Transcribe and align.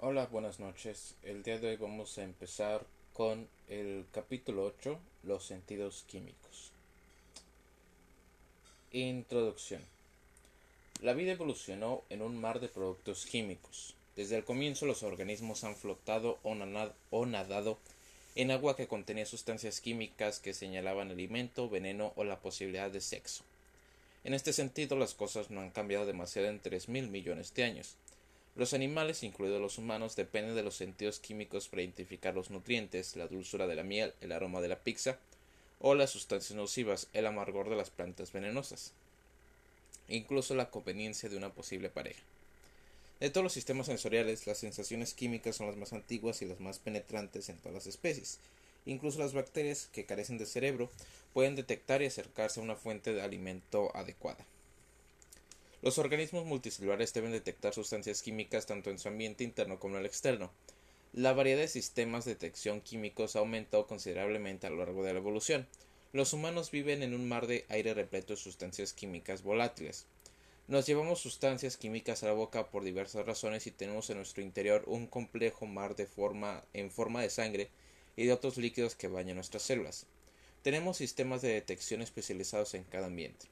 Hola, 0.00 0.26
buenas 0.26 0.60
noches. 0.60 1.16
El 1.24 1.42
día 1.42 1.58
de 1.58 1.70
hoy 1.70 1.76
vamos 1.76 2.18
a 2.18 2.22
empezar 2.22 2.86
con 3.14 3.48
el 3.68 4.06
capítulo 4.12 4.64
8, 4.66 4.96
los 5.24 5.44
sentidos 5.44 6.04
químicos. 6.06 6.70
Introducción. 8.92 9.82
La 11.02 11.14
vida 11.14 11.32
evolucionó 11.32 12.04
en 12.10 12.22
un 12.22 12.40
mar 12.40 12.60
de 12.60 12.68
productos 12.68 13.26
químicos. 13.26 13.96
Desde 14.14 14.36
el 14.36 14.44
comienzo 14.44 14.86
los 14.86 15.02
organismos 15.02 15.64
han 15.64 15.74
flotado 15.74 16.38
o, 16.44 16.54
nadado 17.26 17.78
en 18.36 18.52
agua 18.52 18.76
que 18.76 18.86
contenía 18.86 19.26
sustancias 19.26 19.80
químicas 19.80 20.38
que 20.38 20.54
señalaban 20.54 21.10
alimento, 21.10 21.68
veneno 21.68 22.12
o 22.14 22.22
la 22.22 22.38
posibilidad 22.38 22.88
de 22.88 23.00
sexo. 23.00 23.42
En 24.22 24.32
este 24.32 24.52
sentido 24.52 24.96
las 24.96 25.14
cosas 25.14 25.50
no 25.50 25.60
han 25.60 25.70
cambiado 25.70 26.06
demasiado 26.06 26.46
en 26.46 26.60
tres 26.60 26.88
mil 26.88 27.08
millones 27.08 27.52
de 27.54 27.64
años. 27.64 27.96
Los 28.58 28.74
animales, 28.74 29.22
incluidos 29.22 29.60
los 29.60 29.78
humanos, 29.78 30.16
dependen 30.16 30.56
de 30.56 30.64
los 30.64 30.74
sentidos 30.74 31.20
químicos 31.20 31.68
para 31.68 31.82
identificar 31.82 32.34
los 32.34 32.50
nutrientes, 32.50 33.14
la 33.14 33.28
dulzura 33.28 33.68
de 33.68 33.76
la 33.76 33.84
miel, 33.84 34.12
el 34.20 34.32
aroma 34.32 34.60
de 34.60 34.66
la 34.66 34.80
pizza, 34.80 35.16
o 35.78 35.94
las 35.94 36.10
sustancias 36.10 36.56
nocivas, 36.56 37.06
el 37.12 37.28
amargor 37.28 37.70
de 37.70 37.76
las 37.76 37.90
plantas 37.90 38.32
venenosas, 38.32 38.90
incluso 40.08 40.56
la 40.56 40.70
conveniencia 40.70 41.28
de 41.28 41.36
una 41.36 41.50
posible 41.50 41.88
pareja. 41.88 42.20
De 43.20 43.30
todos 43.30 43.44
los 43.44 43.52
sistemas 43.52 43.86
sensoriales, 43.86 44.48
las 44.48 44.58
sensaciones 44.58 45.14
químicas 45.14 45.54
son 45.54 45.68
las 45.68 45.76
más 45.76 45.92
antiguas 45.92 46.42
y 46.42 46.46
las 46.46 46.58
más 46.58 46.80
penetrantes 46.80 47.48
en 47.50 47.58
todas 47.58 47.74
las 47.74 47.86
especies. 47.86 48.40
Incluso 48.86 49.20
las 49.20 49.34
bacterias, 49.34 49.88
que 49.92 50.04
carecen 50.04 50.36
de 50.36 50.46
cerebro, 50.46 50.90
pueden 51.32 51.54
detectar 51.54 52.02
y 52.02 52.06
acercarse 52.06 52.58
a 52.58 52.64
una 52.64 52.74
fuente 52.74 53.12
de 53.12 53.22
alimento 53.22 53.94
adecuada. 53.94 54.44
Los 55.80 55.98
organismos 55.98 56.44
multicelulares 56.44 57.12
deben 57.12 57.30
detectar 57.30 57.72
sustancias 57.72 58.22
químicas 58.22 58.66
tanto 58.66 58.90
en 58.90 58.98
su 58.98 59.06
ambiente 59.06 59.44
interno 59.44 59.78
como 59.78 59.94
en 59.94 60.00
el 60.00 60.06
externo. 60.06 60.50
La 61.12 61.32
variedad 61.32 61.60
de 61.60 61.68
sistemas 61.68 62.24
de 62.24 62.34
detección 62.34 62.80
químicos 62.80 63.36
ha 63.36 63.38
aumentado 63.38 63.86
considerablemente 63.86 64.66
a 64.66 64.70
lo 64.70 64.78
largo 64.78 65.04
de 65.04 65.12
la 65.12 65.20
evolución. 65.20 65.68
Los 66.12 66.32
humanos 66.32 66.72
viven 66.72 67.04
en 67.04 67.14
un 67.14 67.28
mar 67.28 67.46
de 67.46 67.64
aire 67.68 67.94
repleto 67.94 68.32
de 68.32 68.38
sustancias 68.40 68.92
químicas 68.92 69.42
volátiles. 69.42 70.06
Nos 70.66 70.84
llevamos 70.84 71.20
sustancias 71.20 71.76
químicas 71.76 72.22
a 72.22 72.26
la 72.26 72.32
boca 72.32 72.70
por 72.70 72.82
diversas 72.82 73.24
razones 73.24 73.68
y 73.68 73.70
tenemos 73.70 74.10
en 74.10 74.16
nuestro 74.16 74.42
interior 74.42 74.82
un 74.86 75.06
complejo 75.06 75.64
mar 75.66 75.94
de 75.94 76.06
forma 76.06 76.64
en 76.74 76.90
forma 76.90 77.22
de 77.22 77.30
sangre 77.30 77.70
y 78.16 78.26
de 78.26 78.32
otros 78.32 78.56
líquidos 78.56 78.96
que 78.96 79.06
bañan 79.06 79.36
nuestras 79.36 79.62
células. 79.62 80.06
Tenemos 80.62 80.96
sistemas 80.96 81.40
de 81.40 81.52
detección 81.52 82.02
especializados 82.02 82.74
en 82.74 82.82
cada 82.82 83.06
ambiente. 83.06 83.46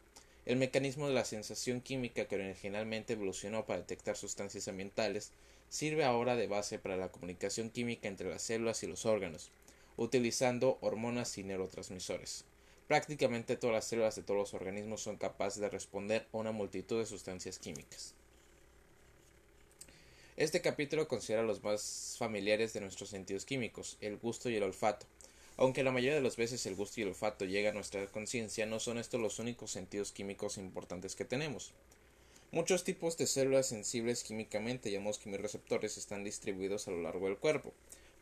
El 0.46 0.58
mecanismo 0.58 1.08
de 1.08 1.14
la 1.14 1.24
sensación 1.24 1.80
química 1.80 2.26
que 2.26 2.36
originalmente 2.36 3.14
evolucionó 3.14 3.66
para 3.66 3.80
detectar 3.80 4.16
sustancias 4.16 4.68
ambientales 4.68 5.32
sirve 5.68 6.04
ahora 6.04 6.36
de 6.36 6.46
base 6.46 6.78
para 6.78 6.96
la 6.96 7.10
comunicación 7.10 7.68
química 7.68 8.06
entre 8.06 8.30
las 8.30 8.42
células 8.42 8.80
y 8.84 8.86
los 8.86 9.06
órganos, 9.06 9.50
utilizando 9.96 10.78
hormonas 10.82 11.36
y 11.36 11.42
neurotransmisores. 11.42 12.44
Prácticamente 12.86 13.56
todas 13.56 13.74
las 13.74 13.88
células 13.88 14.14
de 14.14 14.22
todos 14.22 14.38
los 14.38 14.54
organismos 14.54 15.02
son 15.02 15.16
capaces 15.16 15.60
de 15.60 15.68
responder 15.68 16.28
a 16.32 16.36
una 16.36 16.52
multitud 16.52 17.00
de 17.00 17.06
sustancias 17.06 17.58
químicas. 17.58 18.14
Este 20.36 20.60
capítulo 20.60 21.08
considera 21.08 21.42
los 21.42 21.64
más 21.64 22.14
familiares 22.18 22.72
de 22.72 22.82
nuestros 22.82 23.08
sentidos 23.08 23.44
químicos, 23.44 23.96
el 24.00 24.16
gusto 24.16 24.48
y 24.48 24.54
el 24.54 24.62
olfato. 24.62 25.06
Aunque 25.58 25.82
la 25.82 25.92
mayoría 25.92 26.14
de 26.14 26.20
las 26.20 26.36
veces 26.36 26.66
el 26.66 26.74
gusto 26.74 27.00
y 27.00 27.04
el 27.04 27.08
olfato 27.08 27.46
llegan 27.46 27.72
a 27.72 27.74
nuestra 27.76 28.06
conciencia, 28.08 28.66
no 28.66 28.78
son 28.78 28.98
estos 28.98 29.20
los 29.20 29.38
únicos 29.38 29.70
sentidos 29.70 30.12
químicos 30.12 30.58
importantes 30.58 31.16
que 31.16 31.24
tenemos. 31.24 31.72
Muchos 32.52 32.84
tipos 32.84 33.16
de 33.16 33.26
células 33.26 33.66
sensibles 33.66 34.22
químicamente, 34.22 34.90
llamados 34.90 35.18
quimioreceptores, 35.18 35.96
están 35.96 36.24
distribuidos 36.24 36.86
a 36.86 36.90
lo 36.90 37.02
largo 37.02 37.26
del 37.26 37.38
cuerpo. 37.38 37.72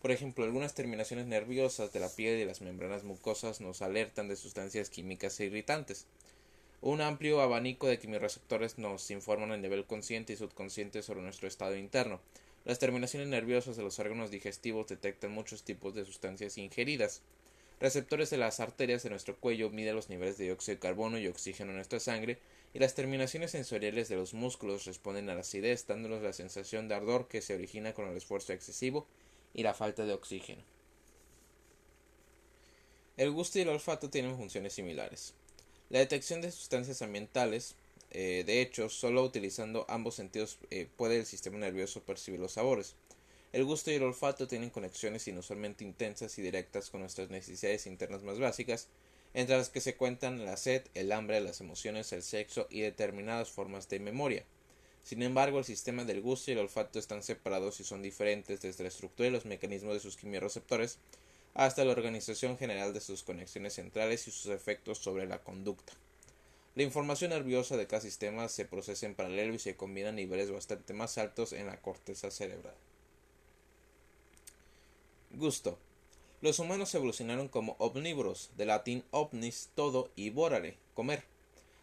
Por 0.01 0.13
ejemplo, 0.13 0.45
algunas 0.45 0.75
terminaciones 0.75 1.27
nerviosas 1.27 1.93
de 1.93 2.01
la 2.01 2.09
piel 2.09 2.39
y 2.39 2.45
las 2.45 2.61
membranas 2.61 3.05
mucosas 3.05 3.61
nos 3.61 3.83
alertan 3.83 4.29
de 4.29 4.37
sustancias 4.37 4.89
químicas 4.89 5.39
e 5.41 5.47
irritantes. 5.47 6.07
Un 6.83 7.01
amplio 7.01 7.41
abanico 7.41 7.87
de 7.87 7.99
quimioreceptores 7.99 8.79
nos 8.79 9.11
informan 9.11 9.51
a 9.53 9.57
nivel 9.57 9.87
consciente 9.87 10.35
y 10.35 10.37
subconsciente 10.37 11.03
sobre 11.03 11.23
nuestro 11.23 11.49
estado 11.49 11.77
interno, 11.77 12.21
las 12.65 12.79
terminaciones 12.79 13.29
nerviosas 13.29 13.77
de 13.77 13.83
los 13.83 13.99
órganos 13.99 14.31
digestivos 14.31 14.89
detectan 14.89 15.33
muchos 15.33 15.65
tipos 15.65 15.95
de 15.95 16.05
sustancias 16.05 16.57
ingeridas. 16.57 17.21
Receptores 17.79 18.31
de 18.31 18.39
las 18.39 18.61
arterias 18.61 19.03
de 19.03 19.11
nuestro 19.11 19.37
cuello 19.37 19.69
miden 19.69 19.97
los 19.97 20.09
niveles 20.09 20.39
de 20.39 20.45
dióxido 20.45 20.77
de 20.77 20.81
carbono 20.81 21.19
y 21.19 21.27
oxígeno 21.27 21.71
en 21.71 21.77
nuestra 21.77 22.01
sangre, 22.01 22.39
y 22.73 22.79
las 22.79 22.95
terminaciones 22.95 23.51
sensoriales 23.51 24.09
de 24.09 24.17
los 24.17 24.33
músculos 24.33 24.87
responden 24.87 25.29
a 25.29 25.35
la 25.35 25.43
acidez, 25.43 25.87
dándonos 25.87 26.23
la 26.23 26.33
sensación 26.33 26.89
de 26.89 26.95
ardor 26.95 27.29
que 27.29 27.43
se 27.43 27.55
origina 27.55 27.93
con 27.93 28.09
el 28.09 28.17
esfuerzo 28.17 28.53
excesivo 28.53 29.07
y 29.53 29.63
la 29.63 29.75
falta 29.75 30.07
de 30.07 30.15
oxígeno. 30.15 30.63
El 33.17 33.31
gusto 33.31 33.59
y 33.59 33.63
el 33.63 33.69
olfato 33.69 34.11
tienen 34.11 34.37
funciones 34.37 34.73
similares. 34.73 35.35
La 35.91 36.01
detección 36.01 36.41
de 36.41 36.51
sustancias 36.51 37.03
ambientales 37.03 37.77
eh, 38.17 38.45
de 38.47 38.63
hecho, 38.63 38.89
solo 38.89 39.25
utilizando 39.25 39.87
ambos 39.89 40.15
sentidos 40.15 40.59
eh, 40.71 40.87
puede 40.97 41.19
el 41.19 41.27
sistema 41.27 41.59
nervioso 41.59 42.05
percibir 42.05 42.39
los 42.39 42.53
sabores. 42.53 42.95
El 43.53 43.65
gusto 43.65 43.91
y 43.91 43.95
el 43.95 44.05
olfato 44.05 44.47
tienen 44.47 44.71
conexiones 44.71 45.27
inusualmente 45.27 45.83
intensas 45.83 46.39
y 46.39 46.43
directas 46.43 46.91
con 46.91 47.01
nuestras 47.01 47.31
necesidades 47.31 47.89
internas 47.89 48.23
más 48.23 48.39
básicas, 48.39 48.87
entre 49.35 49.57
las 49.57 49.69
que 49.69 49.81
se 49.81 49.97
cuentan 49.97 50.45
la 50.45 50.57
sed, 50.57 50.83
el 50.95 51.11
hambre, 51.11 51.41
las 51.41 51.61
emociones, 51.61 52.13
el 52.13 52.23
sexo 52.23 52.69
y 52.71 52.83
determinadas 52.83 53.51
formas 53.51 53.89
de 53.89 53.99
memoria. 53.99 54.45
Sin 55.03 55.21
embargo, 55.25 55.59
el 55.59 55.65
sistema 55.65 56.05
del 56.05 56.21
gusto 56.21 56.53
y 56.53 56.55
el 56.55 56.61
olfato 56.61 57.01
están 57.01 57.25
separados 57.25 57.81
y 57.81 57.85
son 57.85 58.01
diferentes 58.01 58.61
desde 58.61 58.85
la 58.85 58.91
estructura 58.91 59.29
y 59.29 59.33
los 59.33 59.45
mecanismos 59.45 59.95
de 59.95 60.01
sus 60.01 60.17
quimiorreceptores 60.17 60.99
hasta 61.53 61.85
la 61.85 61.93
organización 61.93 62.59
general 62.59 62.95
de 62.95 63.01
sus 63.01 63.25
conexiones 63.25 63.75
centrales 63.75 64.29
y 64.29 64.31
sus 64.31 64.53
efectos 64.53 64.99
sobre 64.99 65.27
la 65.27 65.43
conducta. 65.43 65.95
La 66.75 66.83
información 66.83 67.31
nerviosa 67.31 67.77
de 67.77 67.87
cada 67.87 68.03
sistema 68.03 68.49
se 68.49 68.65
procesa 68.65 69.07
en 69.07 69.15
paralelo 69.15 69.55
y 69.55 69.61
se 69.61 69.77
combina 69.77 70.09
a 70.09 70.13
niveles 70.13 70.51
bastante 70.51 70.93
más 70.93 71.19
altos 71.19 71.53
en 71.53 71.67
la 71.67 71.81
corteza 71.81 72.33
cerebral. 72.33 72.75
Gusto. 75.31 75.79
Los 76.41 76.59
humanos 76.59 76.95
evolucionaron 76.95 77.49
como 77.49 77.77
omnívoros, 77.79 78.51
de 78.57 78.67
latín 78.67 79.05
omnis, 79.13 79.71
todo, 79.75 80.11
y 80.17 80.31
vorare, 80.31 80.77
comer, 80.95 81.23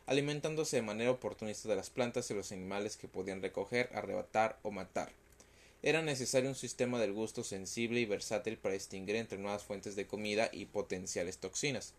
alimentándose 0.07 0.75
de 0.75 0.81
manera 0.81 1.11
oportunista 1.11 1.69
de 1.69 1.77
las 1.77 1.89
plantas 1.89 2.29
y 2.29 2.33
los 2.33 2.51
animales 2.51 2.97
que 2.97 3.07
podían 3.07 3.41
recoger, 3.41 3.89
arrebatar 3.93 4.59
o 4.61 4.71
matar. 4.71 5.11
Era 5.83 6.01
necesario 6.01 6.49
un 6.49 6.55
sistema 6.55 6.99
del 6.99 7.13
gusto 7.13 7.43
sensible 7.43 8.01
y 8.01 8.05
versátil 8.05 8.57
para 8.57 8.73
distinguir 8.73 9.15
entre 9.15 9.39
nuevas 9.39 9.63
fuentes 9.63 9.95
de 9.95 10.05
comida 10.05 10.49
y 10.51 10.65
potenciales 10.65 11.37
toxinas. 11.37 11.93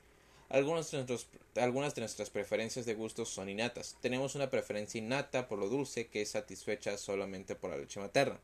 Algunas 0.53 0.91
de, 0.91 2.01
nuestras 2.03 2.29
preferencias 2.29 2.85
de 2.85 2.93
gustos 2.93 3.31
son 3.31 3.49
innatas. 3.49 3.97
Tenemos 4.03 4.35
una 4.35 4.51
preferencia 4.51 4.99
innata 4.99 5.49
por 5.49 5.59
lo 5.59 5.71
dulce 5.71 6.09
que 6.09 6.21
es 6.21 6.33
satisfecha 6.33 6.99
solamente 6.99 7.55
por 7.55 7.71
la 7.71 7.79
leche 7.79 8.01
materna. 8.01 8.39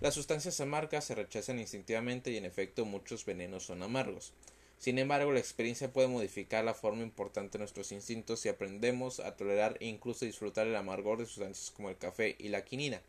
Las 0.00 0.14
sustancias 0.14 0.58
amargas 0.62 1.04
se 1.04 1.14
rechazan 1.14 1.58
instintivamente 1.58 2.30
y 2.30 2.38
en 2.38 2.46
efecto 2.46 2.86
muchos 2.86 3.26
venenos 3.26 3.64
son 3.64 3.82
amargos. 3.82 4.32
Sin 4.78 4.98
embargo, 4.98 5.32
la 5.32 5.38
experiencia 5.38 5.92
puede 5.92 6.08
modificar 6.08 6.64
la 6.64 6.72
forma 6.72 7.02
importante 7.02 7.58
de 7.58 7.64
nuestros 7.64 7.92
instintos 7.92 8.40
si 8.40 8.48
aprendemos 8.48 9.20
a 9.20 9.36
tolerar 9.36 9.76
e 9.80 9.86
incluso 9.86 10.24
disfrutar 10.24 10.66
el 10.66 10.76
amargor 10.76 11.18
de 11.18 11.26
sustancias 11.26 11.70
como 11.70 11.90
el 11.90 11.98
café 11.98 12.36
y 12.38 12.48
la 12.48 12.64
quinina. 12.64 13.02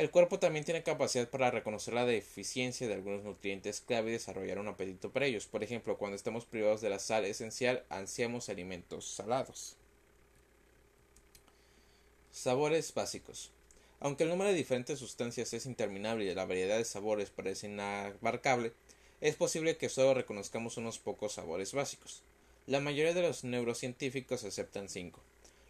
El 0.00 0.10
cuerpo 0.10 0.38
también 0.38 0.64
tiene 0.64 0.82
capacidad 0.82 1.28
para 1.28 1.50
reconocer 1.50 1.92
la 1.92 2.06
deficiencia 2.06 2.88
de 2.88 2.94
algunos 2.94 3.22
nutrientes 3.22 3.82
clave 3.82 4.08
y 4.08 4.12
desarrollar 4.14 4.58
un 4.58 4.68
apetito 4.68 5.10
por 5.10 5.22
ellos. 5.22 5.44
Por 5.44 5.62
ejemplo, 5.62 5.98
cuando 5.98 6.16
estamos 6.16 6.46
privados 6.46 6.80
de 6.80 6.88
la 6.88 6.98
sal 6.98 7.26
esencial, 7.26 7.84
ansiamos 7.90 8.48
alimentos 8.48 9.04
salados. 9.04 9.76
Sabores 12.32 12.94
básicos. 12.94 13.52
Aunque 14.00 14.24
el 14.24 14.30
número 14.30 14.48
de 14.48 14.56
diferentes 14.56 14.98
sustancias 14.98 15.52
es 15.52 15.66
interminable 15.66 16.24
y 16.24 16.34
la 16.34 16.46
variedad 16.46 16.78
de 16.78 16.86
sabores 16.86 17.28
parece 17.28 17.66
inabarcable, 17.66 18.72
es 19.20 19.36
posible 19.36 19.76
que 19.76 19.90
solo 19.90 20.14
reconozcamos 20.14 20.78
unos 20.78 20.98
pocos 20.98 21.34
sabores 21.34 21.74
básicos. 21.74 22.22
La 22.66 22.80
mayoría 22.80 23.12
de 23.12 23.20
los 23.20 23.44
neurocientíficos 23.44 24.44
aceptan 24.44 24.88
cinco. 24.88 25.20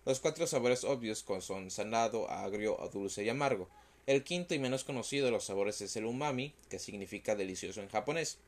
Los 0.06 0.20
cuatro 0.20 0.46
sabores 0.46 0.84
obvios 0.84 1.25
son 1.40 1.72
salado, 1.72 2.31
agrio, 2.31 2.78
dulce 2.93 3.25
y 3.25 3.28
amargo. 3.28 3.69
El 4.10 4.24
quinto 4.24 4.56
y 4.56 4.58
menos 4.58 4.82
conocido 4.82 5.26
de 5.26 5.30
los 5.30 5.44
sabores 5.44 5.80
es 5.82 5.94
el 5.94 6.04
umami, 6.04 6.52
que 6.68 6.80
significa 6.80 7.36
delicioso 7.36 7.80
en 7.80 7.88
japonés. 7.88 8.38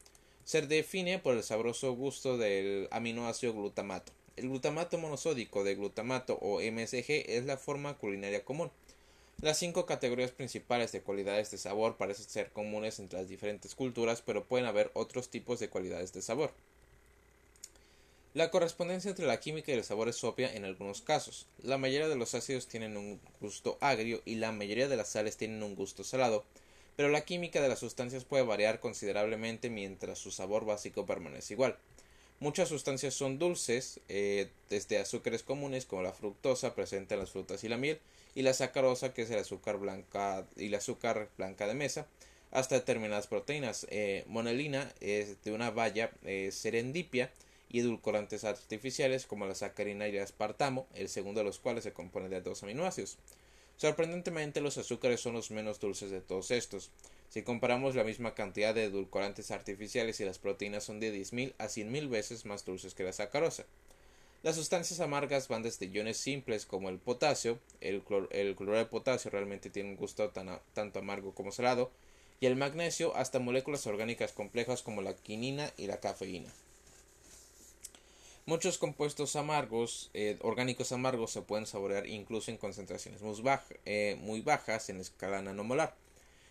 Se 0.43 0.61
define 0.63 1.21
por 1.21 1.37
el 1.37 1.45
sabroso 1.45 1.93
gusto 1.93 2.37
del 2.37 2.89
aminoácido 2.91 3.53
glutamato. 3.53 4.11
El 4.35 4.49
glutamato 4.49 4.99
monosódico 4.99 5.63
de 5.63 5.77
glutamato 5.77 6.37
o 6.43 6.61
MSG 6.61 7.31
es 7.31 7.45
la 7.45 7.59
forma 7.59 7.97
culinaria 7.97 8.45
común. 8.45 8.73
Las 9.41 9.57
cinco 9.57 9.87
categorías 9.87 10.33
principales 10.33 10.91
de 10.91 11.03
cualidades 11.03 11.53
de 11.53 11.59
sabor 11.59 11.97
parecen 11.97 12.29
ser 12.29 12.51
comunes 12.51 12.99
entre 12.99 13.21
las 13.21 13.29
diferentes 13.29 13.77
culturas, 13.77 14.21
pero 14.21 14.43
pueden 14.43 14.67
haber 14.67 14.91
otros 14.95 15.29
tipos 15.29 15.61
de 15.61 15.69
cualidades 15.69 16.13
de 16.13 16.23
sabor. 16.23 16.53
La 18.35 18.51
correspondencia 18.51 19.11
entre 19.11 19.27
la 19.27 19.41
química 19.41 19.73
y 19.73 19.75
el 19.75 19.85
sabor 19.85 20.09
es 20.09 20.25
obvia 20.25 20.55
en 20.55 20.65
algunos 20.65 21.03
casos. 21.03 21.47
La 21.63 21.77
mayoría 21.77 22.09
de 22.09 22.17
los 22.17 22.35
ácidos 22.35 22.67
tienen 22.67 22.97
un 22.97 23.21
gusto 23.43 23.77
agrio 23.83 24.23
y 24.25 24.37
la 24.37 24.53
mayoría 24.53 24.89
de 24.89 24.97
las 24.97 25.11
sales 25.11 25.37
tienen 25.37 25.63
un 25.63 25.75
gusto 25.75 26.03
salado, 26.03 26.43
pero 26.97 27.11
la 27.11 27.27
química 27.27 27.61
de 27.61 27.69
las 27.69 27.81
sustancias 27.81 28.25
puede 28.25 28.43
variar 28.43 28.81
considerablemente 28.81 29.69
mientras 29.69 30.19
su 30.19 30.31
sabor 30.31 30.65
básico 30.65 31.05
permanece 31.05 31.53
igual. 31.53 31.77
Muchas 32.41 32.71
sustancias 32.71 33.13
son 33.13 33.39
dulces, 33.39 34.01
eh, 34.09 34.49
desde 34.71 34.99
azúcares 34.99 35.43
comunes 35.43 35.85
como 35.85 36.01
la 36.01 36.15
fructosa 36.15 36.75
presente 36.75 37.13
en 37.13 37.21
las 37.21 37.33
frutas 37.33 37.63
y 37.65 37.69
la 37.69 37.77
miel, 37.77 38.01
y 38.35 38.41
la 38.41 38.55
sacarosa 38.55 39.13
que 39.13 39.23
es 39.23 39.31
el 39.31 39.41
azúcar 39.41 39.77
blanca 39.77 40.47
y 40.57 40.69
el 40.69 40.75
azúcar 40.75 41.29
blanca 41.37 41.67
de 41.67 41.75
mesa, 41.75 42.07
hasta 42.51 42.77
determinadas 42.77 43.27
proteínas. 43.27 43.87
Eh, 43.91 44.25
monelina 44.27 44.91
es 45.01 45.43
de 45.45 45.53
una 45.53 45.71
valla 45.71 46.11
eh, 46.25 46.49
serendipia 46.51 47.31
y 47.73 47.81
edulcorantes 47.81 48.45
artificiales 48.45 49.27
como 49.27 49.47
la 49.47 49.55
sacarina 49.55 50.07
y 50.07 50.17
el 50.17 50.23
aspartamo, 50.23 50.87
el 50.95 51.09
segundo 51.09 51.41
de 51.41 51.45
los 51.45 51.59
cuales 51.59 51.85
se 51.85 51.93
compone 51.93 52.29
de 52.29 52.43
dos 52.43 52.63
aminoácidos. 52.63 53.19
Sorprendentemente 53.79 54.61
los 54.61 54.79
azúcares 54.79 55.21
son 55.21 55.33
los 55.33 55.51
menos 55.51 55.81
dulces 55.81 56.11
de 56.11 56.21
todos 56.21 56.51
estos. 56.51 56.91
Si 57.31 57.43
comparamos 57.43 57.97
la 57.97 58.05
misma 58.05 58.35
cantidad 58.35 58.75
de 58.75 58.85
edulcorantes 58.85 59.51
artificiales 59.51 60.21
y 60.21 60.25
las 60.25 60.39
proteínas 60.39 60.85
son 60.85 61.01
de 61.01 61.13
10.000 61.13 61.55
a 61.59 61.65
100.000 61.65 62.09
veces 62.09 62.45
más 62.45 62.65
dulces 62.65 62.95
que 62.95 63.05
la 63.05 63.13
sacarosa. 63.13 63.65
Las 64.43 64.57
sustancias 64.57 65.01
amargas 65.01 65.49
van 65.49 65.63
desde 65.63 65.87
iones 65.87 66.17
simples 66.17 66.67
como 66.67 66.91
el 66.91 66.99
potasio, 66.99 67.59
el, 67.81 68.03
cloruro 68.03 68.77
de 68.77 68.87
potasio 68.87 69.31
realmente 69.31 69.71
tiene 69.71 69.91
un 69.91 69.97
gusto 69.97 70.31
tanto 70.75 70.99
amargo 70.99 71.33
como 71.33 71.53
salado, 71.53 71.91
y 72.41 72.47
el 72.47 72.57
magnesio 72.57 73.15
hasta 73.15 73.39
moléculas 73.39 73.87
orgánicas 73.87 74.33
complejas 74.33 74.83
como 74.83 75.01
la 75.01 75.15
quinina 75.15 75.73
y 75.77 75.87
la 75.87 76.01
cafeína. 76.01 76.53
Muchos 78.45 78.77
compuestos 78.77 79.37
amargos, 79.37 80.11
eh, 80.15 80.37
orgánicos 80.41 80.91
amargos, 80.91 81.31
se 81.31 81.43
pueden 81.43 81.65
saborear 81.65 82.09
incluso 82.09 82.51
en 82.51 82.57
concentraciones 82.57 83.23
muy, 83.23 83.41
eh, 83.85 84.17
muy 84.21 84.41
bajas 84.41 84.89
en 84.89 84.99
escala 84.99 85.41
nanomolar. 85.43 85.95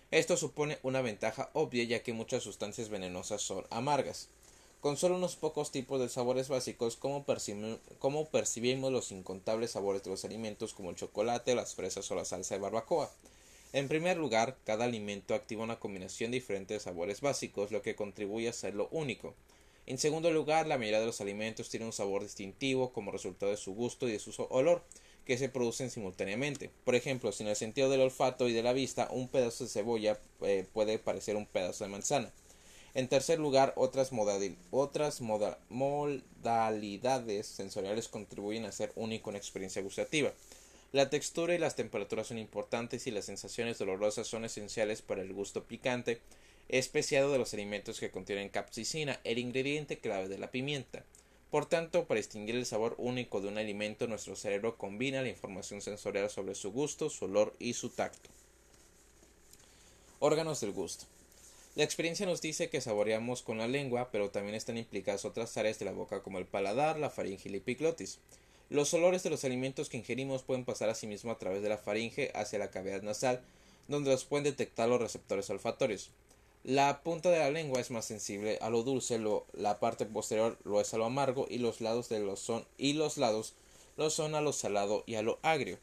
Esto 0.09 0.37
supone 0.37 0.79
una 0.83 1.01
ventaja 1.01 1.49
obvia 1.51 1.83
ya 1.83 2.01
que 2.01 2.13
muchas 2.13 2.43
sustancias 2.43 2.87
venenosas 2.87 3.41
son 3.41 3.65
amargas. 3.71 4.29
Con 4.79 4.95
solo 4.95 5.17
unos 5.17 5.35
pocos 5.35 5.71
tipos 5.71 5.99
de 5.99 6.07
sabores 6.07 6.47
básicos, 6.47 6.95
como 6.95 7.25
percibimos 7.25 8.91
los 8.93 9.11
incontables 9.11 9.71
sabores 9.71 10.01
de 10.01 10.11
los 10.11 10.23
alimentos 10.23 10.73
como 10.73 10.91
el 10.91 10.95
chocolate, 10.95 11.55
las 11.55 11.75
fresas 11.75 12.09
o 12.09 12.15
la 12.15 12.23
salsa 12.23 12.55
de 12.55 12.61
barbacoa? 12.61 13.11
En 13.73 13.89
primer 13.89 14.15
lugar, 14.15 14.57
cada 14.63 14.85
alimento 14.85 15.35
activa 15.35 15.63
una 15.63 15.79
combinación 15.79 16.31
diferente 16.31 16.73
de 16.73 16.79
sabores 16.79 17.19
básicos, 17.19 17.69
lo 17.71 17.81
que 17.81 17.95
contribuye 17.95 18.47
a 18.47 18.51
hacerlo 18.51 18.87
único. 18.91 19.35
En 19.87 19.97
segundo 19.97 20.31
lugar, 20.31 20.67
la 20.67 20.77
mayoría 20.77 20.99
de 20.99 21.05
los 21.05 21.21
alimentos 21.21 21.69
tienen 21.69 21.87
un 21.87 21.93
sabor 21.93 22.23
distintivo 22.23 22.93
como 22.93 23.11
resultado 23.11 23.51
de 23.51 23.57
su 23.57 23.73
gusto 23.73 24.07
y 24.07 24.11
de 24.11 24.19
su 24.19 24.31
olor, 24.49 24.83
que 25.25 25.37
se 25.37 25.49
producen 25.49 25.89
simultáneamente. 25.89 26.69
Por 26.83 26.95
ejemplo, 26.95 27.31
si 27.31 27.43
en 27.43 27.49
el 27.49 27.55
sentido 27.55 27.89
del 27.89 28.01
olfato 28.01 28.47
y 28.47 28.53
de 28.53 28.63
la 28.63 28.73
vista 28.73 29.07
un 29.11 29.27
pedazo 29.27 29.63
de 29.63 29.69
cebolla 29.69 30.19
eh, 30.41 30.65
puede 30.73 30.99
parecer 30.99 31.35
un 31.35 31.45
pedazo 31.45 31.83
de 31.83 31.89
manzana. 31.89 32.31
En 32.93 33.07
tercer 33.07 33.39
lugar, 33.39 33.73
otras, 33.77 34.11
modalidades 35.69 37.47
sensoriales 37.47 38.09
contribuyen 38.09 38.65
a 38.65 38.69
hacer 38.69 38.91
único 38.95 39.29
una 39.29 39.37
experiencia 39.37 39.81
gustativa. 39.81 40.33
La 40.91 41.09
textura 41.09 41.55
y 41.55 41.57
las 41.57 41.77
temperaturas 41.77 42.27
son 42.27 42.37
importantes 42.37 43.07
y 43.07 43.11
las 43.11 43.23
sensaciones 43.25 43.77
dolorosas 43.77 44.27
son 44.27 44.43
esenciales 44.43 45.01
para 45.01 45.21
el 45.21 45.31
gusto 45.31 45.63
picante, 45.63 46.19
especiado 46.71 47.31
de 47.31 47.37
los 47.37 47.53
alimentos 47.53 47.99
que 47.99 48.11
contienen 48.11 48.49
capsicina, 48.49 49.19
el 49.23 49.37
ingrediente 49.37 49.99
clave 49.99 50.29
de 50.29 50.37
la 50.37 50.51
pimienta. 50.51 51.03
Por 51.49 51.65
tanto, 51.65 52.05
para 52.05 52.19
distinguir 52.19 52.55
el 52.55 52.65
sabor 52.65 52.95
único 52.97 53.41
de 53.41 53.49
un 53.49 53.57
alimento, 53.57 54.07
nuestro 54.07 54.37
cerebro 54.37 54.77
combina 54.77 55.21
la 55.21 55.27
información 55.27 55.81
sensorial 55.81 56.29
sobre 56.29 56.55
su 56.55 56.71
gusto, 56.71 57.09
su 57.09 57.25
olor 57.25 57.53
y 57.59 57.73
su 57.73 57.89
tacto. 57.89 58.29
Órganos 60.19 60.61
del 60.61 60.71
gusto. 60.71 61.05
La 61.75 61.83
experiencia 61.83 62.25
nos 62.25 62.41
dice 62.41 62.69
que 62.69 62.79
saboreamos 62.79 63.41
con 63.41 63.57
la 63.57 63.67
lengua, 63.67 64.09
pero 64.11 64.29
también 64.29 64.55
están 64.55 64.77
implicadas 64.77 65.25
otras 65.25 65.55
áreas 65.57 65.77
de 65.79 65.85
la 65.85 65.91
boca 65.91 66.23
como 66.23 66.37
el 66.37 66.45
paladar, 66.45 66.97
la 66.97 67.09
faringe 67.09 67.49
y 67.49 67.51
la 67.51 67.57
epiglotis. 67.57 68.19
Los 68.69 68.93
olores 68.93 69.23
de 69.23 69.29
los 69.29 69.43
alimentos 69.43 69.89
que 69.89 69.97
ingerimos 69.97 70.43
pueden 70.43 70.63
pasar 70.63 70.89
asimismo 70.89 71.31
a 71.31 71.37
través 71.37 71.61
de 71.63 71.69
la 71.69 71.77
faringe 71.77 72.31
hacia 72.33 72.59
la 72.59 72.71
cavidad 72.71 73.01
nasal, 73.01 73.41
donde 73.89 74.11
los 74.11 74.23
pueden 74.23 74.45
detectar 74.45 74.87
los 74.87 75.01
receptores 75.01 75.49
olfatorios. 75.49 76.11
La 76.63 77.01
punta 77.01 77.31
de 77.31 77.39
la 77.39 77.49
lengua 77.49 77.81
es 77.81 77.89
más 77.89 78.05
sensible 78.05 78.59
a 78.61 78.69
lo 78.69 78.83
dulce, 78.83 79.19
la 79.53 79.79
parte 79.79 80.05
posterior 80.05 80.59
lo 80.63 80.79
es 80.79 80.93
a 80.93 80.97
lo 80.97 81.05
amargo 81.05 81.47
y 81.49 81.57
los 81.57 81.81
lados 81.81 82.07
de 82.07 82.19
los 82.19 82.39
son 82.39 82.67
y 82.77 82.93
los 82.93 83.17
lados 83.17 83.55
lo 83.97 84.11
son 84.11 84.35
a 84.35 84.41
lo 84.41 84.53
salado 84.53 85.03
y 85.07 85.15
a 85.15 85.23
lo 85.23 85.39
agrio. 85.41 85.79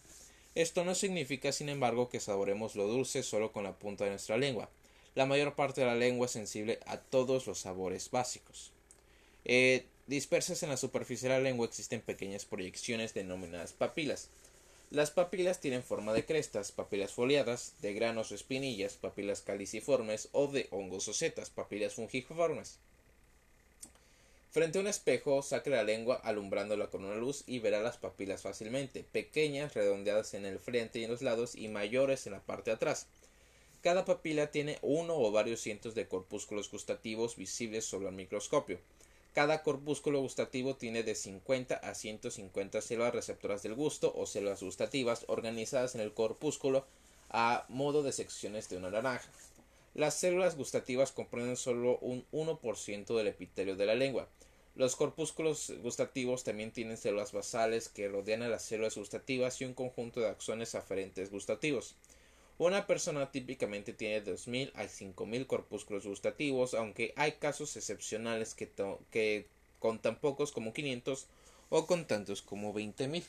Esto 0.54 0.84
no 0.84 0.94
significa, 0.94 1.50
sin 1.50 1.69
embargo, 1.69 2.08
que 2.08 2.20
saboremos 2.20 2.76
lo 2.76 2.86
dulce 2.86 3.25
solo 3.25 3.50
con 3.50 3.64
la 3.64 3.78
punta 3.78 4.04
de 4.04 4.10
nuestra 4.10 4.36
lengua. 4.36 4.69
La 5.16 5.26
mayor 5.26 5.56
parte 5.56 5.80
de 5.80 5.88
la 5.88 5.96
lengua 5.96 6.26
es 6.26 6.32
sensible 6.32 6.78
a 6.86 6.98
todos 6.98 7.48
los 7.48 7.58
sabores 7.58 8.10
básicos. 8.12 8.72
Eh, 9.44 9.84
dispersas 10.06 10.62
en 10.62 10.69
la 10.69 10.76
superficie 10.76 11.28
de 11.28 11.34
la 11.34 11.40
lengua 11.40 11.66
existen 11.66 12.00
pequeñas 12.00 12.44
proyecciones 12.44 13.14
denominadas 13.14 13.72
papilas. 13.72 14.28
Las 14.90 15.11
papilas 15.11 15.61
tienen 15.61 15.82
forma 15.82 16.14
de 16.14 16.25
crestas, 16.25 16.73
papilas 16.73 17.12
foliadas, 17.12 17.75
de 17.82 17.93
granos 17.93 18.32
o 18.32 18.35
espinillas, 18.35 18.94
papilas 18.94 19.43
caliciformes 19.43 20.31
o 20.32 20.46
de 20.46 20.67
hongos 20.70 21.08
o 21.08 21.12
setas, 21.12 21.50
papilas 21.50 21.93
fungiformes. 21.93 22.79
Frente 24.50 24.79
a 24.79 24.81
un 24.81 24.87
espejo, 24.87 25.43
saque 25.43 25.69
la 25.69 25.82
lengua 25.82 26.14
alumbrándola 26.25 26.88
con 26.88 27.05
una 27.05 27.17
luz 27.17 27.44
y 27.46 27.58
verá 27.58 27.82
las 27.82 27.99
papilas 27.99 28.40
fácilmente, 28.40 29.05
pequeñas, 29.05 29.75
redondeadas 29.75 30.32
en 30.32 30.46
el 30.46 30.58
frente 30.58 31.00
y 31.00 31.05
en 31.05 31.11
los 31.11 31.20
lados 31.20 31.55
y 31.55 31.69
mayores 31.69 32.26
en 32.26 32.32
la 32.32 32.40
parte 32.40 32.70
de 32.70 32.76
atrás. 32.76 33.08
Cada 33.82 34.06
papila 34.06 34.50
tiene 34.50 34.79
uno 34.81 35.17
o 35.17 35.31
varios 35.31 35.61
cientos 35.61 35.94
de 35.94 36.08
corpúsculos 36.08 36.70
gustativos 36.70 37.37
visibles 37.37 37.85
sobre 37.85 38.08
el 38.08 38.14
microscopio. 38.14 38.81
Cada 39.38 39.62
corpúsculo 39.62 40.20
gustativo 40.20 40.75
tiene 40.75 41.05
de 41.05 41.14
50 41.14 41.76
a 41.76 41.94
150 41.94 42.81
células 42.81 43.14
receptoras 43.14 43.62
del 43.62 43.76
gusto 43.76 44.12
o 44.17 44.26
células 44.26 44.64
gustativas 44.64 45.26
organizadas 45.29 45.94
en 45.94 46.00
el 46.00 46.12
corpúsculo 46.12 46.85
a 47.31 47.64
modo 47.69 48.02
de 48.02 48.11
secciones 48.11 48.69
de 48.69 48.79
una 48.79 48.90
naranja. 48.90 49.31
Las 49.94 50.14
células 50.14 50.56
gustativas 50.56 51.12
comprenden 51.12 51.56
solo 51.56 51.99
un 52.00 52.26
1% 52.32 53.17
del 53.17 53.29
epitelio 53.29 53.76
de 53.76 53.87
la 53.87 53.94
lengua. 53.94 54.26
Los 54.75 54.96
corpúsculos 54.96 55.73
gustativos 55.85 56.43
también 56.43 56.73
tienen 56.73 56.96
células 56.96 57.31
basales 57.31 57.88
que 57.88 58.08
rodean 58.08 58.43
a 58.43 58.49
las 58.49 58.64
células 58.64 58.96
gustativas 58.96 59.61
y 59.61 59.67
un 59.67 59.75
conjunto 59.75 60.19
de 60.19 60.31
axones 60.31 60.75
aferentes 60.75 61.31
gustativos. 61.31 61.94
Una 62.58 62.87
persona 62.87 63.31
típicamente 63.32 63.94
tiene 63.94 64.20
2.000 64.20 64.70
a 64.75 64.87
5.000 64.88 65.47
corpúsculos 65.47 66.06
gustativos, 66.06 66.75
aunque 66.75 67.14
hay 67.16 67.33
casos 67.33 67.75
excepcionales 67.76 68.54
que, 68.54 68.71
que 69.11 69.47
con 69.78 69.99
tan 69.99 70.16
pocos 70.21 70.52
como 70.52 70.75
500 70.75 71.26
o 71.71 71.87
con 71.87 72.06
tantos 72.06 72.42
como 72.42 72.75
20.000. 72.75 73.25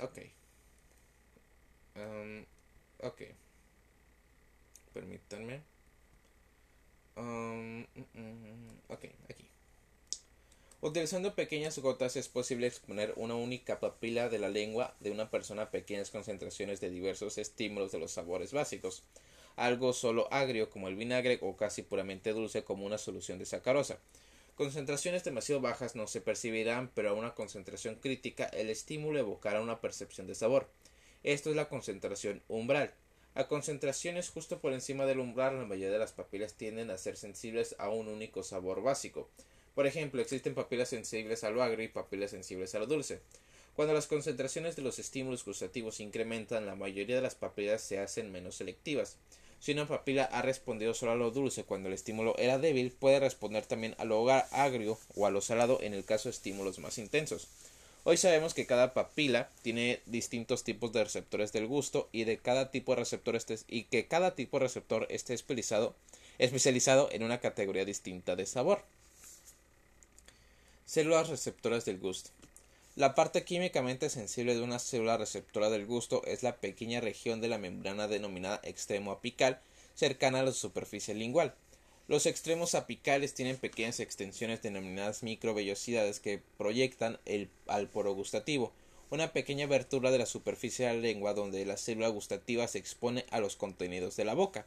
Ok. 0.00 0.18
Um, 1.96 2.46
ok. 3.02 3.22
Permítanme. 4.94 5.62
Um, 7.16 7.86
mm, 7.94 8.04
mm, 8.14 8.20
mm, 8.20 8.70
ok. 8.88 9.04
Utilizando 10.84 11.34
pequeñas 11.34 11.78
gotas 11.78 12.14
es 12.14 12.28
posible 12.28 12.66
exponer 12.66 13.14
una 13.16 13.34
única 13.36 13.80
papila 13.80 14.28
de 14.28 14.38
la 14.38 14.50
lengua 14.50 14.94
de 15.00 15.10
una 15.10 15.30
persona 15.30 15.62
a 15.62 15.70
pequeñas 15.70 16.10
concentraciones 16.10 16.78
de 16.78 16.90
diversos 16.90 17.38
estímulos 17.38 17.90
de 17.90 17.98
los 17.98 18.10
sabores 18.10 18.52
básicos, 18.52 19.02
algo 19.56 19.94
solo 19.94 20.28
agrio 20.30 20.68
como 20.68 20.88
el 20.88 20.96
vinagre 20.96 21.38
o 21.40 21.56
casi 21.56 21.80
puramente 21.80 22.34
dulce 22.34 22.64
como 22.64 22.84
una 22.84 22.98
solución 22.98 23.38
de 23.38 23.46
sacarosa. 23.46 23.98
Concentraciones 24.56 25.24
demasiado 25.24 25.62
bajas 25.62 25.96
no 25.96 26.06
se 26.06 26.20
percibirán, 26.20 26.90
pero 26.94 27.08
a 27.08 27.14
una 27.14 27.34
concentración 27.34 27.94
crítica 27.94 28.44
el 28.44 28.68
estímulo 28.68 29.18
evocará 29.18 29.62
una 29.62 29.80
percepción 29.80 30.26
de 30.26 30.34
sabor. 30.34 30.68
Esto 31.22 31.48
es 31.48 31.56
la 31.56 31.70
concentración 31.70 32.42
umbral. 32.46 32.92
A 33.34 33.48
concentraciones 33.48 34.28
justo 34.28 34.58
por 34.60 34.74
encima 34.74 35.06
del 35.06 35.20
umbral 35.20 35.56
la 35.56 35.64
mayoría 35.64 35.92
de 35.92 35.98
las 35.98 36.12
papilas 36.12 36.52
tienden 36.52 36.90
a 36.90 36.98
ser 36.98 37.16
sensibles 37.16 37.74
a 37.78 37.88
un 37.88 38.08
único 38.08 38.42
sabor 38.42 38.82
básico. 38.82 39.30
Por 39.74 39.86
ejemplo, 39.86 40.20
existen 40.20 40.54
papilas 40.54 40.88
sensibles 40.88 41.42
a 41.42 41.50
lo 41.50 41.62
agrio 41.62 41.84
y 41.84 41.88
papilas 41.88 42.30
sensibles 42.30 42.74
a 42.74 42.78
lo 42.78 42.86
dulce. 42.86 43.20
Cuando 43.74 43.92
las 43.92 44.06
concentraciones 44.06 44.76
de 44.76 44.82
los 44.82 45.00
estímulos 45.00 45.44
gustativos 45.44 45.98
incrementan, 45.98 46.64
la 46.64 46.76
mayoría 46.76 47.16
de 47.16 47.22
las 47.22 47.34
papilas 47.34 47.82
se 47.82 47.98
hacen 47.98 48.30
menos 48.30 48.54
selectivas. 48.54 49.16
Si 49.58 49.72
una 49.72 49.88
papila 49.88 50.24
ha 50.24 50.42
respondido 50.42 50.94
solo 50.94 51.12
a 51.12 51.16
lo 51.16 51.32
dulce 51.32 51.64
cuando 51.64 51.88
el 51.88 51.94
estímulo 51.94 52.36
era 52.38 52.58
débil, 52.58 52.92
puede 52.92 53.18
responder 53.18 53.66
también 53.66 53.96
a 53.98 54.04
lo 54.04 54.30
agrio 54.30 54.98
o 55.16 55.26
a 55.26 55.30
lo 55.30 55.40
salado 55.40 55.80
en 55.80 55.92
el 55.92 56.04
caso 56.04 56.28
de 56.28 56.34
estímulos 56.34 56.78
más 56.78 56.98
intensos. 56.98 57.48
Hoy 58.04 58.18
sabemos 58.18 58.54
que 58.54 58.66
cada 58.66 58.92
papila 58.92 59.50
tiene 59.62 60.02
distintos 60.06 60.62
tipos 60.62 60.92
de 60.92 61.02
receptores 61.02 61.52
del 61.52 61.66
gusto 61.66 62.10
y 62.12 62.24
de 62.24 62.36
cada 62.36 62.70
tipo 62.70 62.92
de 62.92 63.00
receptor 63.00 63.38
y 63.66 63.84
que 63.84 64.06
cada 64.06 64.34
tipo 64.34 64.58
de 64.58 64.66
receptor 64.66 65.06
esté 65.08 65.34
especializado 65.34 67.08
en 67.10 67.22
una 67.22 67.40
categoría 67.40 67.86
distinta 67.86 68.36
de 68.36 68.44
sabor. 68.46 68.82
Células 70.86 71.30
receptoras 71.30 71.86
del 71.86 71.98
gusto. 71.98 72.30
La 72.94 73.14
parte 73.14 73.42
químicamente 73.42 74.10
sensible 74.10 74.54
de 74.54 74.60
una 74.60 74.78
célula 74.78 75.16
receptora 75.16 75.70
del 75.70 75.86
gusto 75.86 76.22
es 76.26 76.42
la 76.42 76.56
pequeña 76.56 77.00
región 77.00 77.40
de 77.40 77.48
la 77.48 77.56
membrana 77.56 78.06
denominada 78.06 78.60
extremo 78.62 79.10
apical 79.10 79.60
cercana 79.94 80.40
a 80.40 80.42
la 80.42 80.52
superficie 80.52 81.14
lingual. 81.14 81.54
Los 82.06 82.26
extremos 82.26 82.74
apicales 82.74 83.32
tienen 83.32 83.56
pequeñas 83.56 83.98
extensiones 83.98 84.60
denominadas 84.60 85.22
microvellosidades 85.22 86.20
que 86.20 86.42
proyectan 86.58 87.18
el, 87.24 87.48
al 87.66 87.88
poro 87.88 88.14
gustativo, 88.14 88.70
una 89.10 89.32
pequeña 89.32 89.64
abertura 89.64 90.10
de 90.10 90.18
la 90.18 90.26
superficie 90.26 90.86
de 90.86 90.92
la 90.92 91.00
lengua 91.00 91.32
donde 91.32 91.64
la 91.64 91.78
célula 91.78 92.08
gustativa 92.08 92.68
se 92.68 92.78
expone 92.78 93.24
a 93.30 93.40
los 93.40 93.56
contenidos 93.56 94.16
de 94.16 94.26
la 94.26 94.34
boca. 94.34 94.66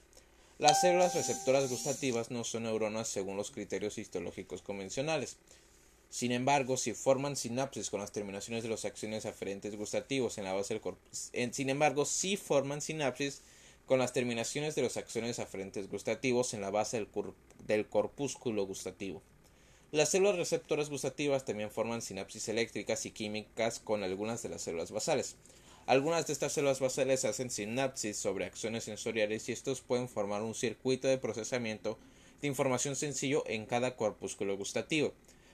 Las 0.57 0.81
células 0.81 1.13
receptoras 1.13 1.69
gustativas 1.69 2.31
no 2.31 2.43
son 2.43 2.63
neuronas 2.63 3.07
según 3.07 3.37
los 3.37 3.51
criterios 3.51 3.99
histológicos 3.99 4.63
convencionales. 4.63 5.37
Sin 6.09 6.31
embargo, 6.31 6.77
si 6.77 6.93
forman 6.93 7.35
sinapsis 7.35 7.89
con 7.89 7.99
las 7.99 8.11
terminaciones 8.11 8.63
de 8.63 8.69
los 8.69 8.85
axones 8.85 9.25
aferentes 9.25 9.75
gustativos 9.75 10.37
en 10.37 10.45
la 10.45 10.53
base 10.53 10.79
del 10.79 11.53
sin 11.53 11.69
embargo, 11.69 12.05
si 12.05 12.37
forman 12.37 12.81
sinapsis 12.81 13.41
con 13.85 13.99
las 13.99 14.13
terminaciones 14.13 14.75
de 14.75 14.81
los 14.81 14.97
axones 14.97 15.39
aferentes 15.39 15.89
gustativos 15.89 16.53
en 16.53 16.61
la 16.61 16.69
base 16.69 16.97
del, 16.97 17.07
del 17.65 17.87
corpúsculo 17.87 18.65
gustativo. 18.65 19.21
Las 19.91 20.09
células 20.09 20.35
receptoras 20.35 20.89
gustativas 20.89 21.45
también 21.45 21.71
forman 21.71 22.01
sinapsis 22.01 22.49
eléctricas 22.49 23.05
y 23.05 23.11
químicas 23.11 23.79
con 23.79 24.03
algunas 24.03 24.43
de 24.43 24.49
las 24.49 24.61
células 24.61 24.91
basales. 24.91 25.37
Algunas 25.85 26.27
de 26.27 26.33
estas 26.33 26.51
células 26.51 26.81
basales 26.81 27.23
hacen 27.23 27.49
sinapsis 27.49 28.17
sobre 28.17 28.43
axones 28.43 28.83
sensoriales 28.83 29.47
y 29.47 29.53
estos 29.53 29.79
pueden 29.79 30.09
formar 30.09 30.41
un 30.41 30.53
circuito 30.53 31.07
de 31.07 31.17
procesamiento 31.17 31.97
de 32.41 32.49
información 32.49 32.97
sencillo 32.97 33.43
en 33.47 33.65
cada 33.65 33.95
corpúsculo 33.95 34.57
gustativo. 34.57 35.13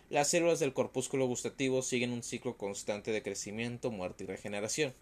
Las 0.10 0.30
células 0.30 0.60
del 0.60 0.74
corpúsculo 0.74 1.26
gustativo 1.26 1.82
siguen 1.82 2.12
un 2.12 2.24
ciclo 2.24 2.56
constante 2.58 3.12
de 3.12 3.24
crecimiento, 3.24 3.92
muerte 3.92 4.24
y 4.24 4.28
regeneración. 4.28 4.94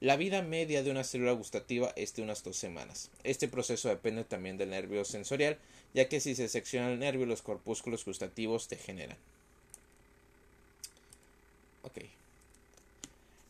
La 0.00 0.16
vida 0.16 0.42
media 0.42 0.82
de 0.82 0.90
una 0.90 1.04
célula 1.04 1.32
gustativa 1.32 1.92
es 1.96 2.14
de 2.14 2.22
unas 2.22 2.42
dos 2.44 2.56
semanas. 2.56 3.10
Este 3.22 3.48
proceso 3.48 3.88
depende 3.88 4.24
también 4.24 4.56
del 4.56 4.70
nervio 4.70 5.04
sensorial, 5.04 5.58
ya 5.92 6.08
que 6.08 6.20
si 6.20 6.34
se 6.34 6.48
secciona 6.48 6.92
el 6.92 6.98
nervio 6.98 7.26
los 7.26 7.42
corpúsculos 7.42 8.04
gustativos 8.04 8.68
degeneran. 8.68 9.16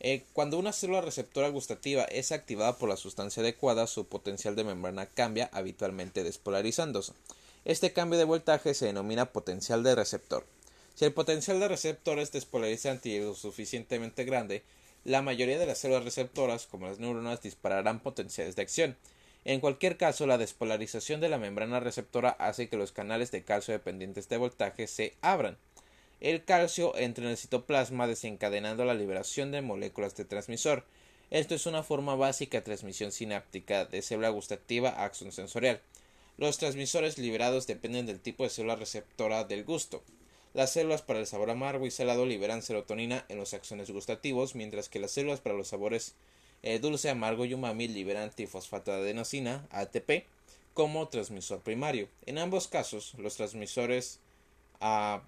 Eh, 0.07 0.23
cuando 0.33 0.59
una 0.59 0.71
célula 0.71 1.01
receptora 1.01 1.49
gustativa 1.49 2.03
es 2.03 2.31
activada 2.31 2.77
por 2.77 2.87
la 2.87 2.95
sustancia 2.95 3.41
adecuada, 3.41 3.87
su 3.87 4.05
potencial 4.05 4.55
de 4.55 4.63
membrana 4.63 5.07
cambia, 5.07 5.49
habitualmente 5.51 6.23
despolarizándose. 6.23 7.13
Este 7.65 7.91
cambio 7.91 8.19
de 8.19 8.25
voltaje 8.25 8.75
se 8.75 8.85
denomina 8.85 9.31
potencial 9.31 9.81
de 9.81 9.95
receptor. 9.95 10.45
Si 10.95 11.03
el 11.03 11.11
potencial 11.11 11.59
de 11.59 11.67
receptor 11.67 12.19
es 12.19 12.31
despolarizante 12.31 13.09
y 13.09 13.19
lo 13.19 13.35
suficientemente 13.35 14.23
grande, 14.23 14.63
la 15.03 15.21
mayoría 15.21 15.59
de 15.59 15.65
las 15.65 15.79
células 15.79 16.05
receptoras, 16.05 16.67
como 16.67 16.87
las 16.87 16.99
neuronas, 16.99 17.41
dispararán 17.41 17.99
potenciales 17.99 18.55
de 18.55 18.61
acción. 18.61 18.97
En 19.43 19.59
cualquier 19.59 19.97
caso, 19.97 20.25
la 20.25 20.37
despolarización 20.37 21.19
de 21.19 21.27
la 21.27 21.37
membrana 21.37 21.81
receptora 21.81 22.29
hace 22.29 22.69
que 22.69 22.77
los 22.77 22.93
canales 22.93 23.29
de 23.31 23.43
calcio 23.43 23.73
dependientes 23.73 24.29
de 24.29 24.37
voltaje 24.37 24.87
se 24.87 25.15
abran. 25.19 25.57
El 26.21 26.45
calcio 26.45 26.95
entra 26.95 27.25
en 27.25 27.31
el 27.31 27.37
citoplasma 27.37 28.07
desencadenando 28.07 28.85
la 28.85 28.93
liberación 28.93 29.51
de 29.51 29.61
moléculas 29.61 30.15
de 30.15 30.23
transmisor. 30.23 30.85
Esto 31.29 31.55
es 31.55 31.65
una 31.65 31.83
forma 31.83 32.15
básica 32.15 32.59
de 32.59 32.63
transmisión 32.63 33.11
sináptica 33.11 33.83
de 33.83 34.01
célula 34.01 34.29
gustativa 34.29 34.91
a 34.91 35.03
acción 35.03 35.33
sensorial. 35.33 35.81
Los 36.37 36.57
transmisores 36.57 37.17
liberados 37.17 37.67
dependen 37.67 38.05
del 38.05 38.21
tipo 38.21 38.43
de 38.43 38.49
célula 38.49 38.77
receptora 38.77 39.43
del 39.43 39.65
gusto. 39.65 40.01
Las 40.55 40.71
células 40.71 41.01
para 41.01 41.19
el 41.19 41.27
sabor 41.27 41.49
amargo 41.49 41.85
y 41.85 41.91
salado 41.91 42.25
liberan 42.25 42.61
serotonina 42.61 43.25
en 43.27 43.37
los 43.37 43.53
axones 43.53 43.91
gustativos, 43.91 44.55
mientras 44.55 44.87
que 44.87 44.99
las 44.99 45.11
células 45.11 45.41
para 45.41 45.53
los 45.53 45.67
sabores 45.67 46.15
eh, 46.63 46.79
dulce, 46.79 47.09
amargo 47.09 47.43
y 47.43 47.53
umami 47.53 47.89
liberan 47.89 48.31
trifosfato 48.31 48.91
de 48.91 48.99
adenosina, 48.99 49.67
ATP, 49.69 50.23
como 50.73 51.09
transmisor 51.09 51.59
primario. 51.59 52.07
En 52.25 52.37
ambos 52.37 52.69
casos, 52.69 53.15
los 53.17 53.35
transmisores 53.35 54.21
ah, 54.79 55.23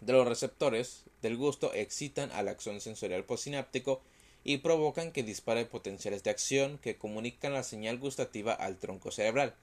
de 0.00 0.12
los 0.12 0.28
receptores 0.28 1.02
del 1.20 1.36
gusto 1.36 1.74
excitan 1.74 2.30
al 2.30 2.46
axón 2.46 2.80
sensorial 2.80 3.24
postsináptico 3.24 4.00
y 4.44 4.58
provocan 4.58 5.10
que 5.10 5.24
dispare 5.24 5.64
potenciales 5.64 6.22
de 6.22 6.30
acción 6.30 6.78
que 6.78 6.96
comunican 6.96 7.54
la 7.54 7.64
señal 7.64 7.98
gustativa 7.98 8.52
al 8.52 8.76
tronco 8.76 9.10
cerebral. 9.10 9.56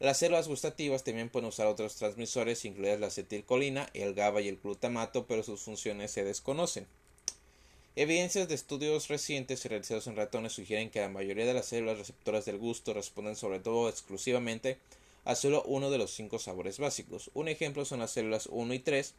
Las 0.00 0.16
células 0.16 0.48
gustativas 0.48 1.04
también 1.04 1.28
pueden 1.28 1.50
usar 1.50 1.66
otros 1.66 1.96
transmisores, 1.96 2.64
incluidas 2.64 3.00
la 3.00 3.08
acetilcolina, 3.08 3.90
el 3.92 4.14
GABA 4.14 4.40
y 4.40 4.48
el 4.48 4.56
glutamato, 4.56 5.26
pero 5.26 5.42
sus 5.42 5.60
funciones 5.60 6.10
se 6.10 6.24
desconocen. 6.24 6.86
Evidencias 7.96 8.48
de 8.48 8.54
estudios 8.54 9.08
recientes 9.08 9.62
realizados 9.66 10.06
en 10.06 10.16
ratones 10.16 10.54
sugieren 10.54 10.88
que 10.88 11.00
la 11.00 11.10
mayoría 11.10 11.44
de 11.44 11.52
las 11.52 11.66
células 11.66 11.98
receptoras 11.98 12.46
del 12.46 12.56
gusto 12.56 12.94
responden 12.94 13.36
sobre 13.36 13.60
todo 13.60 13.90
exclusivamente 13.90 14.78
a 15.26 15.34
solo 15.34 15.62
uno 15.64 15.90
de 15.90 15.98
los 15.98 16.12
cinco 16.12 16.38
sabores 16.38 16.78
básicos. 16.78 17.30
Un 17.34 17.48
ejemplo 17.48 17.84
son 17.84 17.98
las 18.00 18.12
células 18.12 18.48
1 18.50 18.72
y 18.72 18.78
3, 18.78 19.12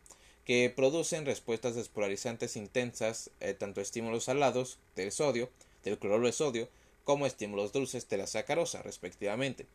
que 0.45 0.73
producen 0.75 1.27
respuestas 1.27 1.75
despolarizantes 1.75 2.55
intensas, 2.55 3.29
eh, 3.39 3.53
tanto 3.53 3.81
estímulos 3.81 4.23
salados 4.23 4.79
del 4.95 5.11
sodio, 5.11 5.51
del 5.83 5.99
cloruro 5.99 6.25
de 6.25 6.33
sodio, 6.33 6.69
como 7.03 7.27
estímulos 7.27 7.71
dulces 7.71 8.09
de 8.09 8.17
la 8.17 8.25
sacarosa, 8.25 8.81
respectivamente. 8.81 9.67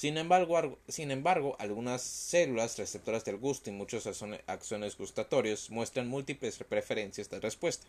Sin 0.00 0.16
embargo, 0.16 0.78
sin 0.88 1.10
embargo, 1.10 1.56
algunas 1.58 2.00
células 2.00 2.78
receptoras 2.78 3.22
del 3.26 3.36
gusto 3.36 3.68
y 3.68 3.74
muchos 3.74 4.06
axones 4.46 4.96
gustatorios 4.96 5.68
muestran 5.68 6.08
múltiples 6.08 6.56
preferencias 6.56 7.28
de 7.28 7.38
respuesta. 7.38 7.86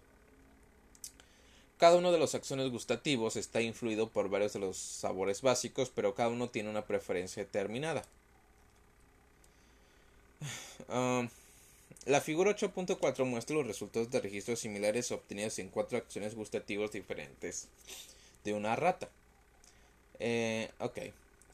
Cada 1.77 1.95
uno 1.95 2.11
de 2.11 2.19
los 2.19 2.35
axones 2.35 2.69
gustativos 2.69 3.37
está 3.37 3.61
influido 3.61 4.09
por 4.09 4.27
varios 4.27 4.51
de 4.51 4.59
los 4.59 4.75
sabores 4.75 5.41
básicos, 5.41 5.89
pero 5.89 6.13
cada 6.13 6.27
uno 6.27 6.49
tiene 6.49 6.69
una 6.69 6.83
preferencia 6.85 7.45
determinada. 7.45 8.03
Ah, 10.89 11.25
la 12.05 12.19
figura 12.19 12.51
8.4 12.51 13.23
muestra 13.23 13.55
los 13.55 13.67
resultados 13.67 14.11
de 14.11 14.19
registros 14.19 14.59
similares 14.59 15.13
obtenidos 15.13 15.59
en 15.59 15.69
cuatro 15.69 15.97
axones 15.99 16.35
gustativos 16.35 16.91
diferentes 16.91 17.69
de 18.43 18.53
una 18.53 18.75
rata. 18.75 19.07
Eh. 20.19 20.69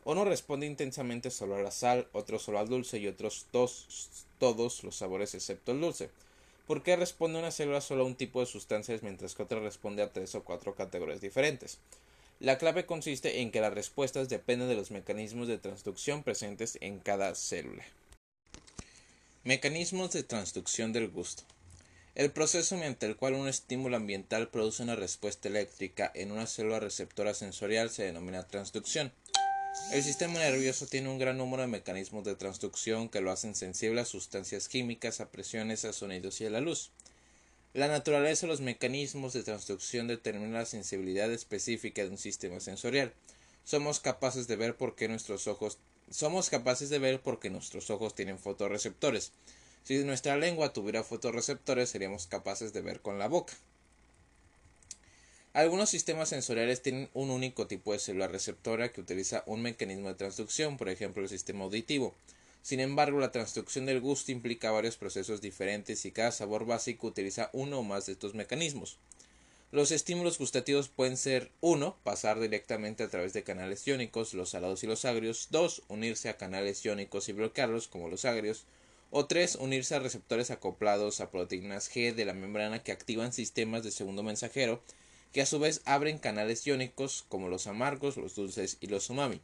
Uno 0.07 0.23
responde 0.23 0.65
intensamente 0.65 1.29
solo 1.29 1.57
a 1.57 1.61
la 1.61 1.69
sal, 1.69 2.07
otro 2.13 2.39
solo 2.39 2.59
al 2.59 2.69
dulce 2.69 2.97
y 2.97 3.09
otros 3.09 3.45
dos 3.51 4.25
todos 4.39 4.85
los 4.85 4.95
sabores 4.95 5.35
excepto 5.35 5.73
el 5.73 5.81
dulce. 5.81 6.09
¿Por 6.65 6.81
qué 6.81 6.95
responde 6.95 7.39
una 7.39 7.51
célula 7.51 7.81
solo 7.81 8.03
a 8.03 8.05
un 8.05 8.15
tipo 8.15 8.39
de 8.39 8.45
sustancias 8.45 9.03
mientras 9.03 9.35
que 9.35 9.43
otra 9.43 9.59
responde 9.59 10.01
a 10.01 10.13
tres 10.13 10.33
o 10.35 10.45
cuatro 10.45 10.75
categorías 10.75 11.19
diferentes? 11.19 11.79
La 12.39 12.57
clave 12.57 12.85
consiste 12.85 13.41
en 13.41 13.51
que 13.51 13.59
las 13.59 13.73
respuestas 13.73 14.29
dependen 14.29 14.69
de 14.69 14.75
los 14.75 14.91
mecanismos 14.91 15.49
de 15.49 15.57
transducción 15.57 16.23
presentes 16.23 16.77
en 16.79 16.99
cada 16.99 17.35
célula. 17.35 17.83
Mecanismos 19.43 20.13
de 20.13 20.23
transducción 20.23 20.93
del 20.93 21.09
gusto. 21.09 21.43
El 22.15 22.31
proceso 22.31 22.75
mediante 22.77 23.05
el 23.05 23.17
cual 23.17 23.33
un 23.33 23.49
estímulo 23.49 23.97
ambiental 23.97 24.47
produce 24.47 24.83
una 24.83 24.95
respuesta 24.95 25.49
eléctrica 25.49 26.09
en 26.15 26.31
una 26.31 26.47
célula 26.47 26.79
receptora 26.79 27.33
sensorial 27.33 27.89
se 27.89 28.05
denomina 28.05 28.47
transducción. 28.47 29.11
El 29.91 30.03
sistema 30.03 30.39
nervioso 30.39 30.85
tiene 30.85 31.09
un 31.09 31.17
gran 31.17 31.37
número 31.37 31.61
de 31.61 31.67
mecanismos 31.67 32.25
de 32.25 32.35
transducción 32.35 33.09
que 33.09 33.21
lo 33.21 33.31
hacen 33.31 33.55
sensible 33.55 34.01
a 34.01 34.05
sustancias 34.05 34.67
químicas, 34.67 35.21
a 35.21 35.31
presiones, 35.31 35.85
a 35.85 35.93
sonidos 35.93 36.41
y 36.41 36.45
a 36.45 36.49
la 36.49 36.59
luz. 36.59 36.91
La 37.73 37.87
naturaleza 37.87 38.45
de 38.45 38.51
los 38.51 38.61
mecanismos 38.61 39.33
de 39.33 39.43
transducción 39.43 40.07
determina 40.07 40.59
la 40.59 40.65
sensibilidad 40.65 41.31
específica 41.31 42.03
de 42.03 42.09
un 42.09 42.17
sistema 42.17 42.59
sensorial. 42.59 43.13
Somos 43.63 43.99
capaces 43.99 44.47
de 44.47 44.55
ver 44.55 44.75
porque 44.75 45.07
nuestros 45.07 45.47
ojos 45.47 45.77
somos 46.09 46.49
capaces 46.49 46.89
de 46.89 46.99
ver 46.99 47.21
porque 47.21 47.49
nuestros 47.49 47.89
ojos 47.89 48.15
tienen 48.15 48.39
fotorreceptores. 48.39 49.31
Si 49.83 49.97
nuestra 50.03 50.37
lengua 50.37 50.73
tuviera 50.73 51.03
fotorreceptores 51.03 51.89
seríamos 51.89 52.27
capaces 52.27 52.73
de 52.73 52.81
ver 52.81 53.01
con 53.01 53.19
la 53.19 53.27
boca. 53.27 53.53
Algunos 55.57 55.89
sistemas 55.89 56.29
sensoriales 56.29 56.83
tienen 56.83 57.09
un 57.15 57.31
único 57.31 57.65
tipo 57.65 57.91
de 57.91 57.97
célula 57.97 58.27
receptora 58.27 58.91
que 58.91 59.01
utiliza 59.01 59.41
un 59.47 59.63
mecanismo 59.63 60.07
de 60.07 60.13
transducción, 60.13 60.77
por 60.77 60.87
ejemplo 60.87 61.23
el 61.23 61.29
sistema 61.29 61.63
auditivo. 61.63 62.13
Sin 62.61 62.79
embargo, 62.79 63.19
la 63.19 63.31
transducción 63.31 63.87
del 63.87 63.99
gusto 63.99 64.31
implica 64.31 64.69
varios 64.69 64.97
procesos 64.97 65.41
diferentes 65.41 66.05
y 66.05 66.11
cada 66.11 66.31
sabor 66.31 66.67
básico 66.67 67.07
utiliza 67.07 67.49
uno 67.53 67.79
o 67.79 67.83
más 67.83 68.05
de 68.05 68.11
estos 68.11 68.35
mecanismos. 68.35 68.99
Los 69.71 69.89
estímulos 69.89 70.37
gustativos 70.37 70.89
pueden 70.89 71.17
ser 71.17 71.49
1. 71.61 71.97
Pasar 72.03 72.39
directamente 72.39 73.01
a 73.01 73.09
través 73.09 73.33
de 73.33 73.41
canales 73.41 73.87
iónicos, 73.87 74.35
los 74.35 74.51
salados 74.51 74.83
y 74.83 74.85
los 74.85 75.05
agrios. 75.05 75.47
2. 75.49 75.85
Unirse 75.87 76.29
a 76.29 76.37
canales 76.37 76.85
iónicos 76.85 77.29
y 77.29 77.31
bloquearlos, 77.31 77.87
como 77.87 78.09
los 78.09 78.25
agrios. 78.25 78.65
O 79.09 79.25
3. 79.25 79.55
Unirse 79.55 79.95
a 79.95 79.99
receptores 79.99 80.51
acoplados 80.51 81.19
a 81.19 81.31
proteínas 81.31 81.89
G 81.89 82.13
de 82.13 82.25
la 82.25 82.33
membrana 82.33 82.83
que 82.83 82.91
activan 82.91 83.33
sistemas 83.33 83.83
de 83.83 83.89
segundo 83.89 84.21
mensajero 84.21 84.83
que 85.33 85.41
a 85.41 85.45
su 85.45 85.59
vez 85.59 85.81
abren 85.85 86.17
canales 86.17 86.65
iónicos 86.65 87.25
como 87.29 87.49
los 87.49 87.67
amargos, 87.67 88.17
los 88.17 88.35
dulces 88.35 88.77
y 88.81 88.87
los 88.87 89.09
umami. 89.09 89.41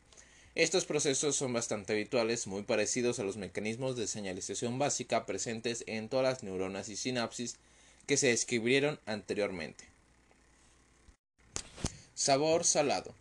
Estos 0.56 0.86
procesos 0.86 1.36
son 1.36 1.52
bastante 1.52 1.94
habituales, 1.94 2.46
muy 2.46 2.62
parecidos 2.62 3.20
a 3.20 3.24
los 3.24 3.38
mecanismos 3.38 3.96
de 3.96 4.08
señalización 4.08 4.78
básica 4.78 5.26
presentes 5.26 5.84
en 5.88 6.10
todas 6.10 6.26
las 6.26 6.44
neuronas 6.44 6.90
y 6.90 6.96
sinapsis 6.96 7.58
que 8.06 8.18
se 8.18 8.28
describieron 8.28 9.00
anteriormente. 9.06 9.86
Sabor 12.14 12.66
salado. 12.66 13.16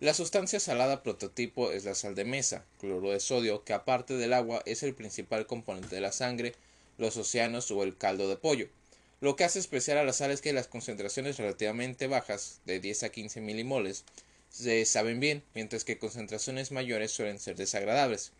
La 0.00 0.14
sustancia 0.14 0.60
salada 0.60 1.02
prototipo 1.02 1.72
es 1.72 1.84
la 1.84 1.96
sal 1.96 2.14
de 2.14 2.24
mesa, 2.24 2.64
cloruro 2.78 3.10
de 3.10 3.18
sodio, 3.18 3.64
que 3.64 3.72
aparte 3.72 4.16
del 4.16 4.32
agua 4.32 4.62
es 4.64 4.84
el 4.84 4.94
principal 4.94 5.48
componente 5.48 5.96
de 5.96 6.00
la 6.00 6.12
sangre, 6.12 6.54
los 6.98 7.16
océanos 7.16 7.68
o 7.72 7.82
el 7.82 7.96
caldo 7.96 8.28
de 8.28 8.36
pollo. 8.36 8.68
Lo 9.20 9.34
que 9.34 9.44
hace 9.44 9.58
especial 9.58 9.98
a 9.98 10.04
la 10.04 10.12
sal 10.12 10.30
es 10.30 10.40
que 10.40 10.52
las 10.52 10.68
concentraciones 10.68 11.38
relativamente 11.38 12.06
bajas, 12.06 12.60
de 12.66 12.78
10 12.78 13.02
a 13.02 13.08
15 13.08 13.40
milimoles, 13.40 14.04
se 14.48 14.84
saben 14.84 15.18
bien, 15.18 15.42
mientras 15.54 15.84
que 15.84 15.98
concentraciones 15.98 16.70
mayores 16.70 17.10
suelen 17.10 17.40
ser 17.40 17.56
desagradables. 17.56 18.32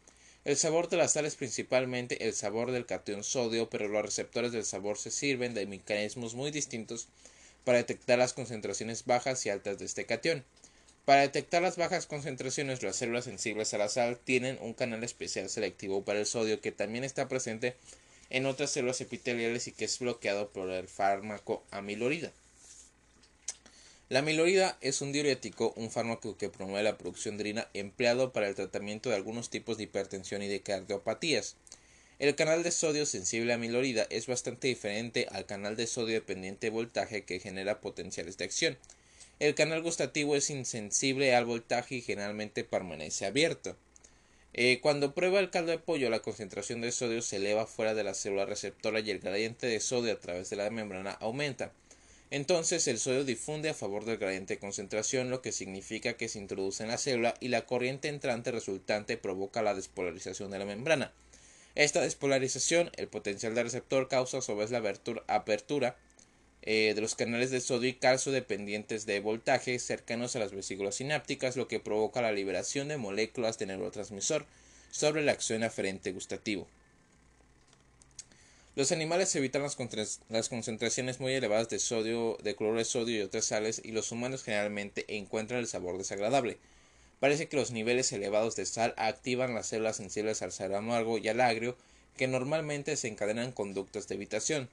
El 0.45 0.57
sabor 0.57 0.89
de 0.89 0.97
la 0.97 1.09
sal 1.09 1.27
es 1.27 1.35
principalmente 1.35 2.27
el 2.27 2.33
sabor 2.33 2.71
del 2.71 2.87
catión 2.87 3.25
sodio, 3.25 3.69
pero 3.69 3.89
los 3.89 4.03
receptores 4.03 4.53
del 4.53 4.65
sabor 4.65 4.99
se 4.99 5.11
sirven 5.11 5.53
de 5.53 5.67
mecanismos 5.67 6.35
muy 6.35 6.51
distintos 6.51 7.09
para 7.65 7.79
detectar 7.79 8.19
las 8.19 8.33
concentraciones 8.33 9.05
bajas 9.05 9.45
y 9.45 9.51
altas 9.51 9.79
de 9.79 9.85
este 9.85 10.07
catión. 10.07 10.45
Para 11.05 11.23
detectar 11.23 11.61
las 11.61 11.77
bajas 11.77 12.07
concentraciones, 12.07 12.83
las 12.83 12.97
células 12.97 13.25
sensibles 13.25 13.75
a 13.75 13.79
la 13.79 13.89
sal 13.89 14.19
tienen 14.23 14.59
un 14.61 14.75
canal 14.75 15.03
especial 15.03 15.51
selectivo 15.51 16.05
para 16.05 16.21
el 16.21 16.27
sodio 16.27 16.61
que 16.61 16.71
también 16.71 17.03
está 17.03 17.29
presente 17.29 17.69
en 17.69 17.75
otras 18.47 18.71
células 18.71 19.01
epiteliales 19.01 19.67
y 19.69 19.73
que 19.73 19.87
es 19.87 19.99
bloqueado 19.99 20.51
por 20.51 20.71
el 20.71 20.89
fármaco 20.89 21.65
amilorida. 21.71 22.33
La 24.11 24.21
amilorida 24.21 24.79
es 24.81 25.03
un 25.03 25.13
diurético, 25.13 25.75
un 25.77 25.91
fármaco 25.91 26.39
que 26.39 26.49
promueve 26.49 26.83
la 26.83 26.97
producción 26.97 27.37
de 27.37 27.43
orina 27.43 27.69
empleado 27.75 28.33
para 28.33 28.49
el 28.49 28.55
tratamiento 28.55 29.11
de 29.11 29.17
algunos 29.17 29.51
tipos 29.51 29.77
de 29.77 29.85
hipertensión 29.85 30.43
y 30.43 30.49
de 30.49 30.61
cardiopatías. 30.61 31.57
El 32.19 32.35
canal 32.35 32.63
de 32.63 32.71
sodio 32.71 33.05
sensible 33.05 33.53
a 33.53 33.57
amilorida 33.57 34.07
es 34.09 34.27
bastante 34.27 34.69
diferente 34.69 35.27
al 35.31 35.45
canal 35.45 35.77
de 35.77 35.87
sodio 35.87 36.15
dependiente 36.15 36.69
de 36.69 36.71
voltaje 36.71 37.25
que 37.25 37.39
genera 37.39 37.81
potenciales 37.81 38.39
de 38.39 38.45
acción. 38.45 38.79
El 39.41 39.55
canal 39.55 39.83
gustativo 39.83 40.35
es 40.35 40.51
insensible 40.51 41.35
al 41.35 41.45
voltaje 41.45 41.97
y 41.97 42.01
generalmente 42.01 42.65
permanece 42.65 43.27
abierto. 43.27 43.77
Eh, 44.55 44.81
cuando 44.81 45.15
prueba 45.15 45.41
el 45.41 45.51
caldo 45.51 45.71
de 45.71 45.79
pollo, 45.79 46.11
la 46.11 46.21
concentración 46.21 46.81
de 46.81 46.91
sodio 46.91 47.23
se 47.23 47.37
eleva 47.37 47.67
fuera 47.67 47.95
de 47.95 48.05
la 48.05 48.15
célula 48.15 48.47
receptora 48.47 49.01
y 49.01 49.11
el 49.11 49.21
gradiente 49.21 49.67
de 49.67 49.81
sodio 49.81 50.13
a 50.13 50.21
través 50.21 50.51
de 50.51 50.57
la 50.57 50.71
membrana 50.71 51.13
aumenta. 51.13 51.73
Entonces 52.31 52.87
el 52.89 52.99
sodio 52.99 53.25
difunde 53.25 53.71
a 53.71 53.75
favor 53.75 54.05
del 54.05 54.19
gradiente 54.19 54.55
de 54.55 54.61
concentración, 54.61 55.31
lo 55.31 55.41
que 55.41 55.53
significa 55.53 56.15
que 56.15 56.29
se 56.29 56.39
introduce 56.39 56.83
en 56.83 56.91
la 56.91 56.99
célula 56.99 57.35
y 57.41 57.49
la 57.49 57.65
corriente 57.65 58.09
entrante 58.09 58.51
resultante 58.51 59.17
provoca 59.17 59.63
la 59.63 59.75
despolarización 59.75 60.51
de 60.51 60.59
la 60.59 60.67
membrana. 60.67 61.13
Esta 61.75 62.01
despolarización, 62.01 62.91
el 62.97 63.09
potencial 63.09 63.55
del 63.55 63.65
receptor 63.65 64.09
causa 64.09 64.39
a 64.39 64.43
su 64.43 64.57
vez 64.57 64.71
la 64.71 64.83
apertura 65.29 65.97
eh, 66.71 66.93
de 66.95 67.01
los 67.01 67.15
canales 67.15 67.51
de 67.51 67.63
sodio 67.63 67.89
y 67.89 67.95
calcio 67.95 68.31
dependientes 68.31 69.07
de 69.07 69.21
voltaje 69.21 69.79
cercanos 69.79 70.37
a 70.37 70.39
las 70.39 70.53
vesículas 70.53 70.97
sinápticas, 70.97 71.57
lo 71.57 71.67
que 71.67 71.81
provoca 71.81 72.21
la 72.21 72.31
liberación 72.31 72.89
de 72.89 72.99
moléculas 72.99 73.59
de 73.59 73.65
neurotransmisor 73.65 74.45
sobre 74.91 75.23
la 75.23 75.33
acción 75.33 75.63
aferente 75.63 76.13
gustativo. 76.13 76.69
Los 78.77 78.93
animales 78.93 79.35
evitan 79.35 79.63
las, 79.63 80.49
concentraciones 80.51 81.21
muy 81.21 81.33
elevadas 81.33 81.71
de 81.71 81.79
sodio, 81.79 82.37
de 82.43 82.55
cloruro 82.55 82.81
de 82.81 82.85
sodio 82.85 83.17
y 83.17 83.23
otras 83.23 83.47
sales, 83.47 83.81
y 83.83 83.93
los 83.93 84.13
humanos 84.13 84.45
generalmente 84.45 85.07
encuentran 85.17 85.61
el 85.61 85.69
sabor 85.69 85.97
desagradable. 85.97 86.59
Parece 87.19 87.49
que 87.49 87.57
los 87.57 87.71
niveles 87.71 88.13
elevados 88.13 88.57
de 88.57 88.67
sal 88.67 88.93
activan 88.99 89.55
las 89.55 89.69
células 89.69 89.97
sensibles 89.97 90.43
al 90.43 90.53
sal 90.53 90.75
amargo 90.75 91.17
y 91.17 91.29
al 91.29 91.41
agrio, 91.41 91.79
que 92.19 92.29
normalmente 92.29 92.91
desencadenan 92.91 93.53
conductas 93.53 94.07
de 94.07 94.17
evitación. 94.17 94.69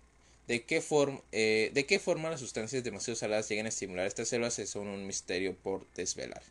De 0.48 0.64
qué, 0.64 0.84
eh, 1.32 1.72
de 1.74 1.86
qué 1.86 2.00
forma 2.00 2.30
las 2.30 2.40
sustancias 2.40 2.84
demasiado 2.84 3.16
saladas 3.16 3.50
llegan 3.50 3.66
a 3.66 3.70
estimular 3.70 4.06
estas 4.06 4.30
células 4.30 4.60
es 4.60 4.76
un 4.76 5.08
misterio 5.08 5.56
por 5.56 5.88
desvelar. 5.94 6.44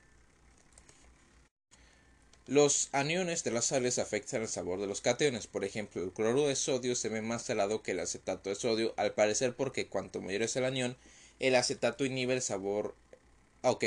Los 2.47 2.91
aniones 2.93 3.43
de 3.43 3.53
las 3.53 3.67
sales 3.67 3.99
afectan 3.99 4.43
el 4.43 4.49
sabor 4.49 4.79
de 4.79 4.87
los 4.87 5.01
cationes. 5.01 5.47
Por 5.47 5.65
ejemplo, 5.65 6.03
el 6.03 6.13
cloruro 6.13 6.47
de 6.47 6.57
sodio 6.57 6.95
se 6.95 7.09
ve 7.09 7.23
más 7.23 7.43
salado 7.43 7.83
que 7.83 7.93
el 7.93 8.01
acetato 8.01 8.51
de 8.51 8.57
sodio, 8.57 8.93
al 8.99 9.15
parecer 9.15 9.57
porque 9.57 9.87
cuanto 9.87 10.21
mayor 10.21 10.43
es 10.43 10.55
el 10.57 10.67
anión, 10.67 10.97
el 11.41 11.55
acetato 11.55 12.05
inhibe 12.05 12.35
el 12.35 12.43
sabor. 12.43 12.97
Ok, 13.63 13.85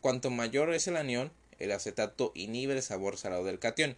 cuanto 0.00 0.30
mayor 0.30 0.74
es 0.74 0.88
el 0.88 0.96
anión, 0.96 1.30
el 1.60 1.70
acetato 1.70 2.32
inhibe 2.34 2.74
el 2.74 2.82
sabor 2.82 3.16
salado 3.16 3.44
del 3.44 3.60
catión. 3.60 3.96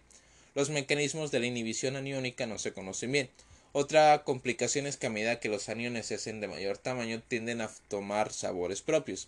Los 0.53 0.69
mecanismos 0.69 1.31
de 1.31 1.39
la 1.39 1.47
inhibición 1.47 1.95
aniónica 1.95 2.45
no 2.45 2.59
se 2.59 2.71
conocen 2.71 3.13
bien. 3.13 3.29
Otra 3.77 4.23
complicación 4.23 4.87
es 4.87 4.95
que 4.95 5.07
a 5.07 5.09
medida 5.09 5.41
que 5.41 5.49
los 5.49 5.67
aniones 5.67 6.05
se 6.05 6.15
hacen 6.15 6.39
de 6.39 6.47
mayor 6.47 6.77
tamaño 6.77 7.21
tienden 7.27 7.59
a 7.59 7.69
tomar 7.89 8.31
sabores 8.31 8.81
propios. 8.81 9.27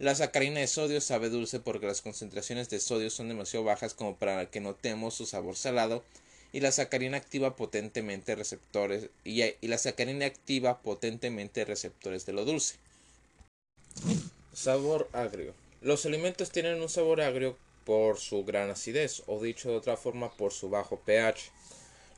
La 0.00 0.16
sacarina 0.16 0.58
de 0.58 0.66
sodio 0.66 1.00
sabe 1.00 1.28
dulce 1.28 1.60
porque 1.60 1.86
las 1.86 2.00
concentraciones 2.02 2.68
de 2.70 2.80
sodio 2.80 3.08
son 3.08 3.28
demasiado 3.28 3.64
bajas 3.64 3.94
como 3.94 4.16
para 4.16 4.50
que 4.50 4.58
notemos 4.58 5.14
su 5.14 5.26
sabor 5.26 5.54
salado 5.54 6.02
y 6.52 6.58
la 6.58 6.72
sacarina 6.72 7.18
activa 7.18 7.54
potentemente 7.54 8.34
receptores 8.34 9.10
y, 9.22 9.44
la 9.64 9.78
sacarina 9.78 10.26
activa 10.26 10.82
potentemente 10.82 11.64
receptores 11.64 12.26
de 12.26 12.32
lo 12.32 12.44
dulce. 12.44 12.74
Sabor 14.52 15.08
agrio. 15.12 15.54
Los 15.82 16.04
alimentos 16.04 16.50
tienen 16.50 16.82
un 16.82 16.88
sabor 16.88 17.20
agrio 17.20 17.56
por 17.84 18.18
su 18.18 18.44
gran 18.44 18.70
acidez 18.70 19.22
o 19.28 19.40
dicho 19.40 19.70
de 19.70 19.76
otra 19.76 19.96
forma 19.96 20.32
por 20.32 20.52
su 20.52 20.68
bajo 20.68 20.98
pH. 20.98 21.52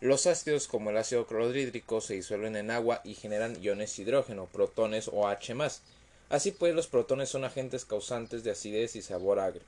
Los 0.00 0.26
ácidos 0.26 0.68
como 0.68 0.90
el 0.90 0.98
ácido 0.98 1.26
clorhídrico 1.26 2.02
se 2.02 2.14
disuelven 2.14 2.54
en 2.56 2.70
agua 2.70 3.00
y 3.02 3.14
generan 3.14 3.62
iones 3.62 3.98
hidrógeno, 3.98 4.46
protones 4.46 5.08
o 5.10 5.26
H+. 5.26 5.54
Así 6.28 6.50
pues, 6.50 6.74
los 6.74 6.86
protones 6.86 7.30
son 7.30 7.44
agentes 7.44 7.86
causantes 7.86 8.44
de 8.44 8.50
acidez 8.50 8.94
y 8.94 9.02
sabor 9.02 9.38
agrio. 9.38 9.62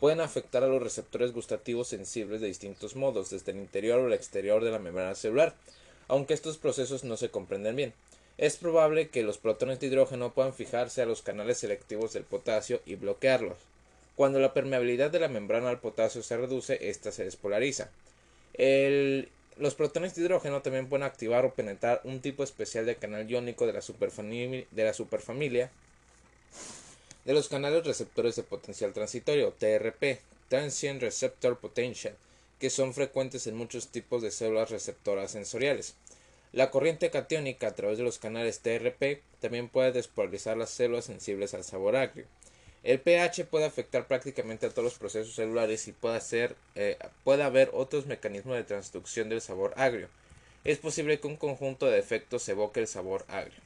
Pueden 0.00 0.20
afectar 0.20 0.64
a 0.64 0.68
los 0.68 0.82
receptores 0.82 1.32
gustativos 1.32 1.86
sensibles 1.86 2.40
de 2.40 2.48
distintos 2.48 2.96
modos, 2.96 3.30
desde 3.30 3.52
el 3.52 3.58
interior 3.58 4.00
o 4.00 4.06
el 4.06 4.14
exterior 4.14 4.64
de 4.64 4.72
la 4.72 4.80
membrana 4.80 5.14
celular, 5.14 5.54
aunque 6.08 6.34
estos 6.34 6.58
procesos 6.58 7.04
no 7.04 7.16
se 7.16 7.30
comprenden 7.30 7.76
bien. 7.76 7.94
Es 8.36 8.56
probable 8.56 9.10
que 9.10 9.22
los 9.22 9.38
protones 9.38 9.78
de 9.78 9.88
hidrógeno 9.88 10.32
puedan 10.32 10.54
fijarse 10.54 11.02
a 11.02 11.06
los 11.06 11.22
canales 11.22 11.58
selectivos 11.58 12.12
del 12.12 12.24
potasio 12.24 12.80
y 12.84 12.96
bloquearlos. 12.96 13.58
Cuando 14.16 14.40
la 14.40 14.54
permeabilidad 14.54 15.12
de 15.12 15.20
la 15.20 15.28
membrana 15.28 15.68
al 15.70 15.80
potasio 15.80 16.22
se 16.24 16.36
reduce, 16.36 16.88
ésta 16.88 17.12
se 17.12 17.24
despolariza. 17.24 17.90
Los 19.58 19.74
protones 19.74 20.14
de 20.14 20.22
hidrógeno 20.22 20.62
también 20.62 20.88
pueden 20.88 21.04
activar 21.04 21.44
o 21.44 21.54
penetrar 21.54 22.00
un 22.04 22.20
tipo 22.20 22.44
especial 22.44 22.86
de 22.86 22.96
canal 22.96 23.28
iónico 23.28 23.66
de 23.66 23.72
la 23.72 23.82
superfamilia 23.82 25.70
de 27.24 27.34
los 27.34 27.48
canales 27.48 27.84
receptores 27.84 28.36
de 28.36 28.42
potencial 28.42 28.92
transitorio, 28.92 29.52
TRP, 29.52 30.20
Transient 30.48 31.02
Receptor 31.02 31.58
Potential, 31.58 32.16
que 32.58 32.70
son 32.70 32.94
frecuentes 32.94 33.46
en 33.46 33.56
muchos 33.56 33.88
tipos 33.88 34.22
de 34.22 34.30
células 34.30 34.70
receptoras 34.70 35.32
sensoriales. 35.32 35.94
La 36.52 36.70
corriente 36.70 37.10
catiónica 37.10 37.68
a 37.68 37.74
través 37.74 37.98
de 37.98 38.04
los 38.04 38.18
canales 38.18 38.60
TRP 38.60 39.22
también 39.40 39.68
puede 39.68 39.92
despolarizar 39.92 40.56
las 40.56 40.70
células 40.70 41.04
sensibles 41.04 41.52
al 41.52 41.64
sabor 41.64 41.96
agrio. 41.96 42.24
El 42.88 43.00
pH 43.00 43.44
puede 43.44 43.66
afectar 43.66 44.06
prácticamente 44.06 44.64
a 44.64 44.70
todos 44.70 44.84
los 44.84 44.94
procesos 44.94 45.34
celulares 45.34 45.86
y 45.88 45.92
puede, 45.92 46.22
eh, 46.74 46.96
puede 47.22 47.42
haber 47.42 47.68
otros 47.74 48.06
mecanismos 48.06 48.56
de 48.56 48.64
transducción 48.64 49.28
del 49.28 49.42
sabor 49.42 49.74
agrio. 49.76 50.08
Es 50.64 50.78
posible 50.78 51.20
que 51.20 51.26
un 51.26 51.36
conjunto 51.36 51.84
de 51.84 51.98
efectos 51.98 52.48
evoque 52.48 52.80
el 52.80 52.86
sabor 52.86 53.26
agrio. 53.28 53.60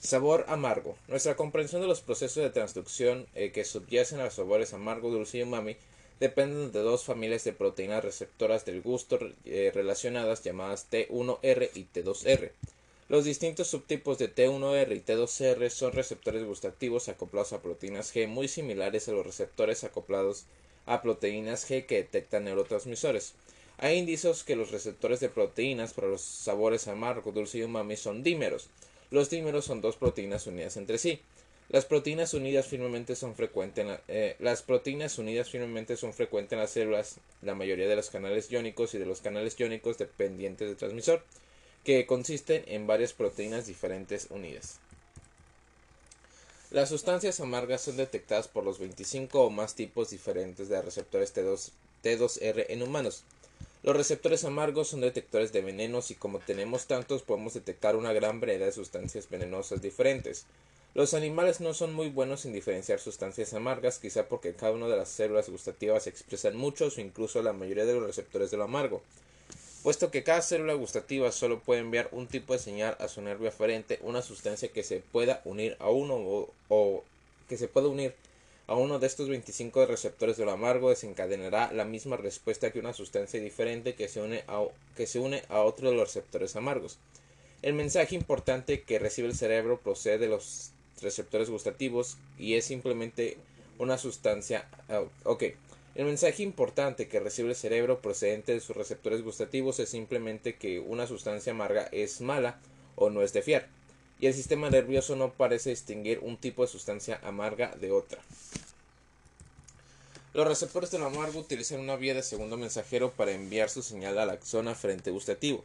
Sabor 0.00 0.46
amargo. 0.48 0.96
Nuestra 1.06 1.36
comprensión 1.36 1.80
de 1.80 1.86
los 1.86 2.00
procesos 2.00 2.42
de 2.42 2.50
transducción 2.50 3.28
eh, 3.36 3.52
que 3.52 3.64
subyacen 3.64 4.18
a 4.18 4.24
los 4.24 4.34
sabores 4.34 4.74
amargo, 4.74 5.12
dulce 5.12 5.38
y 5.38 5.42
umami 5.42 5.76
dependen 6.18 6.72
de 6.72 6.80
dos 6.80 7.04
familias 7.04 7.44
de 7.44 7.52
proteínas 7.52 8.02
receptoras 8.02 8.64
del 8.64 8.82
gusto 8.82 9.20
eh, 9.44 9.70
relacionadas 9.72 10.42
llamadas 10.42 10.88
T1R 10.90 11.70
y 11.74 11.84
T2R. 11.84 12.50
Los 13.10 13.24
distintos 13.24 13.66
subtipos 13.66 14.18
de 14.18 14.32
T1R 14.32 14.96
y 14.96 15.00
T2R 15.00 15.68
son 15.70 15.90
receptores 15.90 16.44
gustativos 16.44 17.08
acoplados 17.08 17.52
a 17.52 17.60
proteínas 17.60 18.14
G 18.14 18.28
muy 18.28 18.46
similares 18.46 19.08
a 19.08 19.12
los 19.12 19.26
receptores 19.26 19.82
acoplados 19.82 20.44
a 20.86 21.02
proteínas 21.02 21.68
G 21.68 21.86
que 21.86 21.96
detectan 21.96 22.44
neurotransmisores. 22.44 23.34
Hay 23.78 23.98
indicios 23.98 24.44
que 24.44 24.54
los 24.54 24.70
receptores 24.70 25.18
de 25.18 25.28
proteínas 25.28 25.92
para 25.92 26.06
los 26.06 26.20
sabores 26.20 26.86
amargo, 26.86 27.32
dulce 27.32 27.58
y 27.58 27.62
umami 27.64 27.96
son 27.96 28.22
dímeros. 28.22 28.68
Los 29.10 29.28
dímeros 29.28 29.64
son 29.64 29.80
dos 29.80 29.96
proteínas 29.96 30.46
unidas 30.46 30.76
entre 30.76 30.96
sí. 30.96 31.20
Las 31.68 31.86
proteínas 31.86 32.32
unidas 32.32 32.68
firmemente 32.68 33.16
son 33.16 33.34
frecuentes 33.34 33.86
en 33.86 33.98
eh, 34.06 34.36
las 34.38 34.62
proteínas 34.62 35.18
unidas 35.18 35.50
firmemente 35.50 35.96
son 35.96 36.12
frecuentes 36.12 36.52
en 36.52 36.60
las 36.60 36.70
células, 36.70 37.16
la 37.42 37.56
mayoría 37.56 37.88
de 37.88 37.96
los 37.96 38.08
canales 38.08 38.48
iónicos 38.52 38.94
y 38.94 38.98
de 38.98 39.06
los 39.06 39.20
canales 39.20 39.58
iónicos 39.58 39.98
dependientes 39.98 40.68
del 40.68 40.76
transmisor, 40.76 41.24
que 41.84 42.06
consisten 42.06 42.64
en 42.66 42.86
varias 42.86 43.12
proteínas 43.12 43.66
diferentes 43.66 44.28
unidas. 44.30 44.78
Las 46.70 46.88
sustancias 46.88 47.40
amargas 47.40 47.80
son 47.80 47.96
detectadas 47.96 48.46
por 48.46 48.64
los 48.64 48.78
25 48.78 49.42
o 49.42 49.50
más 49.50 49.74
tipos 49.74 50.10
diferentes 50.10 50.68
de 50.68 50.80
receptores 50.80 51.34
T2, 51.34 51.70
T2R 52.04 52.66
en 52.68 52.82
humanos. 52.82 53.24
Los 53.82 53.96
receptores 53.96 54.44
amargos 54.44 54.88
son 54.88 55.00
detectores 55.00 55.52
de 55.52 55.62
venenos 55.62 56.10
y 56.10 56.14
como 56.14 56.38
tenemos 56.38 56.86
tantos 56.86 57.22
podemos 57.22 57.54
detectar 57.54 57.96
una 57.96 58.12
gran 58.12 58.38
variedad 58.38 58.66
de 58.66 58.72
sustancias 58.72 59.28
venenosas 59.28 59.82
diferentes. 59.82 60.44
Los 60.92 61.14
animales 61.14 61.60
no 61.60 61.72
son 61.72 61.94
muy 61.94 62.10
buenos 62.10 62.44
en 62.44 62.52
diferenciar 62.52 63.00
sustancias 63.00 63.54
amargas, 63.54 63.98
quizá 63.98 64.28
porque 64.28 64.54
cada 64.54 64.72
una 64.72 64.86
de 64.86 64.96
las 64.96 65.08
células 65.08 65.48
gustativas 65.48 66.06
expresan 66.06 66.56
muchos 66.56 66.98
o 66.98 67.00
incluso 67.00 67.42
la 67.42 67.52
mayoría 67.52 67.84
de 67.84 67.94
los 67.94 68.06
receptores 68.06 68.50
de 68.50 68.56
lo 68.56 68.64
amargo. 68.64 69.02
Puesto 69.82 70.10
que 70.10 70.22
cada 70.22 70.42
célula 70.42 70.74
gustativa 70.74 71.32
solo 71.32 71.60
puede 71.60 71.80
enviar 71.80 72.10
un 72.12 72.26
tipo 72.26 72.52
de 72.52 72.58
señal 72.58 72.98
a 73.00 73.08
su 73.08 73.22
nervio 73.22 73.48
aferente, 73.48 73.98
una 74.02 74.20
sustancia 74.20 74.68
que 74.68 74.82
se 74.82 75.00
pueda 75.00 75.40
unir 75.46 75.76
a 75.80 75.88
uno 75.88 76.48
o, 76.68 77.04
que 77.48 77.56
se 77.56 77.66
pueda 77.66 77.88
unir 77.88 78.14
a 78.66 78.74
uno 78.74 78.98
de 78.98 79.06
estos 79.06 79.30
25 79.30 79.86
receptores 79.86 80.36
de 80.36 80.44
lo 80.44 80.52
amargo 80.52 80.90
desencadenará 80.90 81.72
la 81.72 81.86
misma 81.86 82.18
respuesta 82.18 82.70
que 82.70 82.78
una 82.78 82.92
sustancia 82.92 83.40
diferente 83.40 83.94
que 83.94 84.08
se 84.08 84.20
une 84.20 84.44
a, 84.48 84.62
que 84.96 85.06
se 85.06 85.18
une 85.18 85.44
a 85.48 85.60
otro 85.60 85.88
de 85.88 85.96
los 85.96 86.08
receptores 86.08 86.56
amargos. 86.56 86.98
El 87.62 87.72
mensaje 87.72 88.14
importante 88.14 88.82
que 88.82 88.98
recibe 88.98 89.28
el 89.28 89.34
cerebro 89.34 89.80
procede 89.80 90.18
de 90.18 90.28
los 90.28 90.72
receptores 91.00 91.48
gustativos 91.48 92.18
y 92.38 92.54
es 92.54 92.66
simplemente 92.66 93.38
una 93.78 93.96
sustancia. 93.96 94.68
Ah, 94.90 95.04
ok. 95.24 95.44
El 95.94 96.06
mensaje 96.06 96.42
importante 96.42 97.08
que 97.08 97.20
recibe 97.20 97.50
el 97.50 97.56
cerebro 97.56 98.00
procedente 98.00 98.52
de 98.52 98.60
sus 98.60 98.76
receptores 98.76 99.22
gustativos 99.22 99.80
es 99.80 99.88
simplemente 99.88 100.54
que 100.54 100.78
una 100.78 101.06
sustancia 101.06 101.52
amarga 101.52 101.88
es 101.92 102.20
mala 102.20 102.60
o 102.94 103.10
no 103.10 103.22
es 103.22 103.32
de 103.32 103.42
fiar 103.42 103.68
y 104.20 104.26
el 104.26 104.34
sistema 104.34 104.70
nervioso 104.70 105.16
no 105.16 105.32
parece 105.32 105.70
distinguir 105.70 106.18
un 106.20 106.36
tipo 106.36 106.62
de 106.62 106.68
sustancia 106.68 107.20
amarga 107.24 107.74
de 107.80 107.90
otra. 107.90 108.20
Los 110.34 110.46
receptores 110.46 110.90
del 110.90 111.02
amargo 111.02 111.40
utilizan 111.40 111.80
una 111.80 111.96
vía 111.96 112.14
de 112.14 112.22
segundo 112.22 112.56
mensajero 112.56 113.12
para 113.12 113.32
enviar 113.32 113.70
su 113.70 113.82
señal 113.82 114.18
a 114.18 114.26
la 114.26 114.40
zona 114.42 114.74
frente 114.74 115.10
gustativo. 115.10 115.64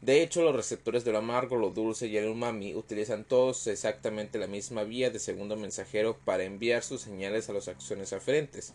De 0.00 0.22
hecho, 0.22 0.42
los 0.42 0.54
receptores 0.54 1.04
del 1.04 1.16
amargo, 1.16 1.56
lo 1.56 1.70
dulce 1.70 2.06
y 2.06 2.16
el 2.16 2.28
umami 2.28 2.74
utilizan 2.74 3.24
todos 3.24 3.66
exactamente 3.66 4.38
la 4.38 4.46
misma 4.46 4.84
vía 4.84 5.10
de 5.10 5.18
segundo 5.18 5.56
mensajero 5.56 6.16
para 6.24 6.44
enviar 6.44 6.82
sus 6.82 7.02
señales 7.02 7.48
a 7.48 7.52
los 7.52 7.68
axones 7.68 8.12
aferentes. 8.12 8.72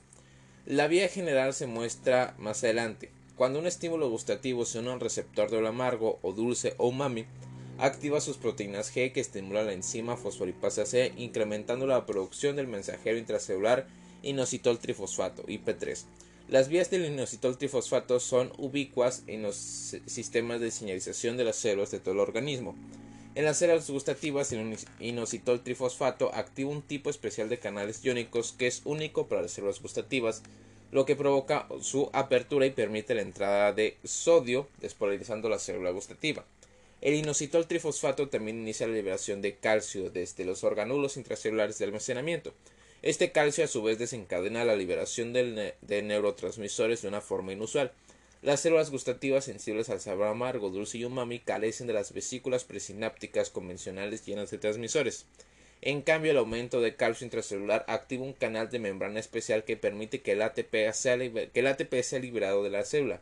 La 0.68 0.88
vía 0.88 1.08
general 1.08 1.56
se 1.56 1.66
muestra 1.66 2.36
más 2.38 2.64
adelante. 2.64 3.10
Cuando 3.36 3.58
un 3.58 3.66
estímulo 3.66 4.10
gustativo 4.12 4.64
se 4.66 4.78
une 4.78 4.92
a 4.92 4.94
un 4.94 5.00
receptor 5.00 5.50
del 5.50 5.66
amargo 5.66 6.20
o 6.22 6.34
dulce 6.34 6.76
o 6.78 6.88
umami, 6.90 7.26
activa 7.80 8.22
sus 8.22 8.38
proteínas 8.38 8.96
G 8.96 9.12
que 9.12 9.22
estimulan 9.22 9.66
la 9.66 9.74
enzima 9.74 10.18
fosfolipasa 10.18 10.86
C, 10.86 11.14
incrementando 11.18 11.88
la 11.88 12.06
producción 12.06 12.56
del 12.56 12.68
mensajero 12.68 13.18
intracelular 13.18 13.88
inositol 14.22 14.78
trifosfato, 14.78 15.44
IP3. 15.48 16.06
Las 16.48 16.68
vías 16.68 16.92
del 16.92 17.06
inositol 17.06 17.58
trifosfato 17.58 18.20
son 18.20 18.52
ubicuas 18.60 19.24
en 19.26 19.42
los 19.42 19.56
sistemas 19.56 20.62
de 20.62 20.70
señalización 20.70 21.38
de 21.38 21.46
las 21.46 21.56
células 21.56 21.90
de 21.90 22.00
todo 22.00 22.14
el 22.14 22.20
organismo. 22.20 22.76
En 23.34 23.46
las 23.46 23.60
células 23.60 23.90
gustativas, 23.90 24.52
el 24.52 24.78
inositol 25.00 25.64
trifosfato 25.64 26.36
activa 26.36 26.70
un 26.70 26.82
tipo 26.82 27.10
especial 27.10 27.48
de 27.48 27.60
canales 27.60 28.04
iónicos 28.04 28.52
que 28.52 28.68
es 28.68 28.82
único 28.84 29.28
para 29.28 29.44
las 29.44 29.52
células 29.52 29.82
gustativas, 29.82 30.44
lo 30.92 31.06
que 31.06 31.16
provoca 31.16 31.66
su 31.80 32.10
apertura 32.12 32.66
y 32.66 32.72
permite 32.72 33.16
la 33.16 33.22
entrada 33.22 33.72
de 33.72 33.96
sodio, 34.04 34.68
despolarizando 34.82 35.48
la 35.48 35.60
célula 35.60 35.92
gustativa. 35.92 36.44
El 37.00 37.14
inositol 37.14 37.68
trifosfato 37.68 38.28
también 38.28 38.60
inicia 38.60 38.86
la 38.86 38.94
liberación 38.94 39.42
de 39.42 39.56
calcio 39.56 40.10
desde 40.10 40.44
los 40.44 40.66
organulos 40.66 41.16
intracelulares 41.16 41.80
de 41.80 41.86
almacenamiento. 41.86 42.54
Este 43.02 43.32
calcio 43.32 43.64
a 43.64 43.68
su 43.68 43.82
vez 43.82 43.98
desencadena 43.98 44.66
la 44.66 44.76
liberación 44.76 45.32
de 45.32 46.02
neurotransmisores 46.04 47.02
de 47.02 47.08
una 47.08 47.22
forma 47.22 47.54
inusual. 47.54 47.94
Las 48.42 48.62
células 48.62 48.90
gustativas 48.90 49.46
sensibles 49.46 49.90
al 49.90 50.02
sabor 50.02 50.28
amargo, 50.28 50.72
dulce 50.72 50.98
y 50.98 51.06
umami 51.06 51.40
carecen 51.40 51.86
de 51.86 51.94
las 51.94 52.12
vesículas 52.12 52.64
presinápticas 52.64 53.52
convencionales 53.52 54.26
llenas 54.26 54.50
de 54.50 54.58
transmisores. 54.58 55.26
En 55.84 56.02
cambio, 56.02 56.32
el 56.32 56.38
aumento 56.38 56.82
de 56.82 56.96
calcio 56.96 57.26
intracelular 57.26 57.86
activa 57.88 58.24
un 58.24 58.34
canal 58.34 58.72
de 58.72 58.80
membrana 58.80 59.20
especial 59.20 59.64
que 59.64 59.78
permite 59.78 60.22
que 60.22 60.32
el 60.32 60.42
ATP 60.42 60.92
sea, 60.94 61.18
que 61.18 61.52
el 61.54 61.68
ATP 61.68 62.02
sea 62.02 62.20
liberado 62.20 62.64
de 62.64 62.72
la 62.72 62.84
célula. 62.84 63.22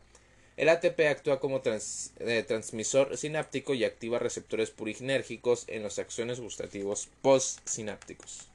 El 0.56 0.68
ATP 0.68 1.00
actúa 1.08 1.38
como 1.38 1.62
eh, 1.64 2.44
transmisor 2.46 3.16
sináptico 3.16 3.74
y 3.74 3.84
activa 3.84 4.18
receptores 4.18 4.70
purinérgicos 4.70 5.64
en 5.68 5.82
los 5.82 5.98
axones 5.98 6.40
gustativos 6.40 7.08
postsinápticos. 7.22 8.48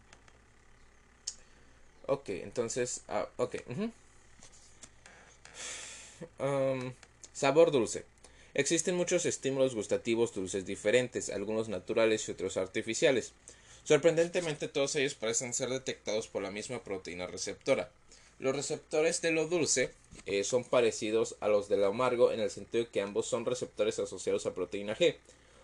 Ok, 2.07 2.29
entonces, 2.29 3.01
ah, 3.07 3.27
ok. 3.37 3.55
Sabor 7.33 7.71
dulce. 7.71 8.05
Existen 8.53 8.95
muchos 8.95 9.25
estímulos 9.25 9.75
gustativos 9.75 10.33
dulces 10.33 10.65
diferentes, 10.65 11.29
algunos 11.29 11.67
naturales 11.67 12.27
y 12.27 12.31
otros 12.31 12.55
artificiales. 12.55 13.33
Sorprendentemente 13.83 14.67
todos 14.67 14.95
ellos 14.95 15.13
parecen 15.13 15.53
ser 15.53 15.69
detectados 15.69 16.27
por 16.27 16.41
la 16.41 16.51
misma 16.51 16.83
proteína 16.83 17.27
receptora. 17.27 17.91
Los 18.39 18.55
receptores 18.55 19.21
de 19.21 19.31
lo 19.31 19.47
dulce 19.47 19.91
eh, 20.25 20.43
son 20.43 20.63
parecidos 20.63 21.35
a 21.39 21.47
los 21.47 21.69
de 21.69 21.77
lo 21.77 21.87
amargo 21.87 22.31
en 22.31 22.39
el 22.39 22.49
sentido 22.49 22.85
de 22.85 22.89
que 22.89 23.01
ambos 23.01 23.27
son 23.27 23.45
receptores 23.45 23.99
asociados 23.99 24.45
a 24.45 24.53
proteína 24.53 24.95
G. 24.95 25.15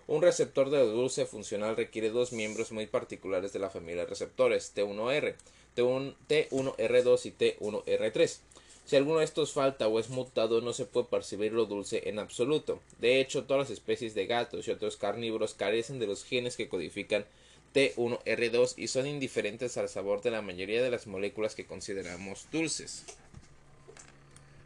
Un 0.08 0.22
receptor 0.22 0.70
de 0.70 0.78
lo 0.78 0.88
dulce 0.88 1.26
funcional 1.26 1.76
requiere 1.76 2.10
dos 2.10 2.32
miembros 2.32 2.72
muy 2.72 2.88
particulares 2.88 3.54
de 3.54 3.60
la 3.60 3.70
familia 3.70 4.04
de 4.04 4.10
receptores, 4.10 4.74
T1R, 4.76 5.36
T1, 5.76 6.16
T1R2 6.28 7.26
y 7.26 7.32
T1R3. 7.32 8.38
Si 8.86 8.96
alguno 8.96 9.20
de 9.20 9.26
estos 9.26 9.54
falta 9.54 9.88
o 9.88 10.00
es 10.00 10.10
mutado, 10.10 10.60
no 10.62 10.74
se 10.74 10.86
puede 10.86 11.08
percibir 11.08 11.54
lo 11.54 11.66
dulce 11.66 12.10
en 12.10 12.20
absoluto. 12.20 12.82
De 13.00 13.22
hecho, 13.22 13.46
todas 13.46 13.70
las 13.70 13.78
especies 13.78 14.16
de 14.16 14.26
gatos 14.26 14.68
y 14.68 14.72
otros 14.72 14.98
carnívoros 14.98 15.54
carecen 15.54 16.00
de 16.00 16.08
los 16.08 16.24
genes 16.24 16.58
que 16.58 16.68
codifican 16.68 17.26
T1R2 17.74 18.74
y 18.78 18.88
son 18.88 19.08
indiferentes 19.08 19.78
al 19.78 19.88
sabor 19.88 20.22
de 20.22 20.32
la 20.32 20.42
mayoría 20.42 20.84
de 20.84 20.92
las 20.92 21.08
moléculas 21.08 21.56
que 21.56 21.66
consideramos 21.66 22.48
dulces. 22.52 23.06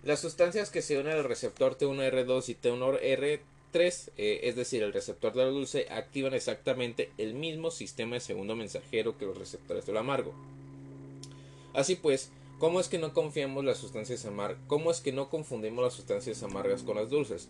Las 0.04 0.19
sustancias 0.19 0.69
que 0.69 0.82
se 0.82 0.97
unen 0.97 1.13
al 1.13 1.23
receptor 1.23 1.78
T1R2 1.78 2.49
y 2.49 2.56
T1R3, 2.56 4.10
eh, 4.17 4.39
es 4.43 4.56
decir, 4.56 4.84
el 4.84 4.93
receptor 4.93 5.34
de 5.34 5.45
lo 5.45 5.51
dulce, 5.51 5.88
activan 5.89 6.34
exactamente 6.34 7.12
el 7.17 7.34
mismo 7.34 7.71
sistema 7.71 8.15
de 8.15 8.21
segundo 8.21 8.56
mensajero 8.56 9.17
que 9.17 9.25
los 9.25 9.38
receptores 9.38 9.86
de 9.86 9.93
lo 9.93 9.99
amargo. 9.99 10.34
Así 11.73 11.95
pues, 11.95 12.32
¿cómo 12.60 12.80
es 12.80 12.88
que 12.88 12.98
no 12.98 13.13
confiamos 13.13 13.63
las 13.65 13.78
sustancias 13.78 14.26
amargas? 14.26 14.60
¿Cómo 14.68 14.91
es 14.91 15.02
que 15.02 15.12
no 15.12 15.30
confundimos 15.30 15.84
las 15.84 15.94
sustancias 15.94 16.44
amargas 16.44 16.84
con 16.84 16.98
las 16.98 17.10
dulces? 17.10 17.50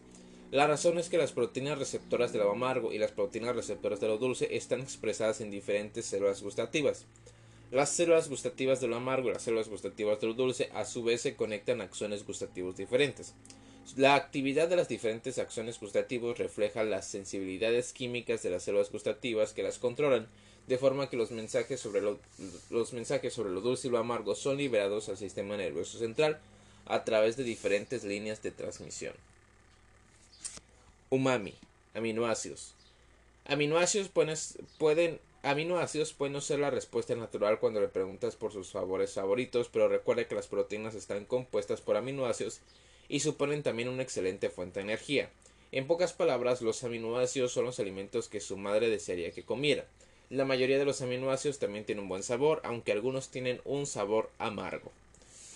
La 0.51 0.67
razón 0.67 0.99
es 0.99 1.09
que 1.09 1.17
las 1.17 1.31
proteínas 1.31 1.79
receptoras 1.79 2.31
de 2.31 2.39
lo 2.39 2.51
amargo 2.51 2.93
y 2.93 2.97
las 2.97 3.11
proteínas 3.11 3.55
receptoras 3.55 3.99
de 3.99 4.07
lo 4.07 4.17
dulce 4.17 4.55
están 4.55 4.81
expresadas 4.81 5.41
en 5.41 5.51
diferentes 5.51 6.05
células 6.05 6.41
gustativas. 6.41 7.05
Las 7.71 7.89
células 7.89 8.29
gustativas 8.29 8.79
de 8.79 8.93
amargo 8.95 9.29
y 9.29 9.33
las 9.33 9.41
células 9.41 9.69
gustativas 9.69 10.21
de 10.21 10.27
lo 10.27 10.33
dulce 10.33 10.69
a 10.73 10.85
su 10.85 11.03
vez 11.03 11.21
se 11.21 11.35
conectan 11.35 11.81
a 11.81 11.85
axones 11.85 12.25
gustativos 12.25 12.77
diferentes. 12.77 13.33
La 13.97 14.15
actividad 14.15 14.67
de 14.67 14.75
las 14.75 14.87
diferentes 14.87 15.39
axones 15.39 15.79
gustativos 15.79 16.37
refleja 16.37 16.83
las 16.83 17.07
sensibilidades 17.07 17.91
químicas 17.91 18.43
de 18.43 18.49
las 18.49 18.63
células 18.63 18.91
gustativas 18.91 19.53
que 19.53 19.63
las 19.63 19.79
controlan, 19.79 20.27
de 20.67 20.77
forma 20.77 21.09
que 21.09 21.17
los 21.17 21.31
mensajes 21.31 21.79
sobre 21.79 22.01
lo, 22.01 22.19
los 22.69 22.93
mensajes 22.93 23.33
sobre 23.33 23.51
dulce 23.51 23.87
y 23.87 23.91
lo 23.91 23.99
amargo 23.99 24.35
son 24.35 24.57
liberados 24.57 25.09
al 25.09 25.17
sistema 25.17 25.57
nervioso 25.57 25.97
central 25.99 26.39
a 26.85 27.03
través 27.03 27.37
de 27.37 27.43
diferentes 27.43 28.03
líneas 28.03 28.41
de 28.41 28.51
transmisión. 28.51 29.13
Umami, 31.09 31.53
aminoácidos. 31.93 32.73
Aminoácidos 33.45 34.09
pueden, 34.79 35.19
aminoácidos 35.43 36.13
pueden 36.13 36.33
no 36.33 36.41
ser 36.41 36.59
la 36.59 36.71
respuesta 36.71 37.15
natural 37.15 37.59
cuando 37.59 37.79
le 37.79 37.87
preguntas 37.87 38.35
por 38.35 38.51
sus 38.51 38.69
sabores 38.69 39.13
favoritos, 39.13 39.69
pero 39.71 39.87
recuerde 39.87 40.27
que 40.27 40.35
las 40.35 40.47
proteínas 40.47 40.95
están 40.95 41.25
compuestas 41.25 41.81
por 41.81 41.95
aminoácidos 41.95 42.59
y 43.07 43.19
suponen 43.19 43.61
también 43.61 43.89
una 43.89 44.01
excelente 44.01 44.49
fuente 44.49 44.79
de 44.79 44.85
energía. 44.85 45.29
En 45.71 45.87
pocas 45.87 46.13
palabras, 46.13 46.61
los 46.61 46.83
aminoácidos 46.83 47.51
son 47.51 47.65
los 47.65 47.79
alimentos 47.79 48.29
que 48.29 48.39
su 48.39 48.57
madre 48.57 48.89
desearía 48.89 49.31
que 49.31 49.43
comiera. 49.43 49.85
La 50.29 50.45
mayoría 50.45 50.79
de 50.79 50.85
los 50.85 51.01
aminoácidos 51.01 51.59
también 51.59 51.85
tienen 51.85 52.03
un 52.03 52.09
buen 52.09 52.23
sabor, 52.23 52.61
aunque 52.63 52.91
algunos 52.91 53.29
tienen 53.29 53.61
un 53.63 53.85
sabor 53.85 54.29
amargo. 54.39 54.91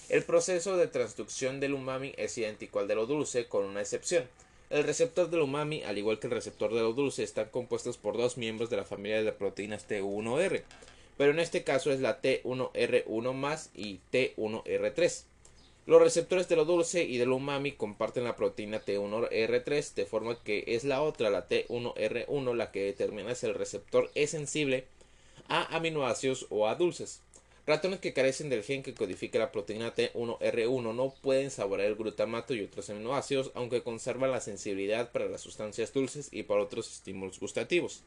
El 0.09 0.23
proceso 0.23 0.77
de 0.77 0.87
transducción 0.87 1.59
del 1.59 1.73
umami 1.73 2.13
es 2.17 2.37
idéntico 2.37 2.79
al 2.79 2.87
de 2.87 2.95
lo 2.95 3.05
dulce, 3.05 3.47
con 3.47 3.65
una 3.65 3.81
excepción. 3.81 4.25
El 4.69 4.83
receptor 4.83 5.29
del 5.29 5.41
umami, 5.41 5.81
al 5.83 5.97
igual 5.97 6.19
que 6.19 6.27
el 6.27 6.33
receptor 6.33 6.73
de 6.73 6.81
lo 6.81 6.93
dulce, 6.93 7.23
están 7.23 7.49
compuestos 7.49 7.97
por 7.97 8.17
dos 8.17 8.37
miembros 8.37 8.69
de 8.69 8.77
la 8.77 8.85
familia 8.85 9.23
de 9.23 9.31
proteínas 9.31 9.87
T1R, 9.89 10.63
pero 11.17 11.31
en 11.31 11.39
este 11.39 11.63
caso 11.63 11.91
es 11.91 11.99
la 11.99 12.21
T1R1 12.21 13.33
más 13.33 13.71
y 13.73 13.99
T1R3. 14.11 15.23
Los 15.85 16.01
receptores 16.01 16.47
de 16.47 16.55
lo 16.55 16.65
dulce 16.65 17.03
y 17.03 17.17
del 17.17 17.31
umami 17.31 17.71
comparten 17.71 18.23
la 18.23 18.35
proteína 18.35 18.83
T1R3, 18.83 19.93
de 19.95 20.05
forma 20.05 20.41
que 20.43 20.63
es 20.67 20.83
la 20.83 21.01
otra, 21.01 21.29
la 21.29 21.47
T1R1, 21.47 22.55
la 22.55 22.71
que 22.71 22.83
determina 22.83 23.33
si 23.33 23.47
el 23.47 23.55
receptor 23.55 24.11
es 24.13 24.29
sensible 24.29 24.85
a 25.47 25.75
aminoácidos 25.75 26.45
o 26.49 26.67
a 26.67 26.75
dulces. 26.75 27.21
Ratones 27.65 27.99
que 27.99 28.13
carecen 28.13 28.49
del 28.49 28.63
gen 28.63 28.81
que 28.81 28.95
codifica 28.95 29.37
la 29.37 29.51
proteína 29.51 29.93
T1R1 29.93 30.93
no 30.95 31.13
pueden 31.21 31.51
saborear 31.51 31.89
el 31.89 31.95
glutamato 31.95 32.53
y 32.53 32.63
otros 32.63 32.89
aminoácidos, 32.89 33.51
aunque 33.53 33.83
conservan 33.83 34.31
la 34.31 34.41
sensibilidad 34.41 35.11
para 35.11 35.27
las 35.27 35.41
sustancias 35.41 35.93
dulces 35.93 36.29
y 36.31 36.43
para 36.43 36.63
otros 36.63 36.91
estímulos 36.91 37.39
gustativos. 37.39 38.03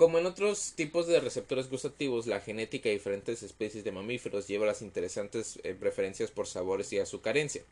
Como 0.00 0.18
en 0.18 0.24
otros 0.24 0.72
tipos 0.76 1.06
de 1.06 1.20
receptores 1.20 1.68
gustativos, 1.68 2.26
la 2.26 2.40
genética 2.40 2.88
de 2.88 2.94
diferentes 2.94 3.42
especies 3.42 3.84
de 3.84 3.92
mamíferos 3.92 4.48
lleva 4.48 4.64
las 4.64 4.80
interesantes 4.80 5.60
eh, 5.62 5.76
preferencias 5.78 6.30
por 6.30 6.46
sabores 6.46 6.90
y 6.94 6.98
a 6.98 7.04
su 7.04 7.20
carencia. 7.20 7.64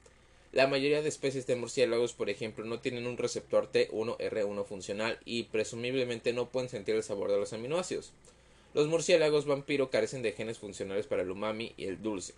La 0.52 0.66
mayoría 0.66 1.00
de 1.00 1.08
especies 1.08 1.46
de 1.46 1.56
murciélagos, 1.56 2.12
por 2.12 2.28
ejemplo, 2.28 2.66
no 2.66 2.80
tienen 2.80 3.06
un 3.06 3.16
receptor 3.16 3.72
T1R1 3.72 4.66
funcional 4.66 5.18
y 5.24 5.44
presumiblemente 5.44 6.34
no 6.34 6.50
pueden 6.50 6.68
sentir 6.68 6.96
el 6.96 7.02
sabor 7.02 7.30
de 7.30 7.38
los 7.38 7.54
aminoácidos. 7.54 8.12
Los 8.74 8.88
murciélagos 8.88 9.46
vampiro 9.46 9.88
carecen 9.88 10.20
de 10.20 10.32
genes 10.32 10.58
funcionales 10.58 11.06
para 11.06 11.22
el 11.22 11.30
umami 11.30 11.72
y 11.78 11.86
el 11.86 12.02
dulce. 12.02 12.34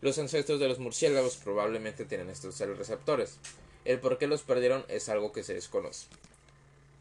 Los 0.00 0.18
ancestros 0.18 0.58
de 0.58 0.68
los 0.68 0.78
murciélagos 0.78 1.36
probablemente 1.36 2.06
tienen 2.06 2.30
estos 2.30 2.58
receptores. 2.60 3.36
El 3.84 4.00
por 4.00 4.16
qué 4.16 4.26
los 4.26 4.40
perdieron 4.40 4.86
es 4.88 5.10
algo 5.10 5.32
que 5.32 5.42
se 5.42 5.52
desconoce. 5.52 6.06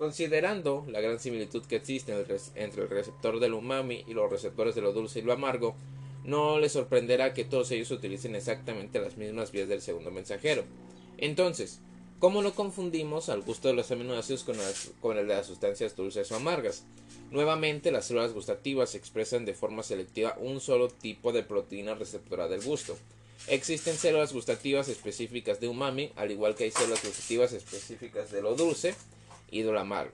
Considerando 0.04 0.86
la 0.90 1.00
gran 1.00 1.18
similitud 1.18 1.66
que 1.66 1.78
existe 1.78 2.12
entre 2.56 2.84
el 2.84 2.90
receptor 2.90 3.40
del 3.40 3.54
umami 3.54 4.04
y 4.06 4.14
los 4.14 4.30
receptores 4.30 4.76
de 4.76 4.82
lo 4.82 4.92
dulce 4.92 5.20
y 5.20 5.22
lo 5.22 5.32
amargo, 5.32 5.78
no 6.26 6.60
les 6.60 6.74
sorprenderá 6.74 7.34
que 7.34 7.46
todos 7.46 7.72
ellos 7.72 7.90
utilicen 7.90 8.36
exactamente 8.36 9.00
las 9.00 9.16
mismas 9.16 9.54
vías 9.54 9.70
del 9.70 9.82
segundo 9.82 10.12
mensajero. 10.12 10.66
Entonces, 11.18 11.80
¿cómo 12.20 12.42
no 12.42 12.54
confundimos 12.54 13.30
al 13.30 13.44
gusto 13.44 13.70
de 13.70 13.76
los 13.76 13.92
aminoácidos 13.92 14.44
con, 14.44 14.58
con 15.00 15.18
el 15.18 15.26
de 15.26 15.36
las 15.36 15.48
sustancias 15.48 15.96
dulces 15.96 16.30
o 16.34 16.36
amargas? 16.36 16.84
Nuevamente, 17.32 17.90
las 17.90 18.04
células 18.04 18.34
gustativas 18.34 18.96
expresan 18.96 19.46
de 19.46 19.54
forma 19.54 19.84
selectiva 19.84 20.36
un 20.38 20.60
solo 20.60 20.90
tipo 20.90 21.32
de 21.32 21.44
proteína 21.44 21.96
receptora 21.96 22.50
del 22.50 22.62
gusto. 22.62 22.98
Existen 23.48 23.96
células 23.96 24.34
gustativas 24.34 24.90
específicas 24.90 25.62
de 25.62 25.70
umami, 25.70 26.12
al 26.18 26.30
igual 26.30 26.56
que 26.56 26.66
hay 26.66 26.72
células 26.72 27.02
gustativas 27.06 27.54
específicas 27.54 28.32
de 28.32 28.42
lo 28.42 28.56
dulce 28.56 28.96
y 29.54 29.62
de 29.62 29.72
lo 29.72 29.80
amargo. 29.80 30.14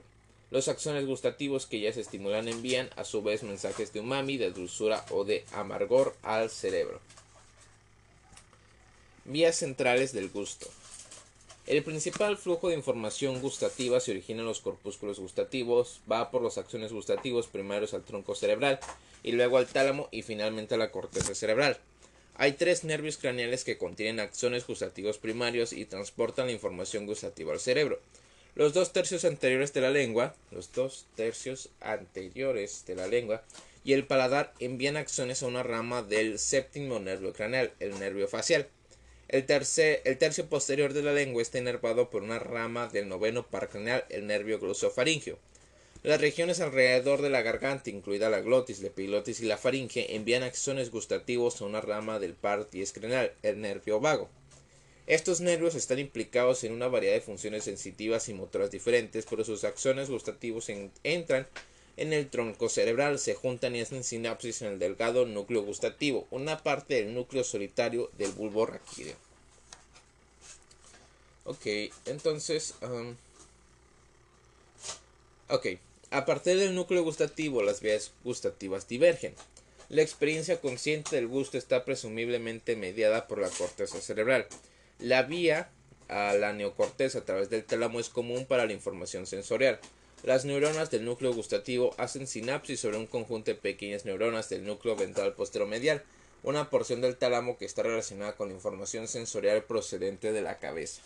Los 0.50 0.68
axones 0.68 1.06
gustativos 1.06 1.66
que 1.66 1.80
ya 1.80 1.92
se 1.92 2.00
estimulan 2.00 2.48
envían 2.48 2.90
a 2.96 3.04
su 3.04 3.22
vez 3.22 3.42
mensajes 3.42 3.92
de 3.92 4.00
umami, 4.00 4.36
de 4.36 4.50
dulzura 4.50 5.04
o 5.10 5.24
de 5.24 5.44
amargor 5.52 6.14
al 6.22 6.50
cerebro. 6.50 7.00
Vías 9.24 9.56
centrales 9.56 10.12
del 10.12 10.28
gusto. 10.28 10.68
El 11.66 11.84
principal 11.84 12.36
flujo 12.36 12.68
de 12.68 12.74
información 12.74 13.40
gustativa 13.40 14.00
se 14.00 14.10
origina 14.10 14.40
en 14.40 14.46
los 14.46 14.60
corpúsculos 14.60 15.20
gustativos, 15.20 16.00
va 16.10 16.32
por 16.32 16.42
los 16.42 16.58
axones 16.58 16.92
gustativos 16.92 17.46
primarios 17.46 17.94
al 17.94 18.02
tronco 18.02 18.34
cerebral 18.34 18.80
y 19.22 19.32
luego 19.32 19.56
al 19.56 19.68
tálamo 19.68 20.08
y 20.10 20.22
finalmente 20.22 20.74
a 20.74 20.78
la 20.78 20.90
corteza 20.90 21.34
cerebral. 21.34 21.78
Hay 22.34 22.54
tres 22.54 22.82
nervios 22.82 23.18
craneales 23.18 23.62
que 23.62 23.78
contienen 23.78 24.18
axones 24.18 24.66
gustativos 24.66 25.18
primarios 25.18 25.72
y 25.72 25.84
transportan 25.84 26.46
la 26.46 26.52
información 26.52 27.06
gustativa 27.06 27.52
al 27.52 27.60
cerebro. 27.60 28.00
Los 28.56 28.74
dos 28.74 28.92
tercios 28.92 29.24
anteriores 29.24 29.72
de 29.72 29.80
la 29.80 29.90
lengua, 29.90 30.34
los 30.50 30.72
dos 30.72 31.06
tercios 31.14 31.70
anteriores 31.80 32.84
de 32.84 32.96
la 32.96 33.06
lengua 33.06 33.42
y 33.84 33.92
el 33.92 34.06
paladar 34.06 34.52
envían 34.58 34.96
axones 34.96 35.42
a 35.42 35.46
una 35.46 35.62
rama 35.62 36.02
del 36.02 36.38
séptimo 36.38 36.98
nervio 36.98 37.32
craneal, 37.32 37.72
el 37.78 37.98
nervio 37.98 38.26
facial. 38.26 38.66
El, 39.28 39.46
el 39.46 40.18
tercio 40.18 40.46
posterior 40.46 40.92
de 40.92 41.02
la 41.02 41.12
lengua 41.12 41.40
está 41.40 41.58
inervado 41.58 42.10
por 42.10 42.24
una 42.24 42.40
rama 42.40 42.88
del 42.88 43.08
noveno 43.08 43.46
par 43.46 43.68
craneal, 43.68 44.04
el 44.08 44.26
nervio 44.26 44.58
glosofaringio. 44.58 45.38
Las 46.02 46.20
regiones 46.20 46.60
alrededor 46.60 47.22
de 47.22 47.30
la 47.30 47.42
garganta, 47.42 47.90
incluida 47.90 48.30
la 48.30 48.40
glotis, 48.40 48.80
la 48.80 48.88
epiglotis 48.88 49.40
y 49.40 49.44
la 49.44 49.58
faringe, 49.58 50.16
envían 50.16 50.42
axones 50.42 50.90
gustativos 50.90 51.60
a 51.60 51.66
una 51.66 51.80
rama 51.80 52.18
del 52.18 52.34
par 52.34 52.68
diez 52.70 52.92
craneal, 52.92 53.32
el 53.42 53.60
nervio 53.60 54.00
vago. 54.00 54.28
Estos 55.10 55.40
nervios 55.40 55.74
están 55.74 55.98
implicados 55.98 56.62
en 56.62 56.70
una 56.70 56.86
variedad 56.86 57.14
de 57.14 57.20
funciones 57.20 57.64
sensitivas 57.64 58.28
y 58.28 58.32
motoras 58.32 58.70
diferentes, 58.70 59.26
pero 59.28 59.44
sus 59.44 59.64
axones 59.64 60.08
gustativos 60.08 60.68
entran 61.02 61.48
en 61.96 62.12
el 62.12 62.30
tronco 62.30 62.68
cerebral, 62.68 63.18
se 63.18 63.34
juntan 63.34 63.74
y 63.74 63.80
hacen 63.80 64.04
sinapsis 64.04 64.62
en 64.62 64.68
el 64.68 64.78
delgado 64.78 65.26
núcleo 65.26 65.64
gustativo, 65.64 66.28
una 66.30 66.62
parte 66.62 66.94
del 66.94 67.12
núcleo 67.12 67.42
solitario 67.42 68.08
del 68.18 68.30
bulbo 68.30 68.66
raquídeo. 68.66 69.16
Ok, 71.42 71.66
entonces... 72.06 72.74
Um, 72.80 73.16
ok, 75.48 75.66
a 76.12 76.24
partir 76.24 76.56
del 76.56 76.76
núcleo 76.76 77.02
gustativo 77.02 77.64
las 77.64 77.80
vías 77.80 78.12
gustativas 78.22 78.86
divergen. 78.86 79.34
La 79.88 80.02
experiencia 80.02 80.60
consciente 80.60 81.16
del 81.16 81.26
gusto 81.26 81.58
está 81.58 81.84
presumiblemente 81.84 82.76
mediada 82.76 83.26
por 83.26 83.40
la 83.40 83.50
corteza 83.50 84.00
cerebral. 84.00 84.46
La 85.00 85.22
vía 85.22 85.70
a 86.08 86.34
la 86.34 86.52
neocorteza 86.52 87.20
a 87.20 87.24
través 87.24 87.48
del 87.48 87.64
tálamo 87.64 88.00
es 88.00 88.10
común 88.10 88.44
para 88.44 88.66
la 88.66 88.72
información 88.74 89.26
sensorial. 89.26 89.80
Las 90.24 90.44
neuronas 90.44 90.90
del 90.90 91.06
núcleo 91.06 91.32
gustativo 91.32 91.94
hacen 91.96 92.26
sinapsis 92.26 92.80
sobre 92.80 92.98
un 92.98 93.06
conjunto 93.06 93.50
de 93.50 93.54
pequeñas 93.54 94.04
neuronas 94.04 94.50
del 94.50 94.66
núcleo 94.66 94.96
ventral 94.96 95.32
posteromedial, 95.32 96.02
una 96.42 96.68
porción 96.68 97.00
del 97.00 97.16
tálamo 97.16 97.56
que 97.56 97.64
está 97.64 97.82
relacionada 97.82 98.36
con 98.36 98.48
la 98.48 98.54
información 98.54 99.08
sensorial 99.08 99.62
procedente 99.64 100.32
de 100.32 100.42
la 100.42 100.58
cabeza. 100.58 101.00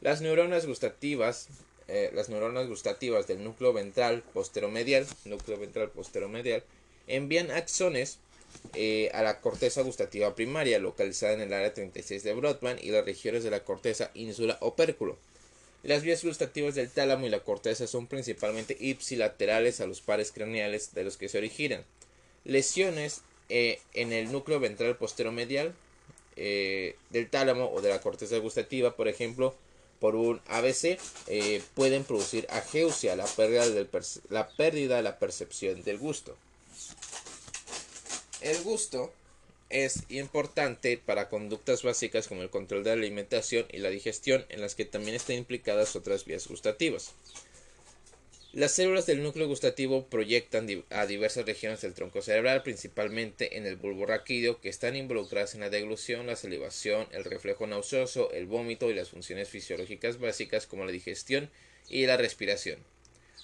Las 0.00 0.22
neuronas 0.22 0.64
gustativas, 0.64 1.48
eh, 1.88 2.10
las 2.14 2.30
neuronas 2.30 2.68
gustativas 2.68 3.26
del 3.26 3.44
núcleo 3.44 3.74
ventral 3.74 4.22
posteromedial, 4.32 5.06
núcleo 5.26 5.58
ventral 5.58 5.90
posteromedial, 5.90 6.64
envían 7.06 7.50
axones 7.50 8.18
eh, 8.74 9.10
a 9.14 9.22
la 9.22 9.40
corteza 9.40 9.82
gustativa 9.82 10.34
primaria, 10.34 10.78
localizada 10.78 11.32
en 11.32 11.40
el 11.40 11.52
área 11.52 11.74
36 11.74 12.22
de 12.22 12.34
Brodmann 12.34 12.78
y 12.80 12.90
las 12.90 13.04
regiones 13.04 13.42
de 13.42 13.50
la 13.50 13.64
corteza 13.64 14.10
ínsula 14.14 14.58
opérculo. 14.60 15.16
Las 15.82 16.02
vías 16.02 16.22
gustativas 16.22 16.74
del 16.74 16.90
tálamo 16.90 17.26
y 17.26 17.30
la 17.30 17.40
corteza 17.40 17.86
son 17.86 18.06
principalmente 18.06 18.76
ipsilaterales 18.78 19.80
a 19.80 19.86
los 19.86 20.02
pares 20.02 20.30
craneales 20.30 20.94
de 20.94 21.04
los 21.04 21.16
que 21.16 21.28
se 21.28 21.38
originan. 21.38 21.84
Lesiones 22.44 23.22
eh, 23.48 23.80
en 23.94 24.12
el 24.12 24.30
núcleo 24.30 24.60
ventral 24.60 24.96
posteromedial 24.96 25.74
eh, 26.36 26.96
del 27.10 27.28
tálamo 27.28 27.72
o 27.72 27.80
de 27.80 27.88
la 27.88 28.00
corteza 28.00 28.38
gustativa, 28.38 28.94
por 28.94 29.08
ejemplo, 29.08 29.54
por 29.98 30.14
un 30.14 30.40
ABC, 30.46 30.98
pueden 31.74 32.04
producir 32.04 32.46
ageusia, 32.50 33.16
la 33.16 33.26
pérdida, 33.26 33.66
la 34.30 34.48
pérdida 34.48 34.96
de 34.96 35.02
la 35.02 35.18
percepción 35.18 35.82
del 35.82 35.98
gusto. 35.98 36.36
El 38.40 38.62
gusto 38.62 39.12
es 39.68 40.04
importante 40.08 40.98
para 40.98 41.28
conductas 41.28 41.82
básicas 41.82 42.26
como 42.26 42.42
el 42.42 42.48
control 42.50 42.82
de 42.82 42.90
la 42.90 42.96
alimentación 42.96 43.66
y 43.70 43.78
la 43.78 43.90
digestión, 43.90 44.46
en 44.48 44.62
las 44.62 44.74
que 44.74 44.86
también 44.86 45.14
están 45.14 45.36
implicadas 45.36 45.94
otras 45.94 46.24
vías 46.24 46.48
gustativas. 46.48 47.12
Las 48.52 48.72
células 48.72 49.06
del 49.06 49.22
núcleo 49.22 49.46
gustativo 49.46 50.06
proyectan 50.06 50.66
a 50.90 51.06
diversas 51.06 51.46
regiones 51.46 51.82
del 51.82 51.94
tronco 51.94 52.20
cerebral, 52.20 52.64
principalmente 52.64 53.58
en 53.58 53.66
el 53.66 53.76
bulbo 53.76 54.06
raquídeo, 54.06 54.60
que 54.60 54.70
están 54.70 54.96
involucradas 54.96 55.54
en 55.54 55.60
la 55.60 55.70
deglución, 55.70 56.26
la 56.26 56.34
salivación, 56.34 57.06
el 57.12 57.22
reflejo 57.22 57.68
nauseoso, 57.68 58.32
el 58.32 58.46
vómito 58.46 58.90
y 58.90 58.94
las 58.94 59.10
funciones 59.10 59.50
fisiológicas 59.50 60.18
básicas 60.18 60.66
como 60.66 60.84
la 60.84 60.90
digestión 60.90 61.48
y 61.88 62.06
la 62.06 62.16
respiración. 62.16 62.80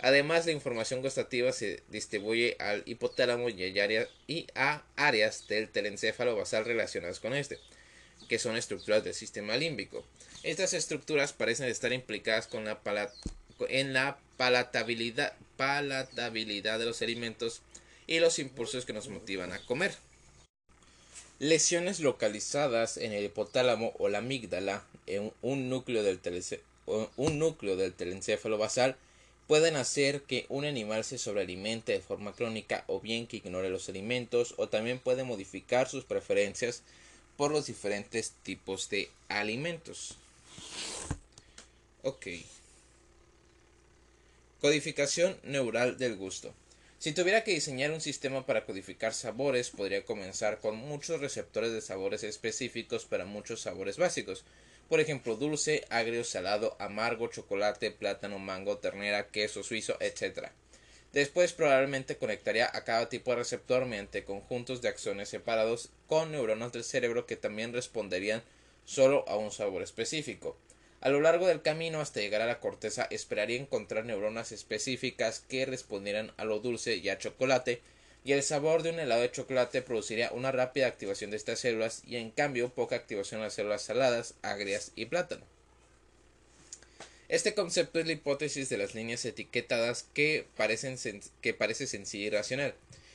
Además, 0.01 0.45
la 0.47 0.53
información 0.53 1.01
gustativa 1.01 1.53
se 1.53 1.83
distribuye 1.89 2.57
al 2.59 2.83
hipotálamo 2.87 3.49
y 3.49 4.47
a 4.55 4.83
áreas 4.97 5.49
del 5.49 5.69
telencéfalo 5.69 6.37
basal 6.37 6.65
relacionadas 6.65 7.19
con 7.21 7.35
este, 7.35 7.59
que 8.29 8.39
son 8.39 8.57
estructuras 8.57 9.05
del 9.05 9.15
sistema 9.15 9.57
límbico. 9.57 10.05
Estas 10.43 10.75
estructuras 10.75 11.33
parecen 11.33 11.69
estar 11.69 11.93
implicadas 11.93 12.47
con 12.47 12.65
la 12.65 12.81
en 13.69 13.93
la 13.95 14.19
palatabilidad, 14.37 15.33
palatabilidad 15.57 16.79
de 16.79 16.85
los 16.85 17.01
alimentos 17.03 17.63
y 18.07 18.21
los 18.21 18.39
impulsos 18.39 18.85
que 18.85 18.93
nos 18.93 19.09
motivan 19.09 19.53
a 19.53 19.59
comer. 19.61 19.95
Lesiones 21.39 22.01
localizadas 22.01 22.97
en 22.97 23.13
el 23.13 23.25
hipotálamo 23.25 23.95
o 23.99 24.09
la 24.09 24.19
amígdala, 24.19 24.85
en 25.07 25.33
un 25.43 25.69
núcleo 25.69 26.03
del, 26.03 26.21
un 27.17 27.39
núcleo 27.39 27.77
del 27.77 27.93
telencéfalo 27.93 28.59
basal, 28.59 28.97
pueden 29.47 29.77
hacer 29.77 30.23
que 30.23 30.47
un 30.49 30.65
animal 30.65 31.05
se 31.05 31.19
sobrealimente 31.19 31.93
de 31.93 32.01
forma 32.01 32.35
crónica 32.35 32.85
o 32.89 33.01
bien 33.01 33.27
que 33.27 33.39
ignore 33.39 33.71
los 33.71 33.89
alimentos 33.89 34.55
o 34.57 34.69
también 34.69 34.99
puede 34.99 35.25
modificar 35.25 35.89
sus 35.89 36.05
preferencias 36.05 36.83
por 37.37 37.51
los 37.51 37.67
diferentes 37.67 38.33
tipos 38.43 38.89
de 38.89 39.11
alimentos. 39.29 40.17
Ok. 42.03 42.27
Codificación 44.61 45.37
neural 45.43 45.99
del 45.99 46.17
gusto. 46.17 46.53
Si 46.99 47.13
tuviera 47.13 47.45
que 47.45 47.53
diseñar 47.53 47.91
un 47.93 48.01
sistema 48.01 48.47
para 48.47 48.65
codificar 48.65 49.13
sabores, 49.13 49.71
podría 49.71 50.05
comenzar 50.05 50.61
con 50.61 50.77
muchos 50.77 51.21
receptores 51.21 51.73
de 51.73 51.83
sabores 51.83 52.25
específicos 52.25 53.05
para 53.05 53.27
muchos 53.27 53.61
sabores 53.61 53.99
básicos, 53.99 54.45
por 54.89 55.01
ejemplo, 55.01 55.37
dulce, 55.37 55.85
agrio, 55.91 56.25
salado, 56.25 56.77
amargo, 56.79 57.29
chocolate, 57.29 57.91
plátano, 57.91 58.39
mango, 58.39 58.79
ternera, 58.79 59.29
queso 59.29 59.63
suizo, 59.63 59.97
etc. 60.01 60.51
Después 61.13 61.53
probablemente 61.53 62.17
conectaría 62.17 62.71
a 62.73 62.85
cada 62.85 63.09
tipo 63.09 63.31
de 63.31 63.39
receptor 63.39 63.87
mediante 63.87 64.25
conjuntos 64.25 64.83
de 64.83 64.89
axones 64.89 65.29
separados 65.29 65.91
con 66.07 66.33
neuronas 66.33 66.73
del 66.73 66.85
cerebro 66.85 67.27
que 67.27 67.37
también 67.37 67.73
responderían 67.73 68.43
solo 68.85 69.25
a 69.29 69.37
un 69.37 69.51
sabor 69.51 69.83
específico. 69.83 70.57
A 71.01 71.09
lo 71.09 71.21
largo 71.21 71.47
del 71.47 71.63
camino 71.63 72.01
hasta 72.01 72.21
llegar 72.21 72.43
a 72.43 72.47
la 72.47 72.61
corteza 72.61 73.07
esperaría 73.11 73.59
encontrar 73.59 74.05
neuronas 74.05 74.53
específicas 74.53 75.41
que 75.41 75.67
respondieran 75.67 76.33
a 76.37 76.45
lo 76.45 76.59
dulce 76.59 76.97
y 76.97 77.09
a 77.09 77.19
chocolate, 77.19 77.81
y 78.27 78.33
el 78.33 78.43
sabor 78.43 78.83
de 78.83 78.91
un 78.91 78.99
helado 78.99 79.23
de 79.23 79.31
chocolate 79.31 79.83
produciría 79.83 80.33
una 80.33 80.51
rápida 80.51 80.89
activación 80.89 81.31
de 81.31 81.37
estas 81.37 81.61
células 81.61 82.03
y 82.05 82.17
en 82.17 82.33
cambio 82.33 82.71
poca 82.71 82.97
activación 82.97 83.41
de 83.41 83.47
las 83.47 83.55
células 83.55 83.83
saladas, 83.83 84.35
agrias 84.43 84.91
y 84.97 85.07
plátano. 85.07 85.45
Este 87.29 87.55
concepto 87.55 88.01
es 88.01 88.07
la 88.07 88.15
hipótesis 88.15 88.69
de 88.69 88.79
las 88.79 88.97
líneas 88.97 89.25
etiquetadas 89.25 90.07
que, 90.13 90.45
que 91.41 91.55
parece 91.55 91.87
sencilla 91.87 92.27
y 92.27 92.31
racional. 92.31 92.75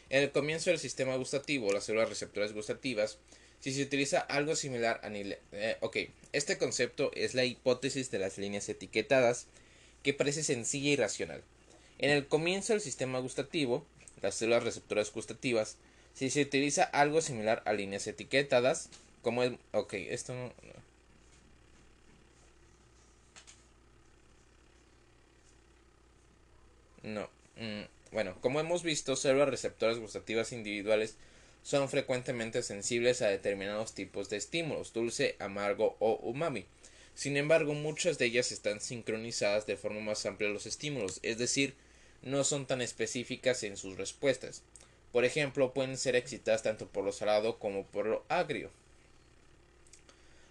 En 0.09 0.23
el 0.23 0.31
comienzo 0.31 0.69
del 0.69 0.79
sistema 0.79 1.17
gustativo, 1.17 1.73
las 1.73 1.83
células 1.83 2.07
receptoras 2.07 2.53
gustativas, 2.53 3.17
si 3.59 3.73
se 3.73 3.83
utiliza 3.83 4.21
algo 4.21 4.55
similar 4.55 5.01
a... 5.03 5.09
Eh, 5.13 5.77
ok, 5.81 5.97
este 6.31 6.57
concepto 6.57 7.11
es 7.15 7.33
la 7.33 7.43
hipótesis 7.43 8.11
de 8.11 8.19
las 8.19 8.37
líneas 8.37 8.69
etiquetadas 8.69 9.47
que 10.03 10.13
parece 10.13 10.41
sencilla 10.41 10.89
y 10.91 10.95
racional. 10.95 11.43
En 11.99 12.11
el 12.11 12.27
comienzo 12.27 12.71
del 12.71 12.81
sistema 12.81 13.19
gustativo, 13.19 13.85
las 14.21 14.35
células 14.35 14.63
receptoras 14.63 15.11
gustativas, 15.11 15.77
si 16.13 16.29
se 16.29 16.41
utiliza 16.41 16.83
algo 16.83 17.21
similar 17.21 17.63
a 17.65 17.73
líneas 17.73 18.07
etiquetadas, 18.07 18.89
como 19.21 19.43
el... 19.43 19.57
Ok, 19.71 19.93
esto 19.93 20.33
no... 20.33 20.53
No. 27.03 27.29
Mm, 27.55 27.83
bueno, 28.11 28.35
como 28.41 28.59
hemos 28.59 28.83
visto, 28.83 29.15
células 29.15 29.49
receptoras 29.49 29.97
gustativas 29.97 30.51
individuales 30.51 31.15
son 31.63 31.89
frecuentemente 31.89 32.63
sensibles 32.63 33.21
a 33.21 33.27
determinados 33.27 33.93
tipos 33.93 34.29
de 34.29 34.37
estímulos, 34.37 34.93
dulce, 34.93 35.35
amargo 35.39 35.95
o 35.99 36.13
umami. 36.15 36.65
Sin 37.13 37.37
embargo, 37.37 37.73
muchas 37.73 38.17
de 38.17 38.25
ellas 38.25 38.51
están 38.51 38.81
sincronizadas 38.81 39.65
de 39.67 39.77
forma 39.77 40.01
más 40.01 40.25
amplia 40.25 40.49
a 40.49 40.53
los 40.53 40.65
estímulos, 40.65 41.19
es 41.23 41.37
decir, 41.37 41.75
no 42.21 42.43
son 42.43 42.65
tan 42.65 42.81
específicas 42.81 43.63
en 43.63 43.77
sus 43.77 43.97
respuestas. 43.97 44.63
Por 45.11 45.25
ejemplo, 45.25 45.73
pueden 45.73 45.97
ser 45.97 46.15
excitadas 46.15 46.63
tanto 46.63 46.87
por 46.87 47.03
lo 47.03 47.11
salado 47.11 47.59
como 47.59 47.85
por 47.85 48.05
lo 48.05 48.23
agrio. 48.29 48.69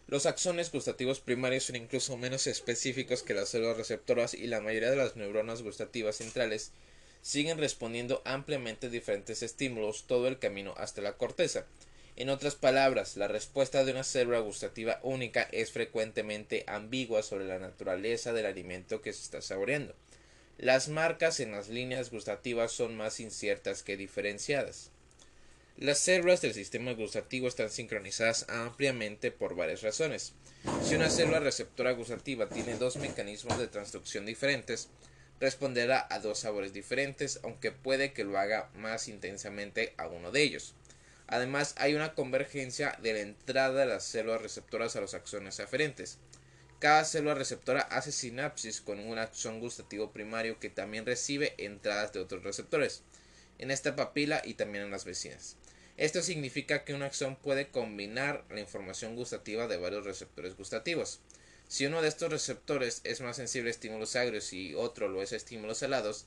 Los 0.06 0.26
axones 0.26 0.72
gustativos 0.72 1.20
primarios 1.20 1.64
son 1.64 1.76
incluso 1.76 2.16
menos 2.16 2.48
específicos 2.48 3.22
que 3.22 3.33
las 3.33 3.48
células 3.48 3.76
receptoras 3.76 4.35
y 4.35 4.48
la 4.48 4.61
mayoría 4.61 4.90
de 4.90 4.96
las 4.96 5.14
neuronas 5.14 5.62
gustativas 5.62 6.16
centrales 6.16 6.72
siguen 7.22 7.59
respondiendo 7.59 8.20
ampliamente 8.24 8.88
a 8.88 8.90
diferentes 8.90 9.42
estímulos 9.42 10.04
todo 10.09 10.26
el 10.26 10.38
camino 10.38 10.74
hasta 10.76 11.00
la 11.00 11.12
corteza. 11.12 11.64
En 12.16 12.28
otras 12.28 12.56
palabras, 12.56 13.16
la 13.16 13.28
respuesta 13.28 13.85
de 13.85 13.92
una 13.92 14.04
célula 14.04 14.40
gustativa 14.40 14.98
única 15.02 15.42
es 15.52 15.70
frecuentemente 15.70 16.64
ambigua 16.66 17.22
sobre 17.22 17.46
la 17.46 17.59
naturaleza 17.59 18.33
del 18.33 18.46
alimento 18.46 19.00
que 19.00 19.12
se 19.12 19.22
está 19.22 19.40
saboreando. 19.40 19.94
Las 20.61 20.90
marcas 20.90 21.40
en 21.40 21.53
las 21.53 21.70
líneas 21.70 22.11
gustativas 22.11 22.70
son 22.70 22.94
más 22.94 23.18
inciertas 23.18 23.83
que 23.83 23.96
diferenciadas. 23.96 24.90
Las 25.79 26.01
células 26.01 26.42
del 26.42 26.53
sistema 26.53 26.92
gustativo 26.92 27.49
están 27.49 27.70
sincronizadas 27.70 28.44
ampliamente 28.46 29.31
por 29.31 29.57
varias 29.57 29.81
razones. 29.81 30.35
Si 30.85 30.96
una 30.96 31.09
célula 31.09 31.40
receptora 31.40 31.92
gustativa 31.92 32.46
tiene 32.51 32.77
dos 32.77 32.96
mecanismos 32.96 33.59
de 33.59 33.68
transducción 33.68 34.27
diferentes, 34.27 34.90
responderá 35.40 36.07
a 36.11 36.18
dos 36.18 36.40
sabores 36.40 36.75
diferentes, 36.75 37.40
aunque 37.42 37.73
puede 37.73 38.12
que 38.12 38.25
lo 38.25 38.38
haga 38.38 38.68
más 38.75 39.09
intensamente 39.09 39.94
a 39.96 40.09
uno 40.09 40.31
de 40.31 40.42
ellos. 40.42 40.75
Además, 41.27 41.75
hay 41.79 41.94
una 41.94 42.12
convergencia 42.14 42.99
de 43.01 43.14
la 43.14 43.20
entrada 43.20 43.81
de 43.81 43.87
las 43.87 44.05
células 44.05 44.42
receptoras 44.42 44.94
a 44.94 45.01
los 45.01 45.14
axones 45.14 45.59
aferentes. 45.59 46.18
Cada 46.81 47.05
célula 47.05 47.35
receptora 47.35 47.83
hace 47.83 48.11
sinapsis 48.11 48.81
con 48.81 49.01
un 49.01 49.19
axón 49.19 49.61
gustativo 49.61 50.12
primario 50.12 50.59
que 50.59 50.71
también 50.71 51.05
recibe 51.05 51.53
entradas 51.59 52.14
de 52.14 52.21
otros 52.21 52.43
receptores, 52.43 53.03
en 53.59 53.71
esta 53.71 53.97
papila 53.97 54.40
y 54.43 54.55
también 54.55 54.85
en 54.85 54.90
las 54.90 55.05
vecinas. 55.05 55.57
Esto 55.99 56.23
significa 56.23 56.83
que 56.85 56.95
un 56.95 57.03
axón 57.03 57.37
puede 57.37 57.69
combinar 57.69 58.47
la 58.49 58.61
información 58.61 59.14
gustativa 59.14 59.66
de 59.66 59.77
varios 59.77 60.07
receptores 60.07 60.57
gustativos. 60.57 61.21
Si 61.69 61.85
uno 61.85 62.01
de 62.01 62.09
estos 62.09 62.31
receptores 62.31 63.03
es 63.05 63.21
más 63.21 63.37
sensible 63.37 63.69
a 63.69 63.73
estímulos 63.73 64.16
agrios 64.16 64.55
y 64.55 64.75
otro 64.75 65.09
lo 65.09 65.21
es 65.21 65.35
a 65.35 65.37
estímulos 65.37 65.77
salados, 65.77 66.25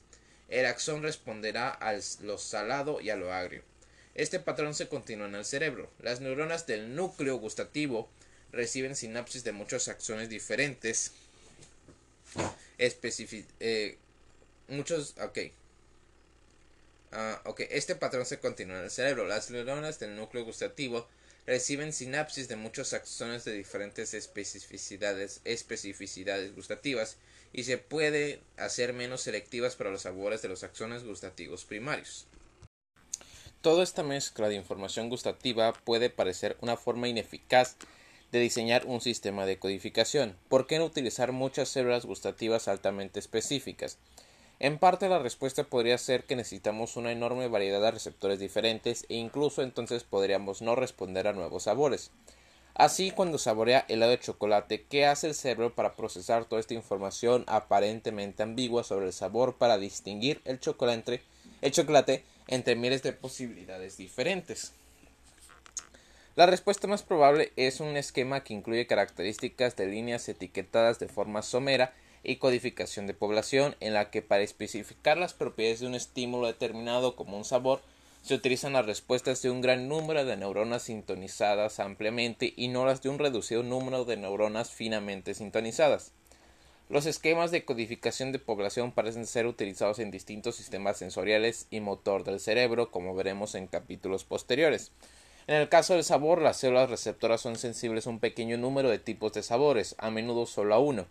el 0.48 0.66
axón 0.66 1.02
responderá 1.02 1.68
a 1.68 1.98
lo 2.20 2.38
salado 2.38 3.00
y 3.00 3.10
a 3.10 3.16
lo 3.16 3.32
agrio. 3.32 3.64
Este 4.14 4.38
patrón 4.38 4.76
se 4.76 4.86
continúa 4.86 5.26
en 5.26 5.34
el 5.34 5.44
cerebro. 5.44 5.90
Las 5.98 6.20
neuronas 6.20 6.68
del 6.68 6.94
núcleo 6.94 7.38
gustativo 7.38 8.08
reciben 8.54 8.96
sinapsis 8.96 9.44
de 9.44 9.52
muchos 9.52 9.88
axones 9.88 10.28
diferentes. 10.28 11.12
eh, 13.60 13.98
muchos, 14.68 15.14
ok, 15.20 15.38
ok, 17.44 17.60
este 17.70 17.94
patrón 17.94 18.26
se 18.26 18.40
continúa 18.40 18.78
en 18.78 18.84
el 18.84 18.90
cerebro. 18.90 19.26
Las 19.26 19.50
neuronas 19.50 19.98
del 19.98 20.16
núcleo 20.16 20.44
gustativo 20.44 21.06
reciben 21.46 21.92
sinapsis 21.92 22.48
de 22.48 22.56
muchos 22.56 22.92
axones 22.92 23.44
de 23.44 23.52
diferentes 23.52 24.14
especificidades, 24.14 25.40
especificidades 25.44 26.54
gustativas 26.54 27.16
y 27.52 27.64
se 27.64 27.78
puede 27.78 28.40
hacer 28.56 28.92
menos 28.92 29.22
selectivas 29.22 29.76
para 29.76 29.90
los 29.90 30.02
sabores 30.02 30.42
de 30.42 30.48
los 30.48 30.64
axones 30.64 31.04
gustativos 31.04 31.64
primarios. 31.64 32.26
Toda 33.60 33.82
esta 33.82 34.02
mezcla 34.02 34.48
de 34.48 34.56
información 34.56 35.08
gustativa 35.08 35.72
puede 35.72 36.10
parecer 36.10 36.56
una 36.60 36.76
forma 36.76 37.08
ineficaz 37.08 37.76
de 38.34 38.40
diseñar 38.40 38.84
un 38.86 39.00
sistema 39.00 39.46
de 39.46 39.60
codificación. 39.60 40.36
¿Por 40.48 40.66
qué 40.66 40.80
no 40.80 40.86
utilizar 40.86 41.30
muchas 41.30 41.68
células 41.68 42.04
gustativas 42.04 42.66
altamente 42.66 43.20
específicas? 43.20 43.96
En 44.58 44.78
parte 44.78 45.08
la 45.08 45.20
respuesta 45.20 45.62
podría 45.62 45.96
ser 45.98 46.24
que 46.24 46.34
necesitamos 46.34 46.96
una 46.96 47.12
enorme 47.12 47.46
variedad 47.46 47.80
de 47.80 47.92
receptores 47.92 48.40
diferentes 48.40 49.06
e 49.08 49.14
incluso 49.14 49.62
entonces 49.62 50.02
podríamos 50.02 50.62
no 50.62 50.74
responder 50.74 51.28
a 51.28 51.32
nuevos 51.32 51.62
sabores. 51.62 52.10
Así, 52.74 53.12
cuando 53.12 53.38
saborea 53.38 53.86
helado 53.86 54.10
de 54.10 54.18
chocolate, 54.18 54.84
¿qué 54.90 55.06
hace 55.06 55.28
el 55.28 55.34
cerebro 55.34 55.72
para 55.76 55.94
procesar 55.94 56.44
toda 56.44 56.58
esta 56.58 56.74
información 56.74 57.44
aparentemente 57.46 58.42
ambigua 58.42 58.82
sobre 58.82 59.06
el 59.06 59.12
sabor 59.12 59.58
para 59.58 59.78
distinguir 59.78 60.40
el 60.44 60.58
chocolate, 60.58 61.22
el 61.62 61.70
chocolate 61.70 62.24
entre 62.48 62.74
miles 62.74 63.04
de 63.04 63.12
posibilidades 63.12 63.96
diferentes? 63.96 64.72
La 66.36 66.46
respuesta 66.46 66.88
más 66.88 67.04
probable 67.04 67.52
es 67.54 67.78
un 67.78 67.96
esquema 67.96 68.42
que 68.42 68.54
incluye 68.54 68.88
características 68.88 69.76
de 69.76 69.86
líneas 69.86 70.28
etiquetadas 70.28 70.98
de 70.98 71.06
forma 71.06 71.42
somera 71.42 71.94
y 72.24 72.36
codificación 72.36 73.06
de 73.06 73.14
población, 73.14 73.76
en 73.78 73.94
la 73.94 74.10
que 74.10 74.20
para 74.20 74.42
especificar 74.42 75.16
las 75.16 75.32
propiedades 75.32 75.78
de 75.78 75.86
un 75.86 75.94
estímulo 75.94 76.48
determinado 76.48 77.14
como 77.14 77.36
un 77.36 77.44
sabor, 77.44 77.82
se 78.22 78.34
utilizan 78.34 78.72
las 78.72 78.84
respuestas 78.84 79.42
de 79.42 79.50
un 79.50 79.60
gran 79.60 79.86
número 79.88 80.24
de 80.24 80.36
neuronas 80.36 80.82
sintonizadas 80.82 81.78
ampliamente 81.78 82.52
y 82.56 82.66
no 82.66 82.84
las 82.84 83.00
de 83.00 83.10
un 83.10 83.20
reducido 83.20 83.62
número 83.62 84.04
de 84.04 84.16
neuronas 84.16 84.72
finamente 84.72 85.34
sintonizadas. 85.34 86.10
Los 86.88 87.06
esquemas 87.06 87.52
de 87.52 87.64
codificación 87.64 88.32
de 88.32 88.40
población 88.40 88.90
parecen 88.90 89.26
ser 89.26 89.46
utilizados 89.46 90.00
en 90.00 90.10
distintos 90.10 90.56
sistemas 90.56 90.96
sensoriales 90.96 91.68
y 91.70 91.78
motor 91.78 92.24
del 92.24 92.40
cerebro, 92.40 92.90
como 92.90 93.14
veremos 93.14 93.54
en 93.54 93.68
capítulos 93.68 94.24
posteriores. 94.24 94.90
En 95.46 95.56
el 95.56 95.68
caso 95.68 95.94
del 95.94 96.04
sabor, 96.04 96.40
las 96.40 96.56
células 96.56 96.88
receptoras 96.88 97.42
son 97.42 97.56
sensibles 97.56 98.06
a 98.06 98.10
un 98.10 98.18
pequeño 98.18 98.56
número 98.56 98.88
de 98.88 98.98
tipos 98.98 99.32
de 99.34 99.42
sabores, 99.42 99.94
a 99.98 100.10
menudo 100.10 100.46
solo 100.46 100.74
a 100.74 100.78
uno. 100.78 101.06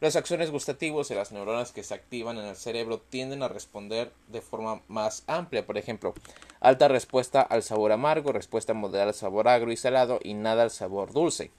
Los 0.00 0.16
axones 0.16 0.50
gustativos 0.50 1.10
y 1.10 1.14
las 1.14 1.32
neuronas 1.32 1.72
que 1.72 1.84
se 1.84 1.94
activan 1.94 2.36
en 2.36 2.46
el 2.46 2.56
cerebro 2.56 3.00
tienden 3.00 3.42
a 3.42 3.48
responder 3.48 4.12
de 4.26 4.42
forma 4.42 4.82
más 4.88 5.22
amplia, 5.26 5.64
por 5.64 5.78
ejemplo, 5.78 6.14
alta 6.60 6.88
respuesta 6.88 7.40
al 7.40 7.62
sabor 7.62 7.92
amargo, 7.92 8.32
respuesta 8.32 8.74
moderada 8.74 9.10
al 9.10 9.14
sabor 9.14 9.48
agrio 9.48 9.72
y 9.72 9.76
salado 9.76 10.18
y 10.22 10.34
nada 10.34 10.64
al 10.64 10.70
sabor 10.70 11.12
dulce. 11.12 11.50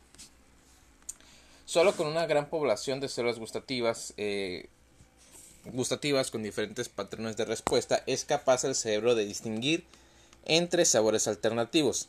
Solo 1.65 1.95
con 1.95 2.07
una 2.07 2.27
gran 2.27 2.49
población 2.49 2.99
de 2.99 3.09
células 3.09 3.39
gustativas, 3.39 4.13
eh, 4.17 4.67
gustativas 5.65 6.29
con 6.29 6.43
diferentes 6.43 6.89
patrones 6.89 7.37
de 7.37 7.45
respuesta 7.45 8.04
es 8.06 8.23
capaz 8.23 8.65
el 8.65 8.75
cerebro 8.75 9.15
de 9.15 9.25
distinguir 9.25 9.85
entre 10.45 10.85
sabores 10.85 11.27
alternativos. 11.27 12.08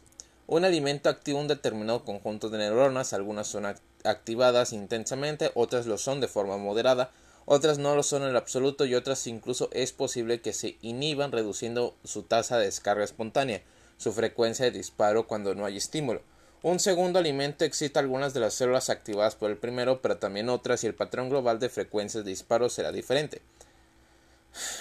Un 0.51 0.65
alimento 0.65 1.11
activa 1.11 1.41
un 1.41 1.47
determinado 1.47 2.07
conjunto 2.07 2.49
de 2.49 2.57
neuronas, 2.57 3.13
algunas 3.13 3.47
son 3.47 3.67
activadas 4.03 4.73
intensamente, 4.73 5.51
otras 5.53 5.85
lo 5.85 5.99
son 5.99 6.23
de 6.23 6.27
forma 6.27 6.57
moderada, 6.57 7.11
otras 7.45 7.77
no 7.77 7.95
lo 7.95 8.03
son 8.03 8.23
en 8.23 8.35
absoluto 8.35 8.87
y 8.87 8.95
otras 8.95 9.27
incluso 9.27 9.69
es 9.73 9.93
posible 9.93 10.41
que 10.41 10.55
se 10.55 10.79
inhiban 10.81 11.33
reduciendo 11.33 11.95
su 12.03 12.23
tasa 12.23 12.57
de 12.57 12.65
descarga 12.65 13.05
espontánea, 13.05 13.61
su 13.99 14.11
frecuencia 14.11 14.65
de 14.65 14.71
disparo 14.71 15.27
cuando 15.27 15.55
no 15.55 15.67
hay 15.67 15.77
estímulo. 15.77 16.23
Un 16.63 16.81
segundo 16.81 17.19
alimento 17.19 17.67
excita 17.67 18.01
algunas 18.01 18.33
de 18.33 18.41
las 18.41 18.55
células 18.55 18.89
activadas 18.89 19.37
por 19.37 19.51
el 19.51 19.59
primero, 19.59 20.01
pero 20.01 20.17
también 20.17 20.49
otras 20.49 20.83
y 20.83 20.87
el 20.87 20.95
patrón 20.95 21.29
global 21.29 21.59
de 21.59 21.69
frecuencias 21.69 22.25
de 22.25 22.31
disparo 22.31 22.71
será 22.71 22.91
diferente. 22.91 23.43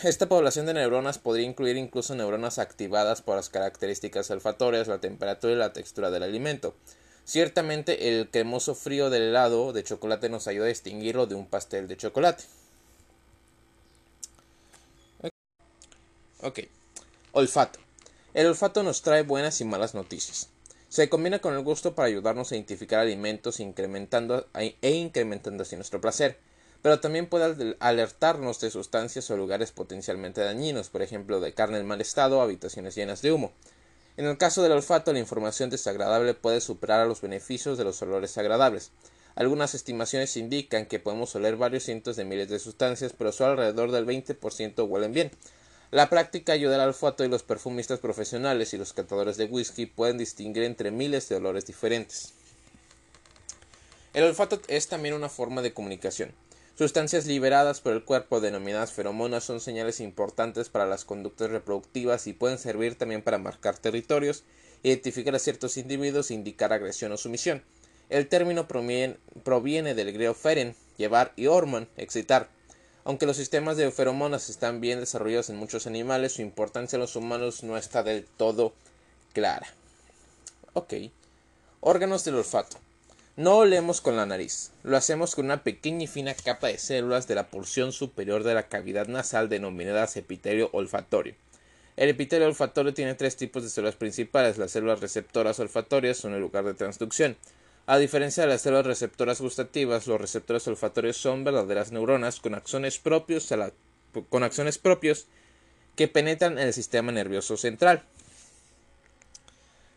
Esta 0.04 0.28
población 0.28 0.66
de 0.66 0.74
neuronas 0.74 1.20
podría 1.20 1.46
incluir 1.46 1.78
incluso 1.78 2.16
neuronas 2.16 2.60
activadas 2.60 3.22
por 3.22 3.36
las 3.36 3.50
características 3.50 4.30
olfatorias, 4.32 4.88
la 4.88 5.00
temperatura 5.00 5.54
y 5.54 5.58
la 5.58 5.74
textura 5.74 6.12
del 6.12 6.24
alimento. 6.24 6.76
Ciertamente 7.26 8.10
el 8.10 8.30
cremoso 8.30 8.74
frío 8.74 9.10
del 9.10 9.24
helado 9.24 9.74
de 9.74 9.84
chocolate 9.84 10.30
nos 10.30 10.48
ayuda 10.48 10.66
a 10.66 10.70
distinguirlo 10.70 11.28
de 11.28 11.36
un 11.36 11.46
pastel 11.46 11.88
de 11.88 11.98
chocolate. 11.98 12.44
Ok. 16.42 16.60
Olfato. 17.32 17.80
El 18.34 18.48
olfato 18.48 18.84
nos 18.84 19.02
trae 19.02 19.24
buenas 19.24 19.60
y 19.62 19.66
malas 19.66 19.96
noticias. 19.96 20.50
Se 20.90 21.10
combina 21.10 21.40
con 21.40 21.54
el 21.54 21.64
gusto 21.64 21.96
para 21.96 22.08
ayudarnos 22.08 22.52
a 22.52 22.56
identificar 22.56 23.00
alimentos 23.00 23.60
incrementando, 23.60 24.48
e 24.54 24.90
incrementando 24.92 25.64
así 25.64 25.76
nuestro 25.76 26.00
placer, 26.00 26.40
pero 26.82 27.00
también 27.00 27.28
puede 27.28 27.76
alertarnos 27.80 28.60
de 28.60 28.72
sustancias 28.72 29.30
o 29.30 29.38
lugares 29.38 29.72
potencialmente 29.72 30.42
dañinos, 30.42 30.90
por 30.90 31.02
ejemplo 31.02 31.40
de 31.40 31.54
carne 31.54 31.80
en 31.80 31.88
mal 31.88 32.02
estado 32.02 32.40
o 32.40 32.42
habitaciones 32.42 32.96
llenas 32.96 33.22
de 33.22 33.32
humo. 33.32 33.52
En 34.18 34.26
el 34.26 34.38
caso 34.38 34.64
del 34.64 34.72
olfato, 34.72 35.14
la 35.14 35.20
información 35.20 35.70
desagradable 35.70 36.34
puede 36.34 36.60
superar 36.62 37.02
a 37.02 37.06
los 37.06 37.22
beneficios 37.22 37.78
de 37.78 37.84
los 37.84 38.02
olores 38.02 38.38
agradables. 38.38 38.92
Algunas 39.36 39.76
estimaciones 39.76 40.36
indican 40.38 40.88
que 40.88 41.00
podemos 41.00 41.36
oler 41.36 41.56
varios 41.58 41.84
cientos 41.84 42.16
de 42.16 42.26
miles 42.26 42.50
de 42.50 42.58
sustancias, 42.58 43.14
pero 43.16 43.32
solo 43.32 43.52
alrededor 43.52 43.92
del 43.92 44.08
20% 44.08 44.88
huelen 44.88 45.14
bien. 45.14 45.32
La 45.92 46.10
práctica 46.10 46.54
ayuda 46.54 46.76
al 46.76 46.88
olfato 46.88 47.24
y 47.24 47.30
los 47.30 47.44
perfumistas 47.44 48.00
profesionales 48.00 48.74
y 48.74 48.78
los 48.78 48.94
catadores 48.94 49.38
de 49.38 49.46
whisky 49.46 49.86
pueden 49.86 50.18
distinguir 50.18 50.64
entre 50.64 50.90
miles 50.90 51.30
de 51.30 51.36
olores 51.36 51.68
diferentes. 51.68 52.34
El 54.16 54.24
olfato 54.24 54.60
es 54.68 54.88
también 54.88 55.14
una 55.14 55.30
forma 55.30 55.62
de 55.62 55.74
comunicación. 55.74 56.34
Sustancias 56.78 57.26
liberadas 57.26 57.82
por 57.82 57.94
el 57.94 58.04
cuerpo 58.04 58.40
denominadas 58.40 58.92
feromonas 58.92 59.44
son 59.44 59.60
señales 59.60 60.00
importantes 60.00 60.70
para 60.70 60.86
las 60.86 61.06
conductas 61.06 61.50
reproductivas 61.50 62.28
y 62.28 62.34
pueden 62.34 62.60
servir 62.60 62.96
también 62.96 63.24
para 63.24 63.40
marcar 63.40 63.80
territorios, 63.80 64.44
identificar 64.84 65.34
a 65.34 65.40
ciertos 65.40 65.78
individuos 65.78 66.30
e 66.30 66.36
indicar 66.36 66.72
agresión 66.72 67.12
o 67.12 67.18
sumisión. 67.18 67.64
El 68.10 68.28
término 68.28 68.68
proviene, 68.68 69.96
del 69.96 70.14
griego 70.14 70.36
feren, 70.36 70.76
llevar, 70.98 71.34
y 71.36 71.48
hormon, 71.48 71.90
excitar. 71.98 72.48
Aunque 73.06 73.26
los 73.26 73.38
sistemas 73.38 73.76
de 73.76 73.90
feromonas 73.90 74.48
están 74.48 74.80
bien 74.80 75.00
desarrollados 75.00 75.50
en 75.50 75.58
muchos 75.58 75.88
animales, 75.88 76.34
su 76.34 76.44
importancia 76.44 76.98
en 76.98 77.02
los 77.02 77.16
humanos 77.16 77.64
no 77.64 77.76
está 77.76 78.04
del 78.04 78.24
todo 78.24 78.74
clara. 79.34 79.66
Ok. 80.74 80.94
Órganos 81.80 82.24
del 82.24 82.36
olfato. 82.36 82.78
No 83.38 83.58
olemos 83.58 84.02
con 84.02 84.16
la 84.16 84.26
nariz, 84.26 84.72
lo 84.82 84.98
hacemos 84.98 85.36
con 85.36 85.46
una 85.46 85.62
pequeña 85.62 86.06
y 86.06 86.08
fina 86.08 86.34
capa 86.34 86.70
de 86.70 86.80
células 86.80 87.28
de 87.28 87.36
la 87.36 87.52
porción 87.52 87.92
superior 87.92 88.44
de 88.44 88.56
la 88.56 88.68
cavidad 88.68 89.06
nasal 89.06 89.48
denominadas 89.48 90.18
epitelio 90.18 90.72
olfatorio. 90.74 91.36
El 91.98 92.10
epitelio 92.10 92.48
olfatorio 92.48 92.96
tiene 92.96 93.14
tres 93.14 93.38
tipos 93.38 93.62
de 93.62 93.70
células 93.70 93.94
principales. 93.94 94.58
Las 94.58 94.72
células 94.72 95.02
receptoras 95.02 95.60
olfatorias 95.60 96.18
son 96.18 96.34
el 96.34 96.42
lugar 96.42 96.66
de 96.66 96.74
transducción. 96.74 97.38
A 97.86 98.00
diferencia 98.00 98.42
de 98.42 98.50
las 98.50 98.62
células 98.64 98.88
receptoras 98.88 99.40
gustativas, 99.40 100.08
los 100.08 100.20
receptores 100.20 100.68
olfatorios 100.68 101.18
son 101.18 101.44
verdaderas 101.44 101.92
neuronas 101.92 102.40
con 102.40 102.56
axones 102.56 102.98
propios, 102.98 103.54
con 104.30 104.50
propios 104.82 105.28
que 105.96 106.08
penetran 106.08 106.54
en 106.54 106.66
el 106.66 106.74
sistema 106.74 107.12
nervioso 107.12 107.56
central. 107.56 108.02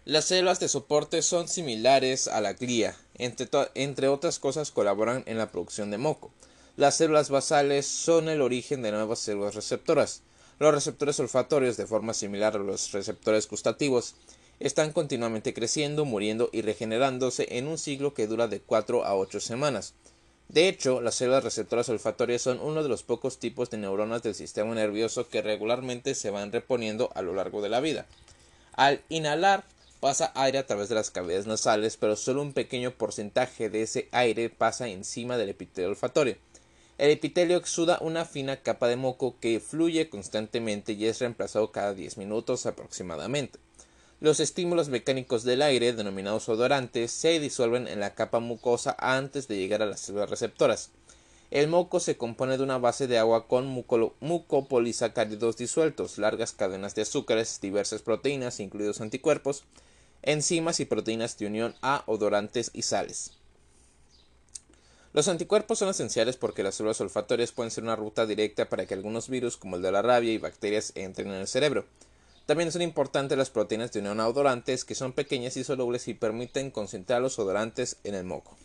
Las 0.04 0.26
células 0.26 0.60
de 0.60 0.68
soporte 0.68 1.22
son 1.22 1.48
similares 1.48 2.28
a 2.28 2.42
la 2.42 2.52
glía, 2.52 2.96
entre, 3.20 4.08
otras 4.08 4.38
cosas 4.38 4.70
colaboran 4.70 5.22
en 5.26 5.38
la 5.38 5.50
producción 5.50 5.90
de 5.90 5.98
moco. 5.98 6.30
Las 6.76 6.96
células 6.96 7.30
basales 7.30 7.86
son 7.86 8.28
el 8.28 8.40
origen 8.40 8.82
de 8.82 8.92
nuevas 8.92 9.18
células 9.18 9.54
receptoras. 9.54 10.22
Los 10.58 10.74
receptores 10.74 11.20
olfatorios, 11.20 11.76
de 11.76 11.86
forma 11.86 12.14
similar 12.14 12.56
a 12.56 12.58
los 12.58 12.92
receptores 12.92 13.48
gustativos, 13.48 14.14
están 14.60 14.92
continuamente 14.92 15.54
creciendo, 15.54 16.04
muriendo 16.04 16.50
y 16.52 16.62
regenerándose 16.62 17.46
en 17.58 17.66
un 17.66 17.78
ciclo 17.78 18.14
que 18.14 18.26
dura 18.26 18.48
de 18.48 18.60
4 18.60 19.04
a 19.04 19.16
8 19.16 19.40
semanas. 19.40 19.94
De 20.48 20.68
hecho, 20.68 21.00
las 21.00 21.14
células 21.14 21.44
receptoras 21.44 21.88
olfatorias 21.88 22.42
son 22.42 22.60
uno 22.60 22.82
de 22.82 22.88
los 22.88 23.04
pocos 23.04 23.38
tipos 23.38 23.70
de 23.70 23.78
neuronas 23.78 24.22
del 24.22 24.34
sistema 24.34 24.74
nervioso 24.74 25.28
que 25.28 25.42
regularmente 25.42 26.14
se 26.14 26.30
van 26.30 26.50
reponiendo 26.50 27.10
a 27.14 27.22
lo 27.22 27.34
largo 27.34 27.62
de 27.62 27.68
la 27.68 27.80
vida. 27.80 28.06
Al 28.72 29.00
inhalar 29.08 29.64
pasa 30.00 30.32
aire 30.34 30.58
a 30.58 30.66
través 30.66 30.88
de 30.88 30.94
las 30.94 31.10
cavidades 31.10 31.46
nasales, 31.46 31.96
pero 31.96 32.16
solo 32.16 32.42
un 32.42 32.54
pequeño 32.54 32.90
porcentaje 32.90 33.68
de 33.68 33.82
ese 33.82 34.08
aire 34.12 34.48
pasa 34.50 34.88
encima 34.88 35.36
del 35.36 35.50
epitelio 35.50 35.90
olfatorio. 35.90 36.36
El 36.98 37.10
epitelio 37.10 37.56
exuda 37.56 37.98
una 38.00 38.24
fina 38.24 38.56
capa 38.56 38.88
de 38.88 38.96
moco 38.96 39.36
que 39.40 39.60
fluye 39.60 40.10
constantemente 40.10 40.92
y 40.92 41.06
es 41.06 41.18
reemplazado 41.20 41.70
cada 41.72 41.94
10 41.94 42.18
minutos 42.18 42.66
aproximadamente. 42.66 43.58
Los 44.20 44.38
estímulos 44.38 44.90
mecánicos 44.90 45.44
del 45.44 45.62
aire, 45.62 45.94
denominados 45.94 46.48
odorantes, 46.50 47.10
se 47.10 47.40
disuelven 47.40 47.88
en 47.88 48.00
la 48.00 48.14
capa 48.14 48.38
mucosa 48.38 48.94
antes 48.98 49.48
de 49.48 49.56
llegar 49.56 49.80
a 49.80 49.86
las 49.86 50.00
células 50.00 50.28
receptoras. 50.28 50.90
El 51.50 51.68
moco 51.68 52.00
se 52.00 52.18
compone 52.18 52.58
de 52.58 52.62
una 52.62 52.76
base 52.76 53.06
de 53.06 53.18
agua 53.18 53.48
con 53.48 53.66
mucopolisacáridos 54.20 55.56
disueltos, 55.56 56.18
largas 56.18 56.52
cadenas 56.52 56.94
de 56.94 57.02
azúcares, 57.02 57.60
diversas 57.62 58.02
proteínas, 58.02 58.60
incluidos 58.60 59.00
anticuerpos, 59.00 59.64
enzimas 60.22 60.80
y 60.80 60.84
proteínas 60.84 61.38
de 61.38 61.46
unión 61.46 61.74
a 61.82 62.04
odorantes 62.06 62.70
y 62.74 62.82
sales. 62.82 63.32
Los 65.12 65.26
anticuerpos 65.26 65.78
son 65.78 65.88
esenciales 65.88 66.36
porque 66.36 66.62
las 66.62 66.76
células 66.76 67.00
olfatorias 67.00 67.50
pueden 67.50 67.72
ser 67.72 67.82
una 67.82 67.96
ruta 67.96 68.26
directa 68.26 68.68
para 68.68 68.86
que 68.86 68.94
algunos 68.94 69.28
virus 69.28 69.56
como 69.56 69.76
el 69.76 69.82
de 69.82 69.90
la 69.90 70.02
rabia 70.02 70.32
y 70.32 70.38
bacterias 70.38 70.92
entren 70.94 71.28
en 71.28 71.40
el 71.40 71.48
cerebro. 71.48 71.84
También 72.46 72.70
son 72.70 72.82
importantes 72.82 73.36
las 73.36 73.50
proteínas 73.50 73.92
de 73.92 74.00
unión 74.00 74.20
a 74.20 74.28
odorantes 74.28 74.84
que 74.84 74.94
son 74.94 75.12
pequeñas 75.12 75.56
y 75.56 75.64
solubles 75.64 76.06
y 76.08 76.14
permiten 76.14 76.70
concentrar 76.70 77.20
los 77.22 77.38
odorantes 77.38 77.96
en 78.04 78.14
el 78.14 78.24
moco. 78.24 78.56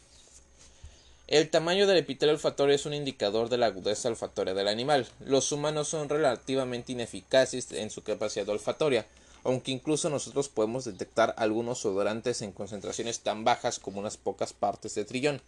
El 1.28 1.50
tamaño 1.50 1.88
del 1.88 1.98
epitelio 1.98 2.36
olfatorio 2.36 2.76
es 2.76 2.86
un 2.86 2.94
indicador 2.94 3.50
de 3.50 3.58
la 3.58 3.66
agudeza 3.66 4.10
olfatoria 4.10 4.54
del 4.54 4.68
animal. 4.68 5.08
Los 5.20 5.52
humanos 5.52 5.88
son 5.88 6.08
relativamente 6.08 6.92
ineficaces 6.92 7.72
en 7.72 7.90
su 7.90 8.04
capacidad 8.04 8.48
olfatoria, 8.50 9.08
aunque 9.46 9.72
incluso 9.72 10.10
nosotros 10.10 10.50
podemos 10.50 10.86
detectar 10.86 11.36
algunos 11.38 11.86
odorantes 11.86 12.42
en 12.42 12.52
concentraciones 12.52 13.20
tan 13.20 13.44
bajas 13.44 13.80
como 13.80 14.00
unas 14.00 14.18
pocas 14.18 14.54
partes 14.54 14.96
de 14.96 15.06
trillón. 15.06 15.40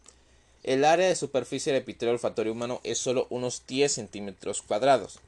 El 0.64 0.86
área 0.86 1.08
de 1.08 1.16
superficie 1.16 1.74
del 1.74 1.82
epitelio 1.82 2.14
olfatorio 2.14 2.54
humano 2.54 2.80
es 2.84 3.00
solo 3.00 3.26
unos 3.30 3.64
10 3.68 3.92
centímetros 3.92 4.62
cuadrados. 4.62 5.20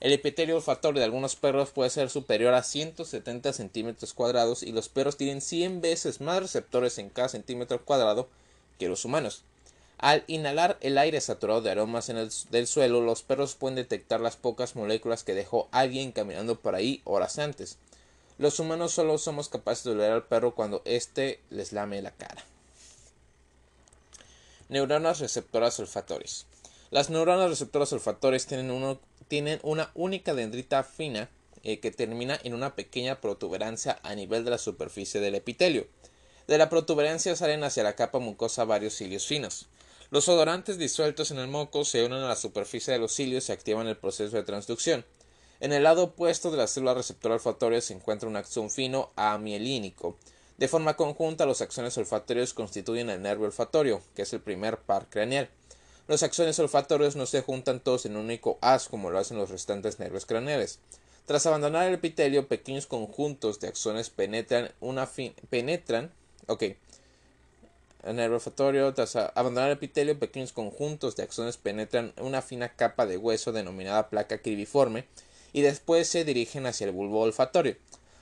El 0.00 0.12
epitelio 0.12 0.56
olfatorio 0.56 1.00
de 1.00 1.04
algunos 1.04 1.36
perros 1.36 1.70
puede 1.70 1.90
ser 1.90 2.08
superior 2.10 2.54
a 2.54 2.62
170 2.62 3.52
centímetros 3.52 4.14
cuadrados 4.14 4.62
y 4.62 4.72
los 4.72 4.88
perros 4.88 5.16
tienen 5.16 5.40
100 5.40 5.82
veces 5.82 6.20
más 6.20 6.40
receptores 6.40 6.98
en 6.98 7.10
cada 7.10 7.28
centímetro 7.28 7.84
cuadrado 7.84 8.28
que 8.78 8.88
los 8.88 9.04
humanos. 9.04 9.42
Al 9.98 10.24
inhalar 10.26 10.78
el 10.80 10.98
aire 10.98 11.20
saturado 11.20 11.62
de 11.62 11.70
aromas 11.70 12.10
del 12.50 12.66
suelo, 12.66 13.00
los 13.00 13.22
perros 13.22 13.54
pueden 13.54 13.76
detectar 13.76 14.20
las 14.20 14.36
pocas 14.36 14.76
moléculas 14.76 15.24
que 15.24 15.34
dejó 15.34 15.68
alguien 15.72 16.12
caminando 16.12 16.58
por 16.58 16.74
ahí 16.74 17.00
horas 17.04 17.38
antes. 17.38 17.78
Los 18.38 18.58
humanos 18.58 18.92
solo 18.92 19.16
somos 19.18 19.48
capaces 19.48 19.84
de 19.84 19.92
oler 19.92 20.10
al 20.10 20.24
perro 20.24 20.54
cuando 20.54 20.82
éste 20.84 21.40
les 21.50 21.72
lame 21.72 22.02
la 22.02 22.10
cara. 22.10 22.44
Neuronas 24.68 25.20
receptoras 25.20 25.78
olfatorias. 25.78 26.46
Las 26.90 27.10
neuronas 27.10 27.48
receptoras 27.48 27.92
olfatorias 27.92 28.46
tienen, 28.46 29.60
una 29.62 29.90
única 29.94 30.34
dendrita 30.34 30.82
fina 30.82 31.28
eh, 31.62 31.78
que 31.80 31.90
termina 31.90 32.38
en 32.42 32.54
una 32.54 32.74
pequeña 32.74 33.20
protuberancia 33.20 34.00
a 34.02 34.14
nivel 34.14 34.44
de 34.44 34.50
la 34.50 34.58
superficie 34.58 35.20
del 35.20 35.34
epitelio. 35.34 35.86
De 36.46 36.58
la 36.58 36.68
protuberancia 36.68 37.36
salen 37.36 37.62
hacia 37.64 37.84
la 37.84 37.96
capa 37.96 38.18
mucosa 38.18 38.64
varios 38.64 38.94
cilios 38.94 39.26
finos. 39.26 39.66
Los 40.10 40.28
odorantes 40.28 40.76
disueltos 40.78 41.30
en 41.30 41.38
el 41.38 41.48
moco 41.48 41.84
se 41.84 42.04
unen 42.04 42.20
a 42.20 42.28
la 42.28 42.36
superficie 42.36 42.92
de 42.92 42.98
los 42.98 43.12
cilios 43.12 43.48
y 43.48 43.52
activan 43.52 43.86
el 43.86 43.96
proceso 43.96 44.36
de 44.36 44.42
transducción. 44.42 45.04
En 45.60 45.72
el 45.72 45.84
lado 45.84 46.04
opuesto 46.04 46.50
de 46.50 46.56
la 46.56 46.66
célula 46.66 46.94
receptora 46.94 47.34
olfatoria 47.34 47.80
se 47.80 47.94
encuentra 47.94 48.28
un 48.28 48.36
axón 48.36 48.70
fino 48.70 49.10
amielínico. 49.16 50.16
De 50.58 50.68
forma 50.68 50.96
conjunta, 50.96 51.46
los 51.46 51.60
axones 51.60 51.96
olfatorios 51.98 52.54
constituyen 52.54 53.10
el 53.10 53.22
nervio 53.22 53.46
olfatorio, 53.46 54.02
que 54.14 54.22
es 54.22 54.32
el 54.32 54.40
primer 54.40 54.78
par 54.78 55.08
craneal. 55.08 55.48
Los 56.06 56.22
axones 56.22 56.58
olfatorios 56.58 57.16
no 57.16 57.26
se 57.26 57.40
juntan 57.40 57.80
todos 57.80 58.04
en 58.04 58.16
un 58.16 58.26
único 58.26 58.58
haz 58.60 58.88
como 58.88 59.10
lo 59.10 59.18
hacen 59.18 59.38
los 59.38 59.50
restantes 59.50 59.98
nervios 59.98 60.26
craneales. 60.26 60.78
Tras 61.26 61.46
abandonar 61.46 61.88
el 61.88 61.94
epitelio, 61.94 62.46
pequeños 62.46 62.86
conjuntos 62.86 63.58
de 63.58 63.68
axones 63.68 64.10
penetran 64.10 64.70
una 64.80 65.08
olfatorio, 68.34 68.92
tras 68.92 69.16
abandonar 69.16 69.70
el 69.70 69.78
epitelio, 69.78 70.18
pequeños 70.18 70.52
conjuntos 70.52 71.16
de 71.16 71.22
axones 71.22 71.56
penetran 71.56 72.12
una 72.20 72.42
fina 72.42 72.68
capa 72.68 73.06
de 73.06 73.16
hueso 73.16 73.52
denominada 73.52 74.10
placa 74.10 74.42
cribiforme 74.42 75.06
y 75.54 75.62
después 75.62 76.08
se 76.08 76.24
dirigen 76.24 76.66
hacia 76.66 76.86
el 76.86 76.92
bulbo 76.92 77.22
olfatorio. 77.22 77.76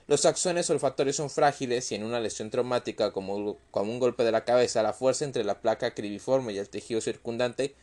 Los 0.06 0.26
axones 0.26 0.68
olfatorios 0.68 1.16
son 1.16 1.30
frágiles 1.30 1.90
y 1.90 1.94
en 1.94 2.04
una 2.04 2.20
lesión 2.20 2.50
traumática 2.50 3.10
como, 3.10 3.34
un 3.34 3.98
golpe 3.98 4.22
de 4.22 4.32
la 4.32 4.44
cabeza, 4.44 4.82
la 4.82 4.92
fuerza 4.92 5.24
entre 5.24 5.42
la 5.42 5.62
placa 5.62 5.94
cribiforme 5.94 6.52
y 6.52 6.58
el 6.58 6.68
tejido 6.68 7.00
circundante 7.00 7.74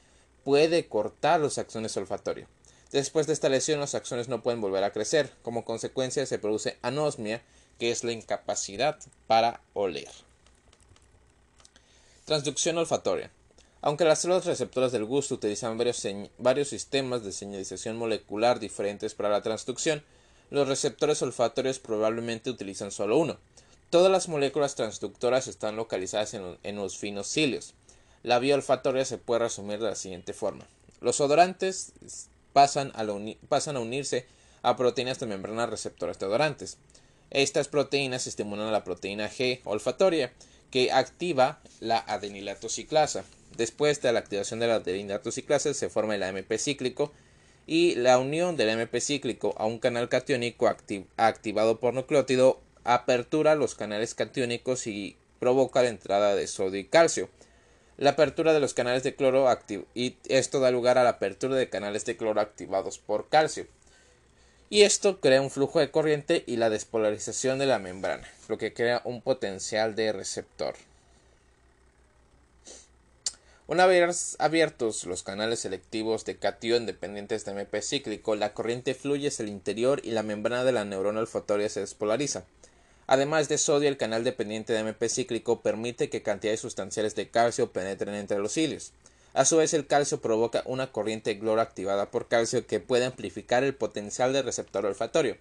puede 0.44 0.88
cortar 0.88 1.40
los 1.40 1.58
axones 1.58 1.98
olfatorios. 1.98 2.48
Después 2.92 3.26
de 3.26 3.34
esta 3.34 3.50
lesión, 3.50 3.80
los 3.80 3.96
axones 3.96 4.28
no 4.30 4.44
pueden 4.44 4.62
volver 4.62 4.84
a 4.84 4.94
crecer. 4.94 5.32
Como 5.42 5.66
consecuencia, 5.66 6.28
se 6.28 6.38
produce 6.38 6.78
anosmia, 6.84 7.42
que 7.80 7.90
es 7.90 8.04
la 8.04 8.12
incapacidad 8.12 9.00
para 9.26 9.62
oler. 9.74 10.10
Transducción 12.26 12.78
olfatoria. 12.78 13.32
Aunque 13.82 14.04
las 14.04 14.20
células 14.20 14.46
receptoras 14.46 14.92
del 14.92 15.06
gusto 15.06 15.36
utilizan 15.36 15.78
varios, 15.78 16.68
sistemas 16.68 17.24
de 17.24 17.32
señalización 17.32 17.98
molecular 17.98 18.60
diferentes 18.60 19.16
para 19.16 19.30
la 19.30 19.42
transducción, 19.42 20.04
los 20.50 20.68
receptores 20.68 21.22
olfatorios 21.22 21.80
probablemente 21.80 22.50
utilizan 22.50 22.92
solo 22.92 23.18
uno. 23.18 23.38
Todas 23.90 24.12
las 24.12 24.28
moléculas 24.28 24.76
transductoras 24.76 25.48
están 25.48 25.78
localizadas 25.78 26.34
en, 26.34 26.76
los 26.76 26.98
finos 26.98 27.28
cilios. 27.28 27.74
La 28.22 28.40
vía 28.40 28.56
olfatoria 28.56 29.06
se 29.06 29.18
puede 29.18 29.40
resumir 29.40 29.80
de 29.80 29.90
la 29.90 29.96
siguiente 29.96 30.34
forma. 30.34 30.68
Los 31.00 31.22
odorantes 31.22 31.94
pasan 32.52 32.92
a, 32.96 33.80
unirse 33.80 34.26
a 34.62 34.76
proteínas 34.76 35.20
de 35.20 35.26
membrana 35.26 35.68
receptoras 35.68 36.20
de 36.20 36.26
odorantes. 36.26 36.78
Estas 37.30 37.70
proteínas 37.70 38.28
estimulan 38.28 38.68
a 38.68 38.72
la 38.72 38.84
proteína 38.84 39.30
G 39.30 39.62
olfatoria, 39.64 40.34
que 40.70 40.92
activa 40.92 41.60
la 41.80 42.00
adenilatociclasa. 42.00 43.24
Después 43.60 44.02
de 44.02 44.14
la 44.14 44.20
activación 44.20 44.62
de 44.62 44.68
la 44.68 44.76
adenilatociclasa 44.76 45.74
se 45.74 45.90
forma 45.90 46.16
el 46.16 46.24
AMP 46.24 46.50
cíclico 46.58 47.12
y 47.68 47.96
la 47.96 48.18
unión 48.18 48.56
del 48.56 48.70
AMP 48.70 49.02
cíclico 49.02 49.54
a 49.58 49.66
un 49.66 49.80
canal 49.80 50.08
catiónico 50.08 50.74
activado 51.18 51.78
por 51.82 51.94
nucleótido 51.94 52.62
apertura 52.86 53.56
los 53.56 53.76
canales 53.76 54.16
catiónicos 54.16 54.88
y 54.88 55.18
provoca 55.42 55.82
la 55.82 55.90
entrada 55.90 56.36
de 56.36 56.48
sodio 56.48 56.80
y 56.80 56.86
calcio. 56.86 57.28
La 57.98 58.12
apertura 58.12 58.54
de 58.54 58.62
los 58.62 58.74
canales 58.74 59.04
de 59.04 59.16
cloro 59.16 59.46
y 59.94 60.16
esto 60.30 60.62
da 60.62 60.72
lugar 60.72 60.98
a 60.98 61.04
la 61.04 61.10
apertura 61.10 61.58
de 61.58 61.68
canales 61.68 62.06
de 62.06 62.16
cloro 62.16 62.40
activados 62.40 62.98
por 62.98 63.28
calcio 63.28 63.68
y 64.70 64.84
esto 64.84 65.20
crea 65.20 65.42
un 65.42 65.52
flujo 65.52 65.82
de 65.82 65.92
corriente 65.92 66.46
y 66.48 66.56
la 66.56 66.70
despolarización 66.70 67.60
de 67.60 67.66
la 67.66 67.80
membrana, 67.80 68.26
lo 68.48 68.58
que 68.58 68.74
crea 68.74 69.02
un 69.04 69.22
potencial 69.22 69.96
de 69.96 70.14
receptor. 70.14 70.76
Una 73.70 73.86
vez 73.86 74.36
abiertos 74.40 75.06
los 75.06 75.22
canales 75.22 75.60
selectivos 75.60 76.26
de 76.26 76.38
cation 76.38 76.88
dependientes 76.88 77.46
de 77.46 77.52
MP 77.52 77.84
cíclico, 77.84 78.36
la 78.36 78.56
corriente 78.56 78.96
fluye 78.96 79.28
hacia 79.28 79.44
el 79.44 79.50
interior 79.50 80.02
y 80.04 80.10
la 80.10 80.24
membrana 80.24 80.64
de 80.64 80.72
la 80.72 80.86
neurona 80.86 81.20
olfatoria 81.20 81.70
se 81.70 81.82
despolariza. 81.82 82.46
Además 83.06 83.48
de 83.48 83.60
sodio, 83.60 83.88
el 83.88 83.98
canal 83.98 84.24
dependiente 84.24 84.74
de 84.74 84.80
MP 84.80 85.08
cíclico 85.08 85.62
permite 85.62 86.10
que 86.10 86.24
cantidades 86.24 86.62
sustanciales 86.62 87.14
de 87.14 87.30
calcio 87.30 87.72
penetren 87.72 88.16
entre 88.16 88.40
los 88.40 88.54
cilios. 88.54 88.92
A 89.36 89.46
su 89.46 89.58
vez, 89.58 89.76
el 89.76 89.86
calcio 89.86 90.20
provoca 90.20 90.64
una 90.66 90.92
corriente 90.92 91.38
cloro 91.38 91.62
activada 91.62 92.10
por 92.10 92.28
calcio 92.28 92.66
que 92.66 92.80
puede 92.80 93.06
amplificar 93.06 93.64
el 93.64 93.76
potencial 93.76 94.34
del 94.34 94.46
receptor 94.46 94.88
olfatorio. 94.88 95.38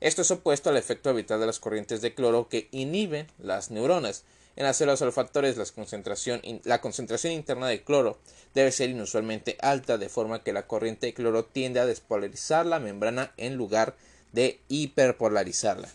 Esto 0.00 0.22
es 0.22 0.30
opuesto 0.32 0.70
al 0.70 0.76
efecto 0.76 1.10
habitual 1.10 1.38
de 1.38 1.46
las 1.46 1.60
corrientes 1.60 2.00
de 2.00 2.14
cloro 2.14 2.48
que 2.48 2.66
inhiben 2.72 3.28
las 3.38 3.70
neuronas. 3.70 4.24
En 4.56 4.64
las 4.64 4.76
células 4.76 5.00
olfatorias 5.02 5.56
la 5.56 6.80
concentración, 6.80 7.32
interna 7.32 7.68
de 7.68 7.82
cloro 7.82 8.18
debe 8.54 8.72
ser 8.72 8.90
inusualmente 8.90 9.56
alta, 9.60 9.96
de 9.96 10.08
forma 10.08 10.42
que 10.42 10.52
la 10.52 10.66
corriente 10.66 11.06
de 11.06 11.14
cloro 11.14 11.44
tiende 11.44 11.80
a 11.80 11.86
despolarizar 11.86 12.66
la 12.66 12.80
membrana 12.80 13.32
en 13.36 13.54
lugar 13.54 13.94
de 14.32 14.60
hiperpolarizarla. 14.68 15.88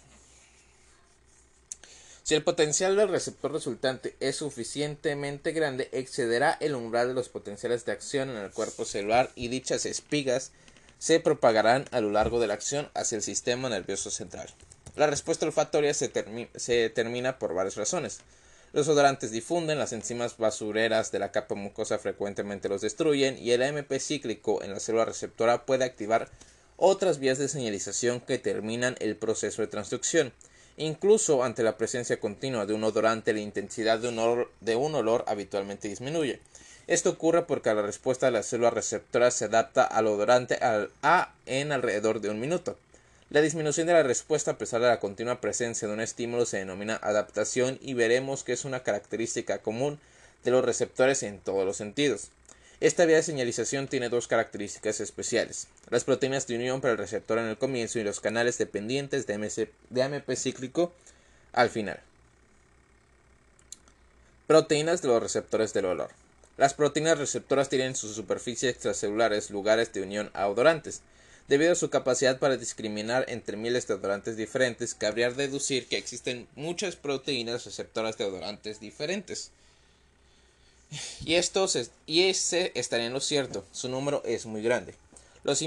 Si 2.23 2.33
el 2.33 2.43
potencial 2.43 2.95
del 2.95 3.09
receptor 3.09 3.51
resultante 3.51 4.15
es 4.19 4.37
suficientemente 4.37 5.51
grande, 5.51 5.89
excederá 5.91 6.57
el 6.59 6.73
umbral 6.73 7.09
de 7.09 7.13
los 7.13 7.29
potenciales 7.29 7.85
de 7.85 7.91
acción 7.91 8.31
en 8.31 8.37
el 8.37 8.49
cuerpo 8.49 8.83
celular 8.83 9.29
y 9.35 9.49
dichas 9.49 9.85
espigas 9.85 10.51
se 10.97 11.19
propagarán 11.19 11.85
a 11.91 12.01
lo 12.01 12.09
largo 12.09 12.39
de 12.39 12.47
la 12.47 12.55
acción 12.55 12.89
hacia 12.95 13.17
el 13.17 13.21
sistema 13.21 13.69
nervioso 13.69 14.09
central. 14.09 14.49
La 14.95 15.05
respuesta 15.07 15.45
olfatoria 15.45 15.93
se, 15.93 16.09
determina 16.09 17.37
por 17.37 17.53
varias 17.53 17.75
razones. 17.75 18.21
Los 18.75 18.89
odorantes 18.89 19.31
difunden, 19.31 19.79
las 19.79 19.93
enzimas 19.93 20.35
basureras 20.35 21.09
de 21.09 21.19
la 21.19 21.31
capa 21.31 21.55
mucosa 21.55 21.97
frecuentemente 21.97 22.67
los 22.67 22.81
destruyen 22.81 23.37
y 23.37 23.51
el 23.51 23.63
AMP 23.63 23.89
cíclico 23.99 24.61
en 24.61 24.73
la 24.73 24.81
célula 24.81 25.05
receptora 25.05 25.65
puede 25.65 25.85
activar 25.85 26.27
otras 26.75 27.19
vías 27.19 27.37
de 27.37 27.47
señalización 27.47 28.19
que 28.19 28.37
terminan 28.37 28.97
el 28.99 29.15
proceso 29.15 29.61
de 29.61 29.69
transducción. 29.69 30.33
Incluso 30.75 31.41
ante 31.45 31.63
la 31.63 31.77
presencia 31.77 32.19
continua 32.19 32.65
de 32.65 32.73
un 32.73 32.83
odorante, 32.83 33.31
la 33.31 33.39
intensidad 33.39 33.97
de 33.97 34.09
un, 34.75 34.95
olor, 34.95 35.23
habitualmente 35.25 35.87
disminuye. 35.87 36.41
Esto 36.87 37.11
ocurre 37.11 37.43
porque 37.43 37.73
la 37.73 37.81
respuesta 37.81 38.25
de 38.25 38.33
las 38.33 38.45
células 38.45 38.73
receptoras 38.73 39.35
se 39.35 39.45
adapta 39.45 39.85
al 39.85 40.07
odorante 40.07 40.59
A 41.01 41.33
en 41.45 41.71
alrededor 41.71 42.19
de 42.19 42.29
un 42.29 42.41
minuto. 42.41 42.77
La 43.35 43.41
disminución 43.41 43.85
de 43.85 43.91
la 43.91 44.01
respuesta 44.01 44.51
a 44.51 44.57
pesar 44.57 44.79
de 44.79 44.87
la 44.87 45.01
continua 45.01 45.41
presencia 45.41 45.89
de 45.89 45.93
un 45.93 45.99
estímulo 45.99 46.45
se 46.45 46.59
denomina 46.59 46.95
adaptación 47.03 47.77
y 47.81 47.93
veremos 47.93 48.45
que 48.45 48.53
es 48.53 48.63
una 48.63 48.81
característica 48.81 49.57
común 49.57 49.99
de 50.45 50.51
los 50.51 50.63
receptores 50.63 51.21
en 51.21 51.39
todos 51.39 51.65
los 51.65 51.75
sentidos. 51.75 52.29
Esta 52.79 53.03
vía 53.03 53.17
de 53.17 53.23
señalización 53.23 53.89
tiene 53.89 54.07
dos 54.07 54.29
características 54.29 55.01
especiales, 55.01 55.67
las 55.89 56.05
proteínas 56.05 56.47
de 56.47 56.55
unión 56.55 56.79
para 56.79 56.93
el 56.93 56.97
receptor 56.97 57.37
en 57.37 57.47
el 57.47 57.57
comienzo 57.57 57.99
y 57.99 58.05
los 58.05 58.21
canales 58.21 58.57
dependientes 58.57 59.27
de, 59.27 59.69
de 59.89 60.01
AMP 60.01 60.31
cíclico 60.37 60.93
al 61.51 61.69
final. 61.69 61.99
Proteínas 64.47 65.01
de 65.01 65.09
los 65.09 65.21
receptores 65.21 65.73
del 65.73 65.87
olor. 65.87 66.11
Las 66.55 66.73
proteínas 66.73 67.17
receptoras 67.17 67.67
tienen 67.67 67.87
en 67.87 67.95
sus 67.97 68.15
superficies 68.15 68.71
extracelulares 68.71 69.49
lugares 69.49 69.91
de 69.91 70.03
unión 70.03 70.31
a 70.33 70.47
odorantes. 70.47 71.01
Debido 71.47 71.73
a 71.73 71.75
su 71.75 71.91
capacidad 71.91 72.39
para 72.39 72.57
discriminar 72.57 73.25
entre 73.27 73.55
miles 73.55 73.87
de 73.87 73.93
odorantes 73.93 74.35
diferentes, 74.35 74.95
cabría 74.95 75.29
deducir 75.29 75.87
que 75.87 75.97
existen 75.97 76.47
muchas 76.55 76.95
proteínas 76.95 77.65
receptoras 77.65 78.17
de 78.17 78.25
odorantes 78.25 78.79
diferentes. 78.79 79.51
Y, 81.23 81.35
esto 81.35 81.67
y 82.07 82.23
ese 82.23 82.71
estaría 82.73 83.05
en 83.07 83.13
lo 83.13 83.19
cierto, 83.19 83.63
su 83.71 83.89
número 83.89 84.23
es 84.25 84.45
muy 84.45 84.63
grande. 84.63 84.95
Los, 85.43 85.61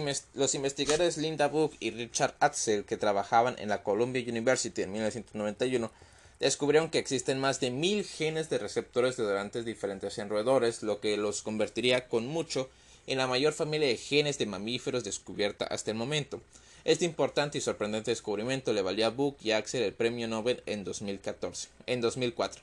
investigadores 0.55 1.19
Linda 1.19 1.47
Book 1.47 1.77
y 1.79 1.93
Richard 1.93 2.35
Atzel, 2.41 2.85
que 2.85 2.97
trabajaban 2.97 3.55
en 3.61 3.69
la 3.69 3.85
Columbia 3.85 4.25
University 4.27 4.83
en 4.83 4.91
1991, 4.91 5.93
descubrieron 6.41 6.91
que 6.91 6.99
existen 6.99 7.39
más 7.39 7.61
de 7.61 7.71
mil 7.71 8.05
genes 8.05 8.51
de 8.51 8.59
receptores 8.59 9.17
de 9.17 9.23
odorantes 9.23 9.65
diferentes 9.65 10.19
en 10.19 10.29
roedores, 10.29 10.83
lo 10.83 11.01
que 11.01 11.17
los 11.17 11.43
convertiría 11.43 12.09
con 12.09 12.27
mucho 12.27 12.69
en 13.09 13.19
la 13.19 13.27
mayor 13.27 13.53
familia 13.53 13.89
de 13.89 13.97
genes 13.97 14.39
de 14.39 14.47
mamíferos 14.47 15.05
descubierta 15.05 15.65
hasta 15.65 15.91
el 15.91 15.97
momento. 15.97 16.41
Este 16.85 17.05
importante 17.05 17.59
y 17.59 17.61
sorprendente 17.61 18.11
descubrimiento 18.11 18.73
le 18.73 18.83
valió 18.83 19.07
a 19.07 19.11
Book 19.11 19.37
y 19.43 19.51
Axel 19.51 19.83
el 19.83 19.93
premio 19.93 20.29
Nobel 20.29 20.63
en 20.67 20.85
2014, 20.85 21.69
en 21.87 22.01
2004. 22.01 22.63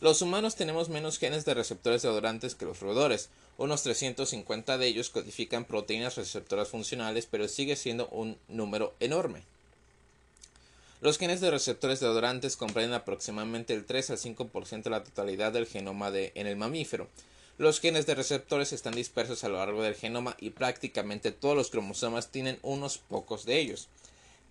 Los 0.00 0.22
humanos 0.22 0.54
tenemos 0.54 0.88
menos 0.88 1.18
genes 1.18 1.44
de 1.44 1.54
receptores 1.54 2.02
de 2.02 2.08
odorantes 2.08 2.54
que 2.54 2.64
los 2.64 2.80
roedores. 2.80 3.30
Unos 3.58 3.82
350 3.82 4.78
de 4.78 4.86
ellos 4.86 5.10
codifican 5.10 5.64
proteínas 5.64 6.16
receptoras 6.16 6.68
funcionales, 6.68 7.26
pero 7.28 7.48
sigue 7.48 7.74
siendo 7.74 8.06
un 8.08 8.38
número 8.46 8.94
enorme. 9.00 9.42
Los 11.00 11.18
genes 11.18 11.40
de 11.40 11.50
receptores 11.50 12.00
de 12.00 12.06
odorantes 12.06 12.56
comprenden 12.56 12.94
aproximadamente 12.94 13.74
el 13.74 13.84
3 13.84 14.10
al 14.10 14.18
5% 14.18 14.82
de 14.82 14.90
la 14.90 15.04
totalidad 15.04 15.52
del 15.52 15.66
genoma 15.66 16.10
de, 16.10 16.32
en 16.34 16.46
el 16.46 16.56
mamífero. 16.56 17.08
Los 17.58 17.80
genes 17.80 18.06
de 18.06 18.14
receptores 18.14 18.72
están 18.72 18.94
dispersos 18.94 19.42
a 19.42 19.48
lo 19.48 19.56
largo 19.56 19.82
del 19.82 19.96
genoma 19.96 20.36
y 20.38 20.50
prácticamente 20.50 21.32
todos 21.32 21.56
los 21.56 21.70
cromosomas 21.70 22.28
tienen 22.28 22.60
unos 22.62 22.98
pocos 22.98 23.44
de 23.46 23.58
ellos. 23.58 23.88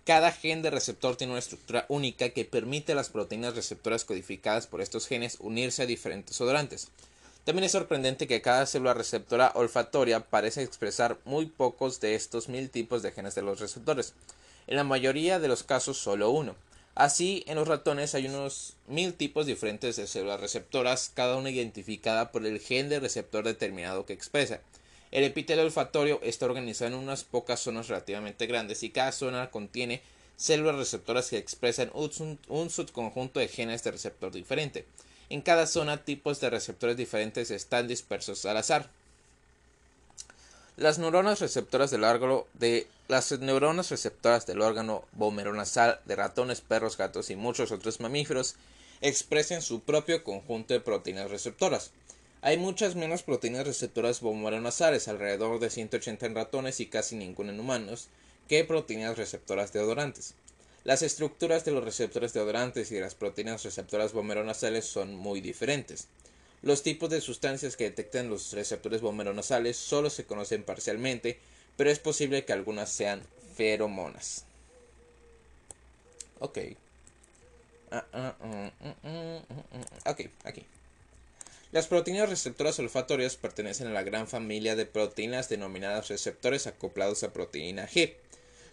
Cada 0.04 0.30
gen 0.30 0.60
de 0.60 0.68
receptor 0.68 1.16
tiene 1.16 1.32
una 1.32 1.38
estructura 1.38 1.86
única 1.88 2.28
que 2.28 2.44
permite 2.44 2.92
a 2.92 2.94
las 2.94 3.08
proteínas 3.08 3.54
receptoras 3.54 4.04
codificadas 4.04 4.66
por 4.66 4.82
estos 4.82 5.06
genes 5.06 5.38
unirse 5.40 5.84
a 5.84 5.86
diferentes 5.86 6.38
odorantes. 6.42 6.88
También 7.46 7.64
es 7.64 7.72
sorprendente 7.72 8.26
que 8.26 8.42
cada 8.42 8.66
célula 8.66 8.92
receptora 8.92 9.52
olfatoria 9.54 10.20
parece 10.28 10.62
expresar 10.62 11.16
muy 11.24 11.46
pocos 11.46 12.00
de 12.00 12.14
estos 12.14 12.50
mil 12.50 12.68
tipos 12.68 13.00
de 13.02 13.12
genes 13.12 13.34
de 13.34 13.40
los 13.40 13.58
receptores. 13.58 14.12
En 14.66 14.76
la 14.76 14.84
mayoría 14.84 15.38
de 15.38 15.48
los 15.48 15.62
casos 15.62 15.96
solo 15.96 16.28
uno. 16.28 16.56
Así, 16.98 17.44
en 17.46 17.54
los 17.54 17.68
ratones 17.68 18.16
hay 18.16 18.26
unos 18.26 18.74
mil 18.88 19.14
tipos 19.14 19.46
diferentes 19.46 19.94
de 19.94 20.08
células 20.08 20.40
receptoras, 20.40 21.12
cada 21.14 21.36
una 21.36 21.48
identificada 21.48 22.32
por 22.32 22.44
el 22.44 22.58
gen 22.58 22.88
de 22.88 22.98
receptor 22.98 23.44
determinado 23.44 24.04
que 24.04 24.14
expresa. 24.14 24.62
El 25.12 25.22
epitelio 25.22 25.62
olfatorio 25.62 26.18
está 26.24 26.46
organizado 26.46 26.96
en 26.96 26.98
unas 26.98 27.22
pocas 27.22 27.60
zonas 27.60 27.86
relativamente 27.86 28.48
grandes 28.48 28.82
y 28.82 28.90
cada 28.90 29.12
zona 29.12 29.52
contiene 29.52 30.02
células 30.36 30.74
receptoras 30.74 31.30
que 31.30 31.38
expresan 31.38 31.92
un, 31.94 32.68
subconjunto 32.68 33.38
de 33.38 33.46
genes 33.46 33.84
de 33.84 33.92
receptor 33.92 34.32
diferente. 34.32 34.84
En 35.30 35.40
cada 35.40 35.68
zona 35.68 36.02
tipos 36.02 36.40
de 36.40 36.50
receptores 36.50 36.96
diferentes 36.96 37.52
están 37.52 37.86
dispersos 37.86 38.44
al 38.44 38.56
azar. 38.56 38.90
Las 40.78 41.00
neuronas 41.00 41.40
receptoras 41.40 41.90
del 41.90 42.04
órgano 42.04 42.46
de 42.54 42.86
las 43.08 43.32
neuronas 43.32 43.90
receptoras 43.90 44.46
del 44.46 44.60
órgano 44.60 45.02
de 46.04 46.14
ratones, 46.14 46.60
perros, 46.60 46.96
gatos 46.96 47.30
y 47.30 47.34
muchos 47.34 47.72
otros 47.72 47.98
mamíferos 47.98 48.54
expresan 49.00 49.60
su 49.60 49.80
propio 49.80 50.22
conjunto 50.22 50.74
de 50.74 50.80
proteínas 50.80 51.32
receptoras. 51.32 51.90
Hay 52.42 52.58
muchas 52.58 52.94
menos 52.94 53.24
proteínas 53.24 53.66
receptoras 53.66 54.22
nasales, 54.22 55.08
alrededor 55.08 55.58
de 55.58 55.70
180 55.70 56.26
en 56.26 56.36
ratones 56.36 56.78
y 56.78 56.86
casi 56.86 57.16
ninguna 57.16 57.50
en 57.50 57.58
humanos, 57.58 58.06
que 58.46 58.62
proteínas 58.62 59.18
receptoras 59.18 59.72
deodorantes. 59.72 60.34
Las 60.84 61.02
estructuras 61.02 61.64
de 61.64 61.72
los 61.72 61.82
receptores 61.82 62.34
deodorantes 62.34 62.92
y 62.92 62.94
de 62.94 63.00
las 63.00 63.16
proteínas 63.16 63.64
receptoras 63.64 64.14
nasales 64.46 64.84
son 64.84 65.16
muy 65.16 65.40
diferentes. 65.40 66.06
Los 66.62 66.82
tipos 66.82 67.08
de 67.10 67.20
sustancias 67.20 67.76
que 67.76 67.84
detectan 67.84 68.30
los 68.30 68.52
receptores 68.52 69.02
nasales 69.02 69.76
solo 69.76 70.10
se 70.10 70.24
conocen 70.24 70.64
parcialmente, 70.64 71.38
pero 71.76 71.90
es 71.90 72.00
posible 72.00 72.44
que 72.44 72.52
algunas 72.52 72.90
sean 72.90 73.22
feromonas. 73.56 74.44
Ok. 76.40 76.58
Ah, 77.90 78.04
ah, 78.12 78.36
mm, 79.02 80.08
ok, 80.10 80.20
aquí. 80.44 80.66
Las 81.70 81.86
proteínas 81.86 82.28
receptoras 82.28 82.78
olfatorias 82.78 83.36
pertenecen 83.36 83.88
a 83.88 83.92
la 83.92 84.02
gran 84.02 84.26
familia 84.26 84.74
de 84.74 84.86
proteínas 84.86 85.48
denominadas 85.48 86.08
receptores 86.08 86.66
acoplados 86.66 87.22
a 87.22 87.32
proteína 87.32 87.86
G. 87.86 88.14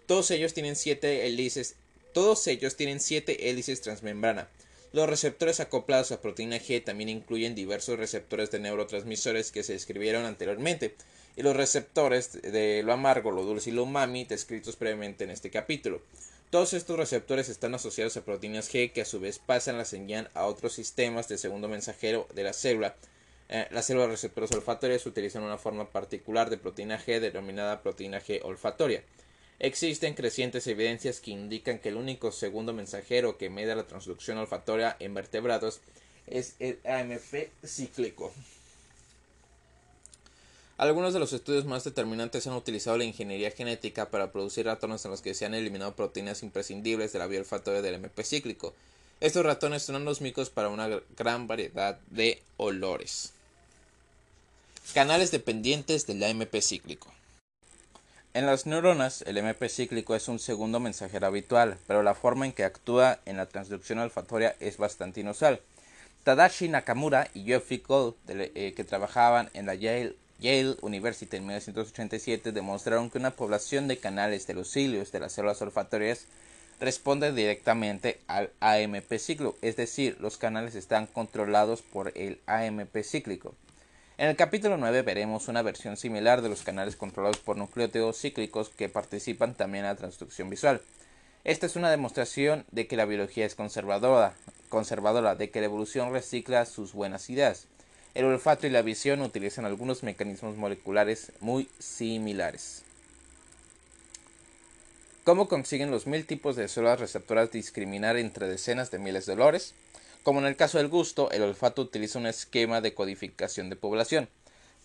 Todos 0.08 0.32
ellos 0.32 0.54
tienen 0.54 0.76
siete 0.76 1.28
hélices, 1.28 1.76
todos 2.14 2.48
ellos 2.48 2.76
tienen 2.76 3.00
siete 3.00 3.50
hélices 3.50 3.82
transmembrana. 3.82 4.48
Los 4.96 5.10
receptores 5.10 5.60
acoplados 5.60 6.14
a 6.14 6.22
proteína 6.22 6.56
G 6.56 6.82
también 6.82 7.10
incluyen 7.10 7.54
diversos 7.54 8.00
receptores 8.00 8.50
de 8.50 8.60
neurotransmisores 8.60 9.52
que 9.52 9.62
se 9.62 9.74
describieron 9.74 10.24
anteriormente, 10.24 10.96
y 11.36 11.42
los 11.42 11.54
receptores 11.54 12.42
de 12.42 12.82
lo 12.82 12.94
amargo, 12.94 13.32
lo 13.32 13.44
dulce 13.44 13.72
y 13.72 13.74
lo 13.74 13.84
umami 13.84 14.24
descritos 14.24 14.78
previamente 14.78 15.26
en 15.26 15.32
este 15.32 15.50
capítulo. 15.50 16.02
Todos 16.50 16.72
estos 16.72 16.98
receptores 16.98 17.50
están 17.50 17.76
asociados 17.76 18.16
a 18.16 18.24
proteínas 18.24 18.74
G 18.74 18.94
que 18.94 19.02
a 19.02 19.06
su 19.06 19.20
vez 19.20 19.38
pasan 19.38 19.78
la 19.78 19.84
señal 19.84 20.32
a 20.34 20.46
otros 20.46 20.72
sistemas 20.72 21.28
de 21.28 21.38
segundo 21.38 21.68
mensajero 21.68 22.26
de 22.34 22.44
la 22.44 22.54
célula. 22.54 22.96
Eh, 23.50 23.68
las 23.72 23.88
células 23.88 24.12
receptores 24.12 24.54
olfatorias 24.54 25.06
utilizan 25.06 25.44
una 25.44 25.58
forma 25.58 25.90
particular 25.90 26.50
de 26.50 26.56
proteína 26.58 26.98
G 26.98 27.20
denominada 27.20 27.82
proteína 27.82 28.22
G 28.22 28.40
olfatoria. 28.44 29.04
Existen 29.60 30.16
crecientes 30.16 30.68
evidencias 30.68 31.22
que 31.22 31.32
indican 31.32 31.80
que 31.80 31.90
el 31.90 31.96
único 31.96 32.32
segundo 32.32 32.74
mensajero 32.74 33.38
que 33.38 33.50
media 33.50 33.76
la 33.76 33.88
transducción 33.88 34.38
olfatoria 34.38 34.98
en 35.00 35.14
vertebrados 35.14 35.80
es 36.28 36.56
el 36.60 36.80
AMP 36.86 37.50
cíclico. 37.66 38.34
Algunos 40.78 41.14
de 41.14 41.20
los 41.20 41.32
estudios 41.32 41.64
más 41.64 41.86
determinantes 41.86 42.48
han 42.48 42.54
utilizado 42.54 42.98
la 42.98 43.06
ingeniería 43.06 43.50
genética 43.50 44.10
para 44.10 44.34
producir 44.34 44.66
ratones 44.66 45.06
en 45.06 45.12
los 45.12 45.22
que 45.22 45.34
se 45.34 45.46
han 45.46 45.54
eliminado 45.54 45.96
proteínas 45.96 46.44
imprescindibles 46.44 47.14
de 47.14 47.20
la 47.20 47.28
vía 47.28 47.40
olfatoria 47.40 47.82
del 47.82 47.96
MP 47.96 48.24
cíclico. 48.26 48.74
Estos 49.22 49.46
ratones 49.46 49.84
son 49.84 49.96
anosmicos 49.96 50.50
para 50.50 50.68
una 50.68 51.00
gran 51.16 51.48
variedad 51.48 51.98
de 52.10 52.42
olores. 52.58 53.32
Canales 54.94 55.32
dependientes 55.32 56.06
del 56.08 56.22
AMP 56.22 56.54
cíclico. 56.62 57.08
En 58.36 58.46
las 58.46 58.66
neuronas, 58.66 59.22
el 59.22 59.38
MP 59.38 59.70
cíclico 59.70 60.14
es 60.14 60.28
un 60.28 60.40
segundo 60.40 60.82
mensajero 60.82 61.26
habitual, 61.26 61.78
pero 61.88 62.04
la 62.04 62.16
forma 62.16 62.46
en 62.46 62.52
que 62.52 62.66
actúa 62.66 63.20
en 63.26 63.38
la 63.38 63.46
transducción 63.46 64.00
olfatoria 64.00 64.58
es 64.60 64.76
bastante 64.76 65.22
inusual. 65.22 65.62
Tadashi 66.26 66.68
Nakamura 66.68 67.30
y 67.34 67.46
Geoffrey 67.46 67.82
Gold, 67.88 68.16
eh, 68.28 68.74
que 68.76 68.84
trabajaban 68.84 69.50
en 69.54 69.68
la 69.68 69.76
Yale 69.76 70.18
Yale 70.40 70.76
University 70.82 71.38
en 71.38 71.46
1987 71.46 72.52
demostraron 72.52 73.10
que 73.10 73.20
una 73.20 73.32
población 73.32 73.88
de 73.88 74.00
canales 74.00 74.46
de 74.48 74.56
los 74.56 74.70
cilios 74.70 75.14
de 75.14 75.22
las 75.22 75.32
células 75.32 75.62
olfatorias 75.62 76.26
responde 76.82 77.32
directamente 77.32 78.20
al 78.28 78.52
AMP 78.60 79.18
cíclico, 79.18 79.56
es 79.62 79.78
decir, 79.78 80.18
los 80.20 80.38
canales 80.38 80.76
están 80.76 81.08
controlados 81.08 81.82
por 81.82 82.12
el 82.16 82.42
AMP 82.48 82.98
cíclico. 83.02 83.56
En 84.18 84.30
el 84.30 84.38
capítulo 84.38 84.78
9 84.78 85.02
veremos 85.02 85.50
una 85.50 85.62
versión 85.62 85.98
similar 85.98 86.42
de 86.42 86.48
los 86.48 86.62
canales 86.62 86.96
controlados 86.96 87.40
por 87.40 87.58
nucleótidos 87.58 88.18
cíclicos 88.18 88.70
que 88.70 88.88
participan 88.88 89.56
también 89.56 89.84
en 89.84 89.92
la 89.92 89.98
transducción 89.98 90.50
visual. 90.50 90.82
Esta 91.44 91.66
es 91.66 91.76
una 91.76 91.92
demostración 91.92 92.64
de 92.72 92.88
que 92.88 92.96
la 92.96 93.04
biología 93.04 93.46
es 93.46 93.56
conservadora, 93.56 94.34
conservadora 94.70 95.36
de 95.36 95.50
que 95.50 95.60
la 95.60 95.66
evolución 95.66 96.14
recicla 96.14 96.66
sus 96.66 96.94
buenas 96.94 97.30
ideas. 97.30 97.68
El 98.14 98.24
olfato 98.24 98.66
y 98.68 98.70
la 98.70 98.84
visión 98.84 99.22
utilizan 99.22 99.66
algunos 99.66 100.02
mecanismos 100.02 100.56
moleculares 100.56 101.34
muy 101.42 101.68
similares. 101.80 102.84
¿Cómo 105.26 105.50
consiguen 105.50 105.92
los 105.92 106.08
mil 106.08 106.26
tipos 106.26 106.56
de 106.56 106.70
células 106.70 107.02
receptoras 107.02 107.52
discriminar 107.52 108.16
entre 108.16 108.48
decenas 108.48 108.92
de 108.92 109.00
miles 109.00 109.26
de 109.26 109.34
olores? 109.34 109.74
Como 110.26 110.40
en 110.40 110.48
el 110.48 110.56
caso 110.56 110.80
del 110.80 110.88
gusto, 110.88 111.30
el 111.30 111.44
olfato 111.44 111.84
utiliza 111.84 112.18
un 112.18 112.26
esquema 112.26 112.82
de 112.82 112.96
codificación 112.96 113.70
de 113.70 113.76
población. 113.76 114.28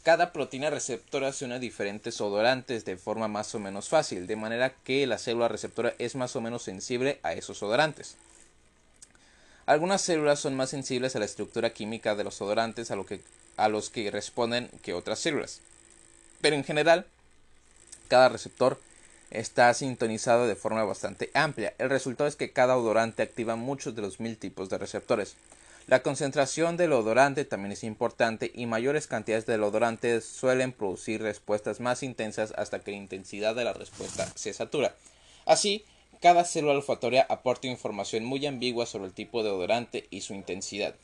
Cada 0.03 0.35
proteína 0.35 0.69
receptora 0.69 1.33
se 1.33 1.59
diferentes 1.59 2.21
odorantes 2.21 2.85
de 2.85 2.99
forma 2.99 3.27
más 3.27 3.55
o 3.55 3.59
menos 3.59 3.89
fácil, 3.89 4.27
de 4.27 4.37
manera 4.37 4.75
que 4.85 5.07
la 5.07 5.17
célula 5.17 5.49
receptora 5.49 5.95
es 5.99 6.15
más 6.15 6.37
o 6.37 6.43
menos 6.43 6.63
sensible 6.63 7.21
a 7.23 7.33
esos 7.33 7.63
odorantes. 7.63 8.19
Algunas 9.65 10.03
células 10.03 10.41
son 10.41 10.57
más 10.57 10.69
sensibles 10.69 11.17
a 11.17 11.21
la 11.21 11.25
estructura 11.25 11.71
química 11.71 12.15
de 12.15 12.25
los 12.25 12.43
odorantes 12.43 12.91
a, 12.91 12.99
a 13.57 13.69
los 13.71 13.89
que 13.89 14.11
responden 14.11 14.69
que 14.83 14.93
otras 14.93 15.21
células. 15.21 15.63
Pero 16.43 16.55
en 16.55 16.65
general, 16.65 17.07
cada 18.09 18.29
receptor 18.29 18.79
está 19.31 19.73
sintonizado 19.75 20.47
de 20.47 20.57
forma 20.57 20.85
bastante 20.85 21.31
amplia. 21.35 21.75
El 21.79 21.91
resultado 21.91 22.29
es 22.29 22.37
que 22.37 22.53
cada 22.53 22.77
odorante 22.77 23.23
activa 23.23 23.57
muchos 23.57 23.95
de 23.95 24.03
los 24.03 24.21
mil 24.21 24.37
tipos 24.37 24.69
de 24.69 24.79
receptores. 24.79 25.37
La 25.87 26.03
concentración 26.03 26.77
del 26.77 26.93
odorante 26.93 27.45
también 27.45 27.73
es 27.73 27.83
importante 27.83 28.53
y 28.55 28.67
mayores 28.67 29.07
cantidades 29.07 29.47
del 29.47 29.63
odorante 29.63 30.21
suelen 30.21 30.73
producir 30.73 31.23
respuestas 31.23 31.81
más 31.81 32.03
intensas 32.03 32.53
hasta 32.57 32.81
que 32.81 32.93
la 32.93 32.99
intensidad 32.99 33.55
de 33.55 33.65
la 33.65 33.73
respuesta 33.73 34.31
se 34.35 34.53
satura. 34.53 34.95
Así, 35.47 35.85
cada 36.21 36.45
célula 36.45 36.75
olfatoria 36.75 37.27
aporta 37.29 37.67
información 37.67 38.25
muy 38.25 38.47
ambigua 38.47 38.87
sobre 38.87 39.07
el 39.07 39.15
tipo 39.15 39.43
de 39.43 39.51
odorante 39.51 40.07
y 40.11 40.21
su 40.21 40.35
intensidad. 40.35 40.95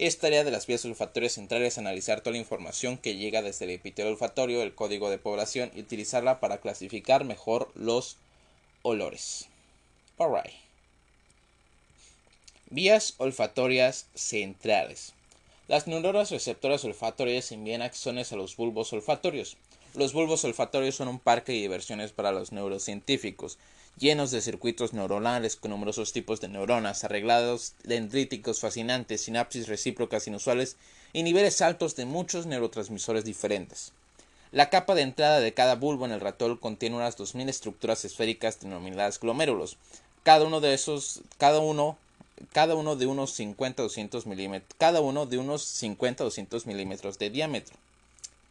Es 0.00 0.16
tarea 0.16 0.44
de 0.44 0.50
las 0.50 0.66
vías 0.66 0.82
olfatorias 0.86 1.34
centrales 1.34 1.76
analizar 1.76 2.22
toda 2.22 2.32
la 2.32 2.38
información 2.38 2.96
que 2.96 3.16
llega 3.16 3.42
desde 3.42 3.66
el 3.66 3.72
epitelio 3.72 4.10
olfatorio, 4.10 4.62
el 4.62 4.74
código 4.74 5.10
de 5.10 5.18
población 5.18 5.70
y 5.74 5.80
utilizarla 5.80 6.40
para 6.40 6.62
clasificar 6.62 7.24
mejor 7.24 7.70
los 7.74 8.16
olores. 8.80 9.48
Alright. 10.16 10.54
Vías 12.70 13.12
olfatorias 13.18 14.06
centrales. 14.14 15.12
Las 15.68 15.86
neuronas 15.86 16.30
receptoras 16.30 16.82
olfatorias 16.86 17.52
envían 17.52 17.82
axones 17.82 18.32
a 18.32 18.36
los 18.36 18.56
bulbos 18.56 18.94
olfatorios. 18.94 19.58
Los 19.94 20.12
bulbos 20.12 20.44
olfatorios 20.44 20.94
son 20.94 21.08
un 21.08 21.18
parque 21.18 21.50
de 21.50 21.58
diversiones 21.58 22.12
para 22.12 22.30
los 22.30 22.52
neurocientíficos 22.52 23.58
llenos 23.98 24.30
de 24.30 24.40
circuitos 24.40 24.92
neuronales 24.92 25.56
con 25.56 25.72
numerosos 25.72 26.12
tipos 26.12 26.40
de 26.40 26.48
neuronas, 26.48 27.02
arreglados 27.02 27.74
dendríticos 27.82 28.60
fascinantes, 28.60 29.22
sinapsis 29.22 29.66
recíprocas 29.66 30.28
inusuales 30.28 30.76
y 31.12 31.24
niveles 31.24 31.60
altos 31.60 31.96
de 31.96 32.06
muchos 32.06 32.46
neurotransmisores 32.46 33.24
diferentes. 33.24 33.92
La 34.52 34.70
capa 34.70 34.94
de 34.94 35.02
entrada 35.02 35.40
de 35.40 35.54
cada 35.54 35.74
bulbo 35.74 36.06
en 36.06 36.12
el 36.12 36.20
ratol 36.20 36.60
contiene 36.60 36.96
unas 36.96 37.16
2000 37.16 37.48
estructuras 37.48 38.04
esféricas 38.04 38.60
denominadas 38.60 39.18
glomérulos. 39.18 39.76
Cada 40.22 40.44
uno 40.44 40.60
de 40.60 40.72
esos, 40.72 41.22
cada 41.36 41.58
uno, 41.58 41.98
cada 42.52 42.76
uno 42.76 42.94
de 42.94 43.06
unos 43.06 43.32
50 43.32 43.82
200 43.82 44.26
milímetros, 44.26 44.70
cada 44.78 45.00
uno 45.00 45.26
de 45.26 45.38
unos 45.38 45.62
50 45.62 46.22
200 46.22 46.66
milímetros 46.66 47.18
de 47.18 47.30
diámetro. 47.30 47.76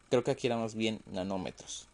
Creo 0.10 0.24
que 0.24 0.32
aquí 0.32 0.48
era 0.48 0.58
más 0.58 0.76
bien 0.76 1.00
nanómetros. 1.12 1.86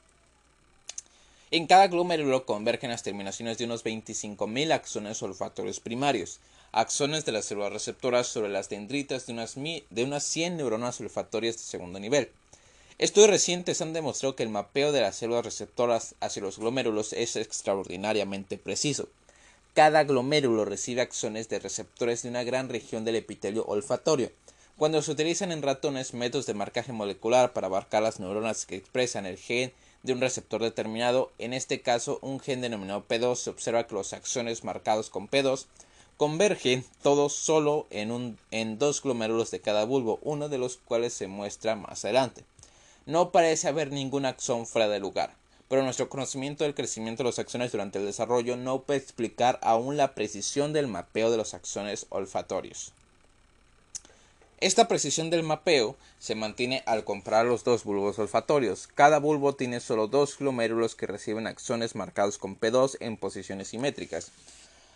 En 1.51 1.67
cada 1.67 1.87
glomérulo 1.87 2.45
convergen 2.45 2.89
las 2.89 3.03
terminaciones 3.03 3.57
de 3.57 3.65
unos 3.65 3.85
25.000 3.85 4.71
axones 4.73 5.21
olfatorios 5.21 5.79
primarios, 5.79 6.39
axones 6.71 7.23
de 7.23 7.31
las 7.31 7.45
células 7.45 7.71
receptoras 7.71 8.27
sobre 8.27 8.49
las 8.49 8.67
dendritas 8.67 9.27
de 9.27 9.33
unas, 9.33 9.55
de 9.55 10.03
unas 10.03 10.23
100 10.23 10.57
neuronas 10.57 10.99
olfatorias 10.99 11.55
de 11.55 11.63
segundo 11.63 11.99
nivel. 11.99 12.29
Estudios 12.97 13.29
recientes 13.29 13.81
han 13.81 13.93
demostrado 13.93 14.35
que 14.35 14.43
el 14.43 14.49
mapeo 14.49 14.91
de 14.91 15.01
las 15.01 15.17
células 15.17 15.45
receptoras 15.45 16.15
hacia 16.19 16.41
los 16.41 16.57
glomérulos 16.57 17.13
es 17.13 17.35
extraordinariamente 17.35 18.57
preciso. 18.57 19.07
Cada 19.73 20.05
glomérulo 20.05 20.63
recibe 20.63 21.01
axones 21.01 21.49
de 21.49 21.59
receptores 21.59 22.23
de 22.23 22.29
una 22.29 22.43
gran 22.43 22.69
región 22.69 23.03
del 23.03 23.17
epitelio 23.17 23.65
olfatorio. 23.65 24.31
Cuando 24.77 25.01
se 25.01 25.11
utilizan 25.11 25.53
en 25.53 25.61
ratones 25.61 26.13
métodos 26.13 26.47
de 26.47 26.53
marcaje 26.53 26.91
molecular 26.91 27.53
para 27.53 27.67
abarcar 27.67 28.03
las 28.03 28.19
neuronas 28.19 28.65
que 28.65 28.75
expresan 28.75 29.25
el 29.25 29.37
gen 29.37 29.71
de 30.03 30.11
un 30.11 30.19
receptor 30.19 30.61
determinado, 30.61 31.31
en 31.37 31.53
este 31.53 31.79
caso 31.79 32.19
un 32.21 32.41
gen 32.41 32.59
denominado 32.59 33.07
P2, 33.07 33.37
se 33.37 33.49
observa 33.51 33.87
que 33.87 33.95
los 33.95 34.11
axones 34.11 34.65
marcados 34.65 35.09
con 35.09 35.29
P2 35.29 35.67
convergen 36.17 36.83
todos 37.01 37.33
solo 37.33 37.87
en, 37.89 38.77
dos 38.77 39.01
glomérulos 39.01 39.49
de 39.49 39.61
cada 39.61 39.85
bulbo, 39.85 40.19
uno 40.23 40.49
de 40.49 40.57
los 40.57 40.75
cuales 40.75 41.13
se 41.13 41.27
muestra 41.27 41.77
más 41.77 42.03
adelante. 42.03 42.43
No 43.05 43.31
parece 43.31 43.69
haber 43.69 43.93
ningún 43.93 44.25
axón 44.25 44.67
fuera 44.67 44.89
de 44.89 44.99
lugar, 44.99 45.37
pero 45.69 45.83
nuestro 45.83 46.09
conocimiento 46.09 46.65
del 46.65 46.75
crecimiento 46.75 47.23
de 47.23 47.29
los 47.29 47.39
axones 47.39 47.71
durante 47.71 47.99
el 47.99 48.05
desarrollo 48.05 48.57
no 48.57 48.81
puede 48.81 48.99
explicar 48.99 49.57
aún 49.61 49.95
la 49.95 50.15
precisión 50.15 50.73
del 50.73 50.87
mapeo 50.87 51.31
de 51.31 51.37
los 51.37 51.53
axones 51.53 52.07
olfatorios. 52.09 52.91
Esta 54.61 54.87
precisión 54.87 55.29
del 55.29 55.43
mapeo 55.43 55.97
se 56.17 56.33
mantiene 56.33 56.81
al 56.85 57.03
comparar 57.03 57.45
los 57.45 57.65
dos 57.65 57.83
bulbos 57.83 58.17
olfatorios. 58.19 58.87
Cada 58.87 59.19
bulbo 59.19 59.53
tiene 59.53 59.81
solo 59.81 60.07
dos 60.07 60.37
glomérulos 60.37 60.95
que 60.95 61.07
reciben 61.07 61.45
axones 61.45 61.93
marcados 61.93 62.37
con 62.37 62.57
P2 62.57 62.95
en 63.01 63.17
posiciones 63.17 63.67
simétricas. 63.67 64.31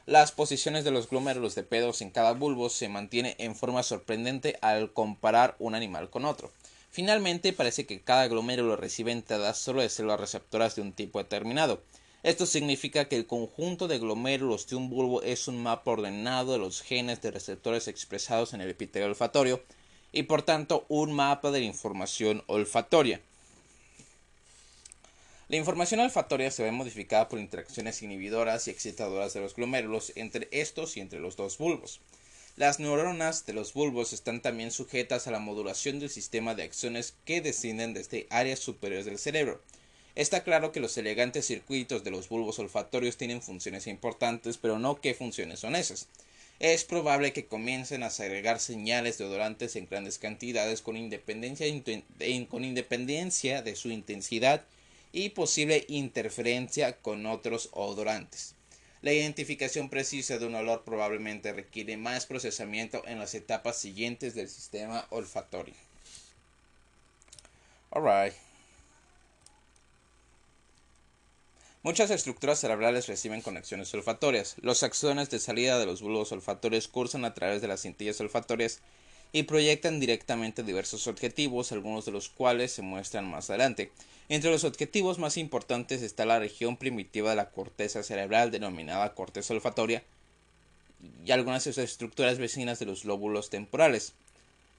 Las 0.05 0.31
posiciones 0.31 0.85
de 0.85 0.91
los 0.91 1.09
glomérulos 1.09 1.55
de 1.55 1.69
P2 1.69 2.01
en 2.01 2.09
cada 2.09 2.31
bulbo 2.31 2.69
se 2.69 2.87
mantiene 2.87 3.35
en 3.37 3.53
forma 3.53 3.83
sorprendente 3.83 4.57
al 4.61 4.93
comparar 4.93 5.57
un 5.59 5.75
animal 5.75 6.09
con 6.09 6.23
otro. 6.23 6.51
Finalmente, 6.89 7.51
parece 7.51 7.85
que 7.85 8.01
cada 8.01 8.29
glomérulo 8.29 8.77
recibe 8.77 9.11
entradas 9.11 9.57
solo 9.57 9.81
de 9.81 9.89
células 9.89 10.21
receptoras 10.21 10.75
de 10.77 10.81
un 10.81 10.93
tipo 10.93 11.19
determinado. 11.19 11.81
Esto 12.21 12.45
significa 12.45 13.07
que 13.07 13.15
el 13.15 13.27
conjunto 13.27 13.87
de 13.87 13.97
glomérulos 13.97 14.67
de 14.67 14.75
un 14.75 14.89
bulbo 14.89 15.21
es 15.21 15.47
un 15.47 15.63
mapa 15.63 15.91
ordenado 15.91 16.51
de 16.51 16.57
los 16.57 16.81
genes 16.81 17.21
de 17.21 17.31
receptores 17.31 17.87
expresados 17.87 18.53
en 18.53 18.59
el 18.59 18.69
epitelio 18.69 19.07
olfatorio 19.07 19.63
y 20.11 20.23
por 20.23 20.41
tanto 20.41 20.85
un 20.89 21.13
mapa 21.13 21.51
de 21.51 21.61
la 21.61 21.65
información 21.65 22.43
olfatoria. 22.47 23.21
La 25.47 25.55
información 25.55 26.01
olfatoria 26.01 26.51
se 26.51 26.61
ve 26.63 26.71
modificada 26.71 27.29
por 27.29 27.39
interacciones 27.39 28.03
inhibidoras 28.03 28.67
y 28.67 28.71
excitadoras 28.71 29.33
de 29.33 29.39
los 29.39 29.55
glomérulos 29.55 30.11
entre 30.15 30.49
estos 30.51 30.97
y 30.97 30.99
entre 30.99 31.19
los 31.19 31.37
dos 31.37 31.57
bulbos. 31.57 32.01
Las 32.57 32.79
neuronas 32.79 33.45
de 33.45 33.53
los 33.53 33.73
bulbos 33.73 34.11
están 34.11 34.41
también 34.41 34.71
sujetas 34.71 35.25
a 35.25 35.31
la 35.31 35.39
modulación 35.39 35.99
del 35.99 36.09
sistema 36.09 36.53
de 36.53 36.63
acciones 36.63 37.15
que 37.23 37.39
descienden 37.39 37.93
desde 37.93 38.27
áreas 38.29 38.59
superiores 38.59 39.05
del 39.05 39.17
cerebro. 39.17 39.61
Está 40.19 40.43
claro 40.43 40.73
que 40.73 40.81
los 40.81 40.97
elegantes 40.97 41.45
circuitos 41.45 42.03
de 42.03 42.11
los 42.11 42.27
bulbos 42.27 42.59
olfatorios 42.59 43.15
tienen 43.15 43.41
funciones 43.41 43.87
importantes, 43.87 44.57
pero 44.57 44.77
no 44.77 44.99
qué 44.99 45.13
funciones 45.13 45.61
son 45.61 45.77
esas. 45.77 46.09
Es 46.59 46.83
probable 46.83 47.31
que 47.31 47.45
comiencen 47.45 48.03
a 48.03 48.09
segregar 48.09 48.59
señales 48.59 49.17
de 49.17 49.23
odorantes 49.23 49.77
en 49.77 49.87
grandes 49.87 50.19
cantidades 50.19 50.81
con 50.81 50.97
independencia, 50.97 51.67
con 52.49 52.65
independencia 52.65 53.61
de 53.61 53.77
su 53.77 53.91
intensidad 53.91 54.65
y 55.13 55.29
posible 55.29 55.85
interferencia 55.87 56.97
con 56.97 57.25
otros 57.25 57.69
odorantes. 57.71 58.55
La 59.01 59.13
identificación 59.13 59.89
precisa 59.89 60.37
de 60.37 60.47
un 60.47 60.55
olor 60.55 60.83
probablemente 60.83 61.53
requiere 61.53 61.95
más 61.95 62.25
procesamiento 62.25 63.03
en 63.07 63.19
las 63.19 63.35
etapas 63.35 63.77
siguientes 63.77 64.35
del 64.35 64.49
sistema 64.49 65.07
olfatorio. 65.11 65.75
Alright. 67.91 68.48
Muchas 71.81 72.11
estructuras 72.11 72.59
cerebrales 72.59 73.07
reciben 73.07 73.39
conexiones 73.39 73.93
olfatorias. 73.93 74.57
Los 74.61 74.83
axones 74.83 75.29
de 75.29 75.39
salida 75.39 75.79
de 75.79 75.85
los 75.85 76.01
bulbos 76.01 76.29
olfatorios 76.33 76.89
cursan 76.89 77.23
a 77.23 77.33
través 77.33 77.61
de 77.61 77.69
las 77.69 77.83
cintillas 77.83 78.19
olfatorias 78.19 78.81
y 79.31 79.43
proyectan 79.43 80.01
directamente 80.01 80.61
diversos 80.61 81.07
objetivos, 81.07 81.71
algunos 81.71 82.03
de 82.03 82.11
los 82.11 82.27
cuales 82.27 82.73
se 82.73 82.81
muestran 82.81 83.31
más 83.31 83.49
adelante. 83.49 83.93
Entre 84.27 84.51
los 84.51 84.65
objetivos 84.65 85.19
más 85.19 85.37
importantes 85.37 86.01
está 86.01 86.25
la 86.25 86.39
región 86.39 86.75
primitiva 86.75 87.29
de 87.29 87.37
la 87.37 87.49
corteza 87.49 88.03
cerebral 88.03 88.51
denominada 88.51 89.15
corteza 89.15 89.53
olfatoria 89.53 90.03
y 91.25 91.31
algunas 91.31 91.63
de 91.63 91.71
sus 91.71 91.81
estructuras 91.81 92.39
vecinas 92.39 92.79
de 92.79 92.87
los 92.87 93.05
lóbulos 93.05 93.49
temporales. 93.49 94.11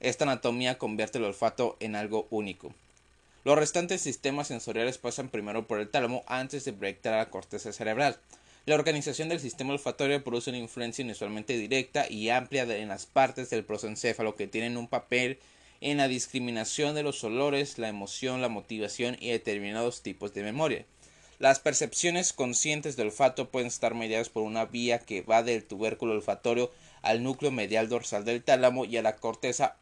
Esta 0.01 0.25
anatomía 0.25 0.77
convierte 0.77 1.17
el 1.17 1.23
olfato 1.23 1.77
en 1.79 1.95
algo 1.95 2.27
único. 2.29 2.75
Los 3.43 3.57
restantes 3.57 4.01
sistemas 4.01 4.49
sensoriales 4.49 4.99
pasan 4.99 5.29
primero 5.29 5.65
por 5.65 5.79
el 5.79 5.89
tálamo 5.89 6.23
antes 6.27 6.63
de 6.63 6.73
proyectar 6.73 7.15
a 7.15 7.17
la 7.17 7.29
corteza 7.31 7.73
cerebral. 7.73 8.19
La 8.67 8.75
organización 8.75 9.29
del 9.29 9.39
sistema 9.39 9.73
olfatorio 9.73 10.23
produce 10.23 10.51
una 10.51 10.59
influencia 10.59 11.03
inusualmente 11.03 11.57
directa 11.57 12.07
y 12.07 12.29
amplia 12.29 12.63
en 12.63 12.89
las 12.89 13.07
partes 13.07 13.49
del 13.49 13.65
prosencéfalo 13.65 14.35
que 14.35 14.45
tienen 14.45 14.77
un 14.77 14.87
papel 14.87 15.39
en 15.79 15.97
la 15.97 16.07
discriminación 16.07 16.93
de 16.93 17.01
los 17.01 17.23
olores, 17.23 17.79
la 17.79 17.87
emoción, 17.87 18.41
la 18.41 18.49
motivación 18.49 19.17
y 19.19 19.31
determinados 19.31 20.03
tipos 20.03 20.35
de 20.35 20.43
memoria. 20.43 20.85
Las 21.39 21.59
percepciones 21.59 22.33
conscientes 22.33 22.95
del 22.95 23.07
olfato 23.07 23.49
pueden 23.49 23.69
estar 23.69 23.95
mediadas 23.95 24.29
por 24.29 24.43
una 24.43 24.65
vía 24.65 24.99
que 24.99 25.23
va 25.23 25.41
del 25.41 25.63
tubérculo 25.63 26.13
olfatorio 26.13 26.71
al 27.01 27.23
núcleo 27.23 27.49
medial 27.49 27.89
dorsal 27.89 28.23
del 28.23 28.43
tálamo 28.43 28.85
y 28.85 28.97
a 28.97 29.01
la 29.01 29.15
corteza 29.15 29.77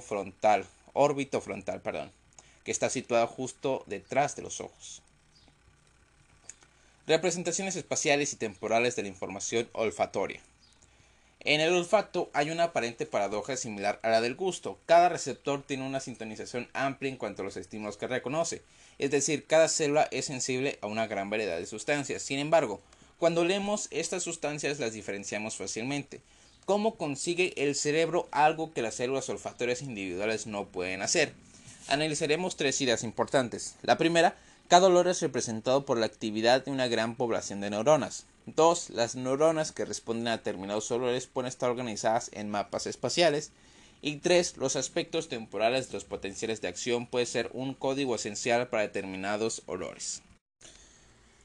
frontal, 0.00 0.64
que 2.66 2.72
está 2.72 2.90
situada 2.90 3.28
justo 3.28 3.84
detrás 3.86 4.34
de 4.34 4.42
los 4.42 4.60
ojos. 4.60 5.00
Representaciones 7.06 7.76
espaciales 7.76 8.32
y 8.32 8.36
temporales 8.36 8.96
de 8.96 9.02
la 9.02 9.08
información 9.08 9.68
olfatoria. 9.72 10.40
En 11.38 11.60
el 11.60 11.72
olfato 11.72 12.28
hay 12.32 12.50
una 12.50 12.64
aparente 12.64 13.06
paradoja 13.06 13.56
similar 13.56 14.00
a 14.02 14.08
la 14.08 14.20
del 14.20 14.34
gusto. 14.34 14.80
Cada 14.84 15.08
receptor 15.08 15.62
tiene 15.62 15.86
una 15.86 16.00
sintonización 16.00 16.68
amplia 16.72 17.08
en 17.08 17.18
cuanto 17.18 17.42
a 17.42 17.44
los 17.44 17.56
estímulos 17.56 17.96
que 17.96 18.08
reconoce, 18.08 18.62
es 18.98 19.12
decir, 19.12 19.46
cada 19.46 19.68
célula 19.68 20.08
es 20.10 20.24
sensible 20.24 20.80
a 20.80 20.88
una 20.88 21.06
gran 21.06 21.30
variedad 21.30 21.58
de 21.58 21.66
sustancias. 21.66 22.22
Sin 22.22 22.40
embargo, 22.40 22.80
cuando 23.20 23.44
leemos 23.44 23.86
estas 23.92 24.24
sustancias 24.24 24.80
las 24.80 24.92
diferenciamos 24.92 25.54
fácilmente. 25.54 26.20
¿Cómo 26.64 26.96
consigue 26.96 27.54
el 27.58 27.76
cerebro 27.76 28.26
algo 28.32 28.72
que 28.72 28.82
las 28.82 28.96
células 28.96 29.28
olfatorias 29.28 29.82
individuales 29.82 30.48
no 30.48 30.66
pueden 30.66 31.00
hacer? 31.00 31.32
Analizaremos 31.88 32.56
tres 32.56 32.80
ideas 32.80 33.04
importantes. 33.04 33.76
La 33.82 33.98
primera, 33.98 34.36
cada 34.68 34.88
olor 34.88 35.08
es 35.08 35.20
representado 35.20 35.84
por 35.84 35.98
la 35.98 36.06
actividad 36.06 36.64
de 36.64 36.70
una 36.70 36.88
gran 36.88 37.16
población 37.16 37.60
de 37.60 37.70
neuronas. 37.70 38.24
Dos, 38.46 38.90
las 38.90 39.16
neuronas 39.16 39.72
que 39.72 39.84
responden 39.84 40.28
a 40.28 40.36
determinados 40.36 40.90
olores 40.90 41.26
pueden 41.26 41.48
estar 41.48 41.70
organizadas 41.70 42.30
en 42.32 42.50
mapas 42.50 42.86
espaciales. 42.86 43.50
Y 44.02 44.16
tres, 44.16 44.56
los 44.56 44.76
aspectos 44.76 45.28
temporales 45.28 45.88
de 45.88 45.94
los 45.94 46.04
potenciales 46.04 46.60
de 46.60 46.68
acción 46.68 47.06
pueden 47.06 47.26
ser 47.26 47.50
un 47.54 47.74
código 47.74 48.14
esencial 48.14 48.68
para 48.68 48.82
determinados 48.82 49.62
olores. 49.66 50.22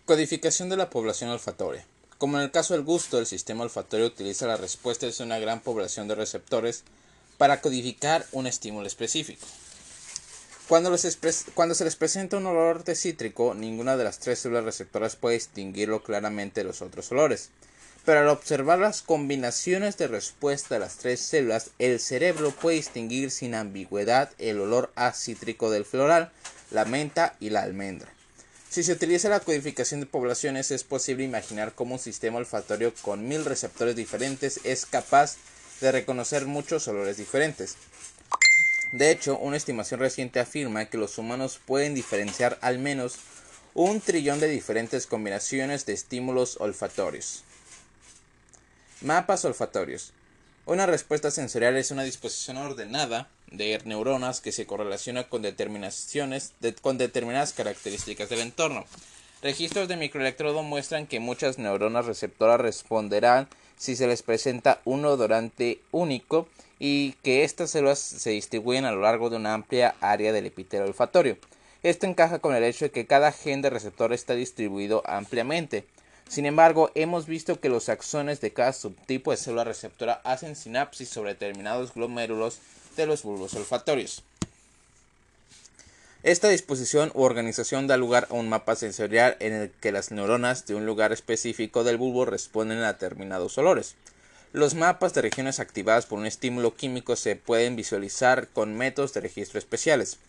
Codificación 0.06 0.70
de 0.70 0.78
la 0.78 0.90
población 0.90 1.30
olfatoria. 1.30 1.86
Como 2.18 2.38
en 2.38 2.44
el 2.44 2.52
caso 2.52 2.74
del 2.74 2.84
gusto, 2.84 3.18
el 3.18 3.26
sistema 3.26 3.64
olfatorio 3.64 4.06
utiliza 4.06 4.46
las 4.46 4.60
respuestas 4.60 5.18
de 5.18 5.24
una 5.24 5.40
gran 5.40 5.62
población 5.62 6.08
de 6.08 6.16
receptores 6.16 6.84
para 7.38 7.62
codificar 7.62 8.26
un 8.32 8.46
estímulo 8.46 8.86
específico. 8.86 9.48
Cuando, 10.72 10.98
se 10.98 11.84
les 11.84 11.96
presenta 11.98 12.38
un 12.38 12.46
olor 12.46 12.86
de 12.86 12.96
cítrico, 12.96 13.54
ninguna 13.54 13.98
de 13.98 14.06
las 14.06 14.20
tres 14.20 14.40
células 14.40 14.64
receptoras 14.64 15.18
puede 15.18 15.36
distinguirlo 15.36 16.02
claramente 16.02 16.62
de 16.62 16.64
los 16.64 16.82
otros 16.82 17.12
olores. 17.12 17.50
Pero 18.06 18.22
al 18.22 18.30
observar 18.30 18.80
las 18.80 19.02
combinaciones 19.02 19.98
de 19.98 20.08
respuesta 20.08 20.76
de 20.76 20.80
las 20.80 20.96
tres 20.96 21.20
células, 21.20 21.72
el 21.78 22.00
cerebro 22.00 22.52
puede 22.52 22.78
distinguir 22.78 23.32
sin 23.32 23.54
ambigüedad 23.54 24.30
el 24.38 24.62
olor 24.62 24.94
acítrico 24.96 25.70
del 25.70 25.84
floral, 25.84 26.32
la 26.72 26.86
menta 26.86 27.36
y 27.42 27.50
la 27.50 27.64
almendra. 27.64 28.08
Si 28.70 28.82
se 28.84 28.94
utiliza 28.94 29.28
la 29.28 29.42
codificación 29.42 30.00
de 30.00 30.06
poblaciones, 30.06 30.72
es 30.72 30.86
posible 30.86 31.26
imaginar 31.26 31.74
cómo 31.76 31.96
un 31.96 32.00
sistema 32.00 32.38
olfatorio 32.38 32.94
con 33.02 33.28
mil 33.28 33.44
receptores 33.44 33.98
diferentes 33.98 34.62
es 34.64 34.86
capaz 34.86 35.36
de 35.82 35.92
reconocer 35.92 36.46
muchos 36.46 36.88
olores 36.88 37.18
diferentes. 37.18 37.76
De 38.92 39.10
hecho, 39.10 39.38
una 39.38 39.58
estimación 39.58 40.00
reciente 40.00 40.40
afirma 40.40 40.86
que 40.86 40.98
los 40.98 41.18
humanos 41.18 41.60
pueden 41.66 41.94
diferenciar 41.94 42.58
al 42.62 42.78
menos 42.78 43.16
un 43.74 44.02
trillón 44.02 44.40
de 44.42 44.50
diferentes 44.50 45.08
combinaciones 45.08 45.86
de 45.86 45.94
estímulos 45.94 46.58
olfatorios. 46.60 47.44
Mapas 49.02 49.46
olfatorios. 49.46 50.12
Una 50.66 50.86
respuesta 50.86 51.32
sensorial 51.32 51.78
es 51.78 51.92
una 51.92 52.04
disposición 52.04 52.58
ordenada 52.58 53.30
de 53.48 53.80
neuronas 53.86 54.42
que 54.42 54.52
se 54.52 54.66
correlaciona 54.66 55.28
con, 55.28 55.42
determinaciones 55.42 56.54
con 56.82 56.98
determinadas 56.98 57.54
características 57.54 58.30
del 58.30 58.42
entorno. 58.42 58.86
Registros 59.42 59.88
de 59.88 59.98
microelectrodo 59.98 60.64
muestran 60.64 61.08
que 61.08 61.20
muchas 61.20 61.58
neuronas 61.58 62.06
receptoras 62.06 62.60
responderán 62.62 63.48
si 63.82 63.96
se 63.96 64.06
les 64.06 64.22
presenta 64.22 64.80
un 64.86 65.04
odorante 65.06 65.82
único 65.90 66.48
y 66.78 67.14
que 67.24 67.44
estas 67.44 67.72
células 67.72 67.98
se 67.98 68.30
distribuyen 68.30 68.86
a 68.86 68.92
lo 68.92 69.02
largo 69.02 69.32
de 69.32 69.38
una 69.38 69.56
amplia 69.56 69.96
área 70.02 70.32
del 70.32 70.46
epitelio 70.46 70.86
olfatorio. 70.86 71.36
Esto 71.82 72.06
encaja 72.06 72.38
con 72.38 72.54
el 72.54 72.64
hecho 72.64 72.86
de 72.86 72.92
que 72.92 73.08
cada 73.08 73.32
gen 73.32 73.64
de 73.64 73.72
receptor 73.72 74.14
está 74.14 74.36
distribuido 74.36 75.02
ampliamente. 75.08 75.84
Sin 76.30 76.46
embargo, 76.46 76.92
hemos 76.94 77.26
visto 77.26 77.60
que 77.60 77.70
los 77.70 77.90
axones 77.90 78.40
de 78.40 78.54
cada 78.54 78.72
subtipo 78.72 79.32
de 79.32 79.38
célula 79.38 79.64
receptora 79.64 80.22
hacen 80.26 80.56
sinapsis 80.56 81.10
sobre 81.10 81.32
determinados 81.32 81.96
glomérulos 81.96 82.60
de 82.96 83.08
los 83.08 83.24
bulbos 83.24 83.56
olfatorios. 83.56 84.24
Esta 86.24 86.50
disposición 86.50 87.12
u 87.16 87.24
organización 87.24 87.88
da 87.88 87.98
lugar 87.98 88.28
a 88.30 88.36
un 88.36 88.48
mapa 88.48 88.76
sensorial 88.76 89.38
en 89.40 89.54
el 89.54 89.72
que 89.82 89.92
las 89.92 90.12
neuronas 90.12 90.68
de 90.68 90.76
un 90.76 90.86
lugar 90.86 91.12
específico 91.12 91.84
del 91.84 91.98
bulbo 91.98 92.26
responden 92.26 92.78
a 92.84 92.94
determinados 92.94 93.58
olores. 93.58 93.96
Los 94.54 94.76
mapas 94.76 95.16
de 95.16 95.24
regiones 95.24 95.60
activadas 95.60 96.06
por 96.06 96.20
un 96.20 96.28
estímulo 96.28 96.76
químico 96.76 97.16
se 97.16 97.36
pueden 97.36 97.76
visualizar 97.76 98.50
con 98.50 98.78
métodos 98.78 99.16
de 99.16 99.22
registro 99.22 99.58
especiales. 99.58 100.20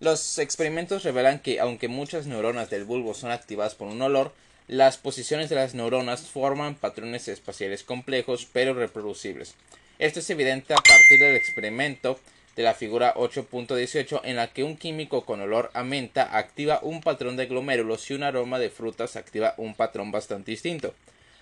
Los 0.00 0.38
experimentos 0.38 1.02
revelan 1.02 1.40
que 1.40 1.60
aunque 1.60 1.88
muchas 1.88 2.24
neuronas 2.24 2.70
del 2.70 2.86
bulbo 2.86 3.12
son 3.12 3.30
activadas 3.30 3.74
por 3.74 3.88
un 3.88 4.00
olor, 4.00 4.32
las 4.66 4.96
posiciones 4.96 5.50
de 5.50 5.56
las 5.56 5.74
neuronas 5.74 6.22
forman 6.22 6.74
patrones 6.74 7.28
espaciales 7.28 7.84
complejos 7.84 8.48
pero 8.50 8.72
reproducibles. 8.72 9.56
Esto 9.98 10.20
es 10.20 10.30
evidente 10.30 10.72
a 10.72 10.76
partir 10.76 11.20
del 11.20 11.36
experimento 11.36 12.18
de 12.56 12.62
la 12.62 12.74
figura 12.74 13.14
8.18 13.14 14.20
en 14.24 14.36
la 14.36 14.52
que 14.52 14.64
un 14.64 14.76
químico 14.76 15.24
con 15.24 15.40
olor 15.40 15.70
a 15.74 15.82
menta 15.82 16.36
activa 16.36 16.80
un 16.82 17.00
patrón 17.00 17.36
de 17.36 17.46
glomérulos 17.46 18.10
y 18.10 18.14
un 18.14 18.22
aroma 18.22 18.58
de 18.58 18.70
frutas 18.70 19.16
activa 19.16 19.54
un 19.56 19.74
patrón 19.74 20.12
bastante 20.12 20.50
distinto. 20.50 20.94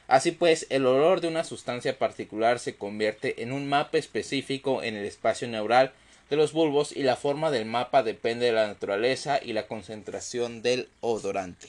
Así 0.09 0.33
pues, 0.33 0.67
el 0.71 0.87
olor 0.87 1.21
de 1.21 1.29
una 1.29 1.45
sustancia 1.45 1.99
particular 1.99 2.59
se 2.59 2.77
convierte 2.77 3.43
en 3.43 3.53
un 3.53 3.69
mapa 3.69 3.99
específico 3.99 4.83
en 4.83 4.97
el 4.97 5.05
espacio 5.05 5.49
neural 5.49 5.93
de 6.29 6.37
los 6.37 6.53
bulbos 6.53 6.93
y 6.93 7.03
la 7.03 7.17
forma 7.17 7.51
del 7.51 7.67
mapa 7.67 8.03
depende 8.03 8.47
de 8.47 8.53
la 8.53 8.67
naturaleza 8.67 9.39
y 9.43 9.53
la 9.53 9.67
concentración 9.67 10.63
del 10.63 10.89
odorante. 11.01 11.69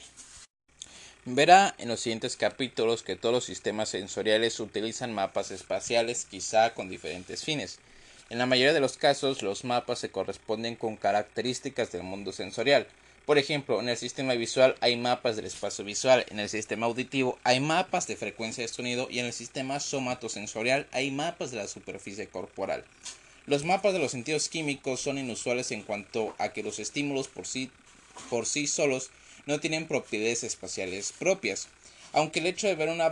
Verá 1.26 1.74
en 1.78 1.88
los 1.88 2.00
siguientes 2.00 2.36
capítulos 2.36 3.02
que 3.02 3.16
todos 3.16 3.34
los 3.34 3.44
sistemas 3.44 3.88
sensoriales 3.88 4.60
utilizan 4.60 5.12
mapas 5.14 5.50
espaciales 5.50 6.26
quizá 6.26 6.74
con 6.74 6.90
diferentes 6.90 7.44
fines. 7.44 7.78
En 8.30 8.38
la 8.38 8.46
mayoría 8.46 8.72
de 8.72 8.80
los 8.80 8.96
casos, 8.96 9.42
los 9.42 9.64
mapas 9.64 9.98
se 9.98 10.10
corresponden 10.10 10.76
con 10.76 10.96
características 10.96 11.92
del 11.92 12.04
mundo 12.04 12.32
sensorial. 12.32 12.86
Por 13.26 13.38
ejemplo, 13.38 13.80
en 13.80 13.88
el 13.88 13.96
sistema 13.96 14.34
visual 14.34 14.76
hay 14.80 14.96
mapas 14.96 15.36
del 15.36 15.44
espacio 15.44 15.84
visual, 15.84 16.24
en 16.30 16.40
el 16.40 16.48
sistema 16.48 16.86
auditivo 16.86 17.38
hay 17.44 17.60
mapas 17.60 18.06
de 18.06 18.16
frecuencia 18.16 18.62
de 18.62 18.68
sonido 18.68 19.08
y 19.10 19.18
en 19.18 19.26
el 19.26 19.32
sistema 19.32 19.80
somatosensorial 19.80 20.86
hay 20.92 21.10
mapas 21.10 21.50
de 21.50 21.58
la 21.58 21.68
superficie 21.68 22.26
corporal. 22.28 22.84
Los 23.46 23.64
mapas 23.64 23.92
de 23.92 23.98
los 23.98 24.12
sentidos 24.12 24.48
químicos 24.48 25.00
son 25.00 25.18
inusuales 25.18 25.70
en 25.70 25.82
cuanto 25.82 26.34
a 26.38 26.50
que 26.50 26.62
los 26.62 26.78
estímulos 26.78 27.28
por 27.28 27.46
sí, 27.46 27.70
por 28.30 28.46
sí 28.46 28.66
solos 28.66 29.10
no 29.46 29.60
tienen 29.60 29.86
propiedades 29.86 30.44
espaciales 30.44 31.12
propias. 31.12 31.68
Aunque 32.12 32.40
el 32.40 32.46
hecho 32.46 32.66
de 32.66 32.74
ver 32.74 32.88
una 32.88 33.10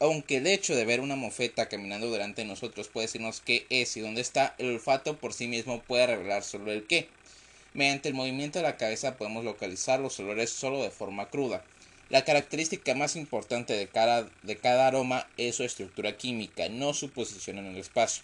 aunque 0.00 0.38
el 0.38 0.46
hecho 0.46 0.74
de 0.74 0.84
ver 0.84 1.00
una 1.00 1.16
mofeta 1.16 1.68
caminando 1.68 2.10
delante 2.10 2.42
de 2.42 2.48
nosotros 2.48 2.88
puede 2.88 3.06
decirnos 3.06 3.40
qué 3.40 3.66
es 3.70 3.96
y 3.96 4.00
dónde 4.00 4.20
está, 4.20 4.54
el 4.58 4.70
olfato 4.70 5.16
por 5.16 5.32
sí 5.32 5.48
mismo 5.48 5.82
puede 5.82 6.06
revelar 6.06 6.42
solo 6.42 6.72
el 6.72 6.86
qué. 6.86 7.08
Mediante 7.72 8.08
el 8.08 8.14
movimiento 8.14 8.58
de 8.58 8.64
la 8.64 8.76
cabeza 8.76 9.16
podemos 9.16 9.44
localizar 9.44 10.00
los 10.00 10.18
olores 10.20 10.50
solo 10.50 10.82
de 10.82 10.90
forma 10.90 11.28
cruda. 11.28 11.64
La 12.10 12.24
característica 12.24 12.94
más 12.94 13.16
importante 13.16 13.72
de 13.72 13.88
cada, 13.88 14.28
de 14.42 14.56
cada 14.56 14.86
aroma 14.86 15.26
es 15.36 15.56
su 15.56 15.64
estructura 15.64 16.16
química, 16.16 16.68
no 16.68 16.94
su 16.94 17.10
posición 17.10 17.58
en 17.58 17.66
el 17.66 17.78
espacio. 17.78 18.22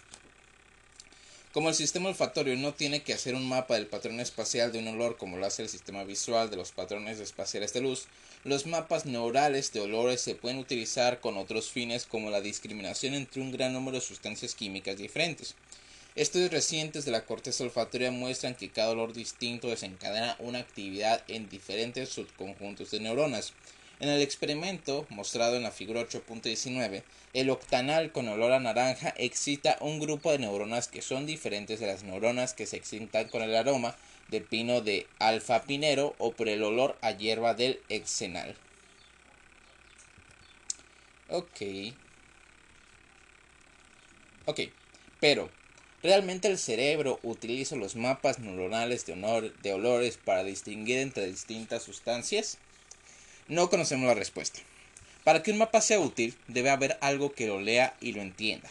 Como 1.53 1.67
el 1.67 1.75
sistema 1.75 2.07
olfatorio 2.07 2.55
no 2.55 2.73
tiene 2.73 3.01
que 3.03 3.13
hacer 3.13 3.35
un 3.35 3.45
mapa 3.45 3.73
del 3.73 3.85
patrón 3.85 4.21
espacial 4.21 4.71
de 4.71 4.79
un 4.79 4.87
olor 4.87 5.17
como 5.17 5.35
lo 5.35 5.45
hace 5.45 5.63
el 5.63 5.67
sistema 5.67 6.05
visual 6.05 6.49
de 6.49 6.55
los 6.55 6.71
patrones 6.71 7.19
espaciales 7.19 7.73
de 7.73 7.81
luz, 7.81 8.05
los 8.45 8.67
mapas 8.67 9.05
neurales 9.05 9.73
de 9.73 9.81
olores 9.81 10.21
se 10.21 10.33
pueden 10.33 10.59
utilizar 10.59 11.19
con 11.19 11.35
otros 11.35 11.69
fines 11.69 12.05
como 12.05 12.29
la 12.29 12.39
discriminación 12.39 13.15
entre 13.15 13.41
un 13.41 13.51
gran 13.51 13.73
número 13.73 13.97
de 13.97 14.01
sustancias 14.01 14.55
químicas 14.55 14.95
diferentes. 14.95 15.55
Estudios 16.15 16.51
recientes 16.51 17.03
de 17.03 17.11
la 17.11 17.25
corteza 17.25 17.65
olfatoria 17.65 18.11
muestran 18.11 18.55
que 18.55 18.69
cada 18.69 18.91
olor 18.91 19.11
distinto 19.11 19.67
desencadena 19.67 20.37
una 20.39 20.59
actividad 20.59 21.21
en 21.27 21.49
diferentes 21.49 22.07
subconjuntos 22.07 22.91
de 22.91 23.01
neuronas, 23.01 23.51
en 24.01 24.09
el 24.09 24.21
experimento 24.21 25.05
mostrado 25.09 25.55
en 25.55 25.61
la 25.61 25.71
figura 25.71 26.01
8.19, 26.01 27.03
el 27.33 27.51
octanal 27.51 28.11
con 28.11 28.27
olor 28.27 28.51
a 28.51 28.59
naranja 28.59 29.13
excita 29.15 29.77
un 29.79 29.99
grupo 29.99 30.31
de 30.31 30.39
neuronas 30.39 30.87
que 30.87 31.03
son 31.03 31.27
diferentes 31.27 31.79
de 31.79 31.85
las 31.85 32.01
neuronas 32.03 32.55
que 32.55 32.65
se 32.65 32.77
excitan 32.77 33.29
con 33.29 33.43
el 33.43 33.55
aroma 33.55 33.95
de 34.27 34.41
pino 34.41 34.81
de 34.81 35.05
alfa 35.19 35.61
pinero 35.61 36.15
o 36.17 36.33
por 36.33 36.49
el 36.49 36.63
olor 36.63 36.97
a 37.01 37.11
hierba 37.11 37.53
del 37.53 37.79
exenal. 37.89 38.55
Ok. 41.29 41.61
Ok, 44.45 44.61
pero 45.19 45.51
¿realmente 46.01 46.47
el 46.47 46.57
cerebro 46.57 47.19
utiliza 47.21 47.75
los 47.75 47.95
mapas 47.95 48.39
neuronales 48.39 49.05
de, 49.05 49.53
de 49.61 49.73
olores 49.73 50.17
para 50.17 50.43
distinguir 50.43 50.97
entre 50.97 51.27
distintas 51.27 51.83
sustancias? 51.83 52.57
No 53.51 53.69
conocemos 53.69 54.07
la 54.07 54.13
respuesta. 54.13 54.61
Para 55.25 55.43
que 55.43 55.51
un 55.51 55.57
mapa 55.57 55.81
sea 55.81 55.99
útil, 55.99 56.37
debe 56.47 56.69
haber 56.69 56.97
algo 57.01 57.33
que 57.33 57.47
lo 57.47 57.59
lea 57.59 57.93
y 57.99 58.13
lo 58.13 58.21
entienda. 58.21 58.69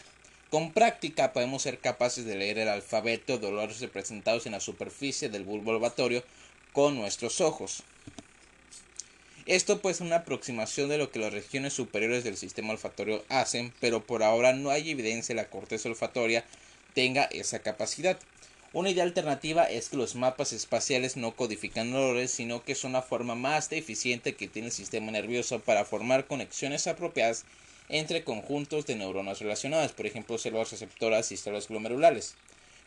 Con 0.49 0.73
práctica 0.73 1.33
podemos 1.33 1.61
ser 1.61 1.77
capaces 1.77 2.25
de 2.25 2.33
leer 2.33 2.57
el 2.57 2.67
alfabeto 2.67 3.37
de 3.37 3.45
olores 3.45 3.79
representados 3.79 4.47
en 4.47 4.53
la 4.53 4.59
superficie 4.59 5.29
del 5.29 5.43
bulbo 5.43 5.69
olfatorio 5.69 6.23
con 6.73 6.95
nuestros 6.95 7.41
ojos. 7.41 7.83
Esto 9.45 9.83
pues 9.83 9.97
es 9.97 10.01
una 10.01 10.15
aproximación 10.15 10.89
de 10.89 10.97
lo 10.97 11.11
que 11.11 11.19
las 11.19 11.31
regiones 11.31 11.73
superiores 11.73 12.23
del 12.23 12.35
sistema 12.35 12.71
olfatorio 12.71 13.23
hacen, 13.29 13.71
pero 13.81 14.03
por 14.03 14.23
ahora 14.23 14.53
no 14.53 14.71
hay 14.71 14.89
evidencia 14.89 15.35
de 15.35 15.41
que 15.41 15.45
la 15.45 15.51
corteza 15.51 15.89
olfatoria 15.89 16.43
tenga 16.95 17.25
esa 17.25 17.59
capacidad. 17.59 18.17
Una 18.73 18.89
idea 18.89 19.03
alternativa 19.03 19.65
es 19.65 19.89
que 19.89 19.97
los 19.97 20.15
mapas 20.15 20.53
espaciales 20.53 21.17
no 21.17 21.35
codifican 21.35 21.93
olores, 21.93 22.31
sino 22.31 22.63
que 22.63 22.73
son 22.73 22.93
la 22.93 23.01
forma 23.01 23.35
más 23.35 23.69
eficiente 23.73 24.35
que 24.35 24.47
tiene 24.47 24.69
el 24.69 24.73
sistema 24.73 25.11
nervioso 25.11 25.59
para 25.59 25.83
formar 25.83 26.25
conexiones 26.25 26.87
apropiadas 26.87 27.43
entre 27.89 28.23
conjuntos 28.23 28.85
de 28.85 28.95
neuronas 28.95 29.41
relacionadas, 29.41 29.91
por 29.91 30.05
ejemplo 30.05 30.37
células 30.37 30.71
receptoras 30.71 31.33
y 31.33 31.37
células 31.37 31.67
glomerulares. 31.67 32.35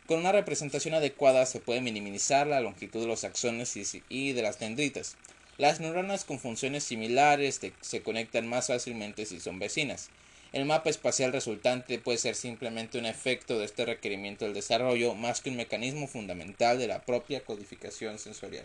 Con 0.07 0.21
una 0.21 0.31
representación 0.31 0.95
adecuada 0.95 1.45
se 1.45 1.59
puede 1.59 1.81
minimizar 1.81 2.47
la 2.47 2.61
longitud 2.61 3.01
de 3.01 3.07
los 3.07 3.23
axones 3.23 3.77
y 4.09 4.33
de 4.33 4.41
las 4.41 4.57
dendritas. 4.57 5.17
Las 5.59 5.79
neuronas 5.81 6.25
con 6.25 6.39
funciones 6.39 6.83
similares 6.83 7.61
se 7.81 8.01
conectan 8.01 8.47
más 8.47 8.67
fácilmente 8.67 9.27
si 9.27 9.39
son 9.39 9.59
vecinas. 9.59 10.09
El 10.55 10.63
mapa 10.63 10.89
espacial 10.89 11.33
resultante 11.33 11.99
puede 11.99 12.17
ser 12.17 12.33
simplemente 12.33 12.97
un 12.97 13.05
efecto 13.05 13.59
de 13.59 13.65
este 13.65 13.83
requerimiento 13.83 14.45
del 14.45 14.53
desarrollo 14.53 15.13
más 15.13 15.41
que 15.41 15.49
un 15.49 15.57
mecanismo 15.57 16.07
fundamental 16.07 16.79
de 16.79 16.87
la 16.87 17.01
propia 17.01 17.41
codificación 17.43 18.19
sensorial. 18.19 18.63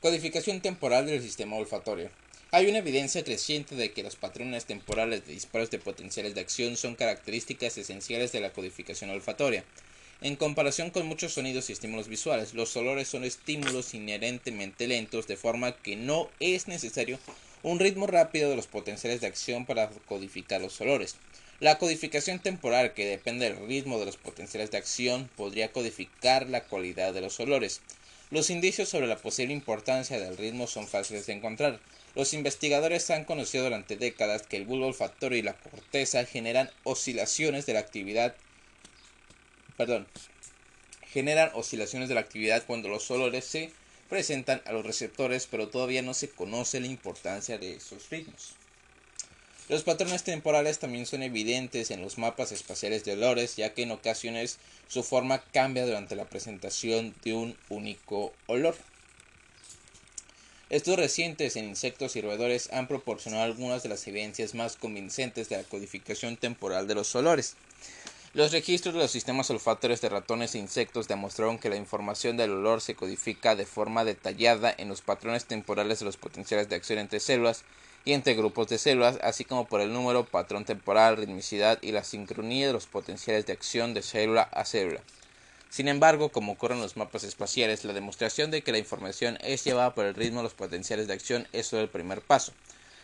Codificación 0.00 0.62
temporal 0.62 1.04
del 1.04 1.20
sistema 1.20 1.56
olfatorio. 1.56 2.08
Hay 2.50 2.66
una 2.66 2.78
evidencia 2.78 3.24
creciente 3.24 3.74
de 3.74 3.92
que 3.92 4.02
los 4.02 4.16
patrones 4.16 4.64
temporales 4.64 5.26
de 5.26 5.34
disparos 5.34 5.70
de 5.70 5.78
potenciales 5.78 6.34
de 6.34 6.40
acción 6.40 6.78
son 6.78 6.94
características 6.94 7.76
esenciales 7.76 8.32
de 8.32 8.40
la 8.40 8.54
codificación 8.54 9.10
olfatoria. 9.10 9.64
En 10.22 10.36
comparación 10.36 10.88
con 10.88 11.04
muchos 11.04 11.34
sonidos 11.34 11.68
y 11.68 11.74
estímulos 11.74 12.08
visuales, 12.08 12.54
los 12.54 12.74
olores 12.78 13.08
son 13.08 13.22
estímulos 13.22 13.92
inherentemente 13.92 14.86
lentos, 14.86 15.26
de 15.26 15.36
forma 15.36 15.76
que 15.76 15.94
no 15.94 16.30
es 16.40 16.68
necesario 16.68 17.18
un 17.64 17.80
ritmo 17.80 18.06
rápido 18.06 18.48
de 18.48 18.54
los 18.54 18.68
potenciales 18.68 19.20
de 19.20 19.26
acción 19.26 19.66
para 19.66 19.90
codificar 20.06 20.60
los 20.60 20.80
olores. 20.80 21.16
La 21.58 21.78
codificación 21.78 22.38
temporal, 22.38 22.94
que 22.94 23.06
depende 23.06 23.46
del 23.46 23.66
ritmo 23.66 23.98
de 23.98 24.06
los 24.06 24.16
potenciales 24.16 24.70
de 24.70 24.78
acción, 24.78 25.28
podría 25.36 25.72
codificar 25.72 26.48
la 26.48 26.62
cualidad 26.62 27.12
de 27.12 27.22
los 27.22 27.40
olores. 27.40 27.80
Los 28.30 28.50
indicios 28.50 28.88
sobre 28.88 29.08
la 29.08 29.16
posible 29.16 29.52
importancia 29.52 30.20
del 30.20 30.36
ritmo 30.36 30.68
son 30.68 30.86
fáciles 30.86 31.26
de 31.26 31.32
encontrar. 31.32 31.80
Los 32.14 32.34
investigadores 32.34 33.10
han 33.10 33.24
conocido 33.24 33.64
durante 33.64 33.96
décadas 33.96 34.42
que 34.42 34.56
el 34.56 34.66
bulbo 34.66 34.86
olfatorio 34.86 35.38
y 35.38 35.42
la 35.42 35.54
corteza 35.54 36.24
generan 36.24 36.70
oscilaciones 36.84 37.66
de 37.66 37.72
la 37.72 37.80
actividad 37.80 38.36
perdón, 39.76 40.06
generan 41.12 41.50
oscilaciones 41.54 42.08
de 42.08 42.14
la 42.14 42.20
actividad 42.20 42.64
cuando 42.66 42.88
los 42.88 43.10
olores 43.10 43.44
se 43.44 43.70
presentan 44.08 44.62
a 44.66 44.72
los 44.72 44.84
receptores, 44.84 45.46
pero 45.50 45.68
todavía 45.68 46.02
no 46.02 46.14
se 46.14 46.28
conoce 46.28 46.80
la 46.80 46.86
importancia 46.86 47.58
de 47.58 47.74
esos 47.74 48.10
ritmos. 48.10 48.54
Los 49.68 49.82
patrones 49.82 50.24
temporales 50.24 50.78
también 50.78 51.06
son 51.06 51.22
evidentes 51.22 51.90
en 51.90 52.02
los 52.02 52.18
mapas 52.18 52.52
espaciales 52.52 53.04
de 53.04 53.14
olores, 53.14 53.56
ya 53.56 53.72
que 53.72 53.82
en 53.82 53.92
ocasiones 53.92 54.58
su 54.88 55.02
forma 55.02 55.42
cambia 55.52 55.86
durante 55.86 56.16
la 56.16 56.28
presentación 56.28 57.14
de 57.24 57.32
un 57.32 57.56
único 57.70 58.34
olor. 58.46 58.76
Estos 60.68 60.96
recientes 60.96 61.56
en 61.56 61.66
insectos 61.66 62.16
y 62.16 62.20
roedores 62.20 62.70
han 62.72 62.88
proporcionado 62.88 63.44
algunas 63.44 63.82
de 63.82 63.88
las 63.88 64.06
evidencias 64.06 64.54
más 64.54 64.76
convincentes 64.76 65.48
de 65.48 65.56
la 65.56 65.64
codificación 65.64 66.36
temporal 66.36 66.86
de 66.86 66.94
los 66.94 67.14
olores. 67.14 67.56
Los 68.34 68.50
registros 68.50 68.94
de 68.94 69.00
los 69.00 69.12
sistemas 69.12 69.48
olfatorios 69.50 70.00
de 70.00 70.08
ratones 70.08 70.56
e 70.56 70.58
insectos 70.58 71.06
demostraron 71.06 71.56
que 71.56 71.68
la 71.68 71.76
información 71.76 72.36
del 72.36 72.50
olor 72.50 72.80
se 72.80 72.96
codifica 72.96 73.54
de 73.54 73.64
forma 73.64 74.04
detallada 74.04 74.74
en 74.76 74.88
los 74.88 75.02
patrones 75.02 75.44
temporales 75.44 76.00
de 76.00 76.04
los 76.04 76.16
potenciales 76.16 76.68
de 76.68 76.74
acción 76.74 76.98
entre 76.98 77.20
células 77.20 77.62
y 78.04 78.12
entre 78.12 78.34
grupos 78.34 78.66
de 78.66 78.78
células, 78.78 79.20
así 79.22 79.44
como 79.44 79.68
por 79.68 79.80
el 79.80 79.92
número, 79.92 80.24
patrón 80.24 80.64
temporal, 80.64 81.16
ritmicidad 81.16 81.78
y 81.80 81.92
la 81.92 82.02
sincronía 82.02 82.66
de 82.66 82.72
los 82.72 82.88
potenciales 82.88 83.46
de 83.46 83.52
acción 83.52 83.94
de 83.94 84.02
célula 84.02 84.42
a 84.42 84.64
célula. 84.64 85.00
Sin 85.70 85.86
embargo, 85.86 86.30
como 86.30 86.54
ocurre 86.54 86.74
en 86.74 86.80
los 86.80 86.96
mapas 86.96 87.22
espaciales, 87.22 87.84
la 87.84 87.92
demostración 87.92 88.50
de 88.50 88.62
que 88.62 88.72
la 88.72 88.78
información 88.78 89.38
es 89.42 89.62
llevada 89.62 89.94
por 89.94 90.06
el 90.06 90.14
ritmo 90.16 90.38
de 90.38 90.44
los 90.44 90.54
potenciales 90.54 91.06
de 91.06 91.14
acción 91.14 91.46
es 91.52 91.72
el 91.72 91.88
primer 91.88 92.20
paso. 92.20 92.52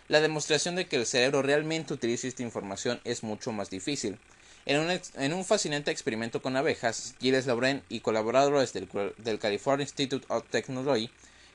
La 0.08 0.20
demostración 0.20 0.74
de 0.74 0.88
que 0.88 0.96
el 0.96 1.06
cerebro 1.06 1.40
realmente 1.40 1.94
utiliza 1.94 2.26
esta 2.26 2.42
información 2.42 3.00
es 3.04 3.22
mucho 3.22 3.52
más 3.52 3.70
difícil. 3.70 4.18
En 4.66 5.32
un, 5.32 5.44
fascinante 5.44 5.90
experimento 5.90 6.42
con 6.42 6.56
abejas, 6.56 7.14
Gilles 7.18 7.46
Lauren 7.46 7.82
y 7.88 8.00
colaboradores 8.00 8.72
del, 8.74 9.38
California 9.38 9.84
Institute 9.84 10.26
of 10.28 10.44
Technology 10.50 11.10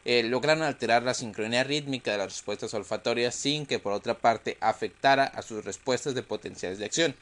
eh, 0.06 0.24
lograron 0.24 0.64
alterar 0.64 1.03
la 1.03 1.14
sincronía 1.14 1.64
rítmica 1.64 2.12
de 2.12 2.18
las 2.18 2.28
respuestas 2.28 2.74
olfatorias 2.74 3.36
sin 3.36 3.68
que 3.68 3.80
por 3.80 3.93
otra 3.93 4.16
parte 4.16 4.58
afectara 4.60 5.26
a 5.26 5.43
sus 5.43 5.64
respuestas 5.64 6.16
de 6.16 6.24
potenciales 6.24 6.80
de 6.80 6.86
acción. 6.86 7.16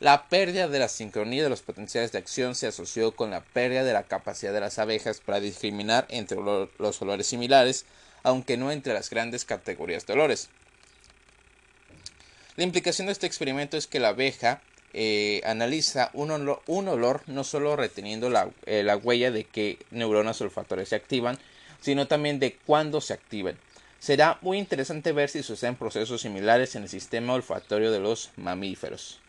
La 0.00 0.28
pérdida 0.28 0.68
de 0.68 0.78
la 0.78 0.88
sincronía 0.88 1.42
de 1.42 1.50
los 1.50 1.62
potenciales 1.62 2.12
de 2.12 2.18
acción 2.18 2.54
se 2.54 2.66
asoció 2.66 3.14
con 3.14 3.30
la 3.30 3.42
pérdida 3.42 3.84
de 3.84 3.92
la 3.92 4.04
capacidad 4.04 4.52
de 4.52 4.60
las 4.60 4.78
abejas 4.78 5.20
para 5.20 5.40
discriminar 5.40 6.06
entre 6.08 6.38
los 6.40 7.02
olores 7.02 7.26
similares, 7.26 7.84
aunque 8.22 8.56
no 8.56 8.70
entre 8.70 8.94
las 8.94 9.10
grandes 9.10 9.44
categorías 9.44 10.06
de 10.06 10.12
olores. 10.14 10.48
La 12.56 12.64
implicación 12.64 13.06
de 13.06 13.12
este 13.12 13.26
experimento 13.26 13.76
es 13.76 13.86
que 13.86 14.00
la 14.00 14.08
abeja 14.08 14.62
eh, 14.92 15.40
analiza 15.44 16.10
un 16.12 16.30
olor, 16.30 17.22
no 17.26 17.44
solo 17.44 17.76
reteniendo 17.76 18.30
eh, 18.66 18.82
la, 18.82 18.96
huella 18.96 19.30
de 19.30 19.44
qué 19.44 19.78
neuronas 19.90 20.40
olfatorias 20.40 20.88
se 20.88 20.96
activan, 20.96 21.38
sino 21.80 22.06
también 22.06 22.38
de 22.38 22.56
cuándo 22.66 23.00
se 23.00 23.14
activan. 23.14 23.56
Será 23.98 24.38
muy 24.42 24.58
interesante 24.58 25.12
ver 25.12 25.28
si 25.28 25.42
suceden 25.42 25.76
procesos 25.76 26.22
similares 26.22 26.76
en 26.76 26.84
el 26.84 26.88
sistema 26.88 27.34
olfatorio 27.34 27.90
de 27.90 28.00
los 28.00 28.30
mamíferos. 28.36 29.20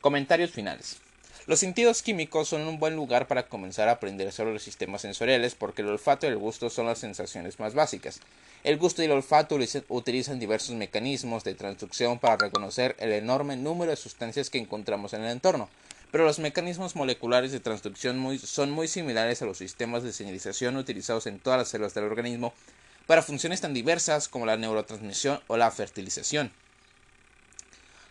Comentarios 0.00 0.50
finales. 0.50 1.03
Los 1.46 1.60
sentidos 1.60 2.00
químicos 2.00 2.48
son 2.48 2.62
un 2.62 2.78
buen 2.78 2.96
lugar 2.96 3.26
para 3.26 3.48
comenzar 3.48 3.88
a 3.88 3.92
aprender 3.92 4.32
sobre 4.32 4.54
los 4.54 4.62
sistemas 4.62 5.02
sensoriales 5.02 5.54
porque 5.54 5.82
el 5.82 5.88
olfato 5.88 6.24
y 6.24 6.30
el 6.30 6.38
gusto 6.38 6.70
son 6.70 6.86
las 6.86 7.00
sensaciones 7.00 7.60
más 7.60 7.74
básicas. 7.74 8.20
El 8.62 8.78
gusto 8.78 9.02
y 9.02 9.04
el 9.04 9.10
olfato 9.12 9.58
utilizan 9.88 10.38
diversos 10.38 10.74
mecanismos 10.74 11.44
de 11.44 11.52
transducción 11.52 12.18
para 12.18 12.38
reconocer 12.38 12.96
el 12.98 13.12
enorme 13.12 13.58
número 13.58 13.90
de 13.90 13.96
sustancias 13.96 14.48
que 14.48 14.56
encontramos 14.56 15.12
en 15.12 15.22
el 15.22 15.32
entorno, 15.32 15.68
pero 16.10 16.24
los 16.24 16.38
mecanismos 16.38 16.96
moleculares 16.96 17.52
de 17.52 17.60
transducción 17.60 18.38
son 18.38 18.70
muy 18.70 18.88
similares 18.88 19.42
a 19.42 19.44
los 19.44 19.58
sistemas 19.58 20.02
de 20.02 20.14
señalización 20.14 20.78
utilizados 20.78 21.26
en 21.26 21.40
todas 21.40 21.58
las 21.58 21.68
células 21.68 21.92
del 21.92 22.04
organismo 22.04 22.54
para 23.06 23.20
funciones 23.20 23.60
tan 23.60 23.74
diversas 23.74 24.28
como 24.28 24.46
la 24.46 24.56
neurotransmisión 24.56 25.40
o 25.48 25.58
la 25.58 25.70
fertilización. 25.70 26.50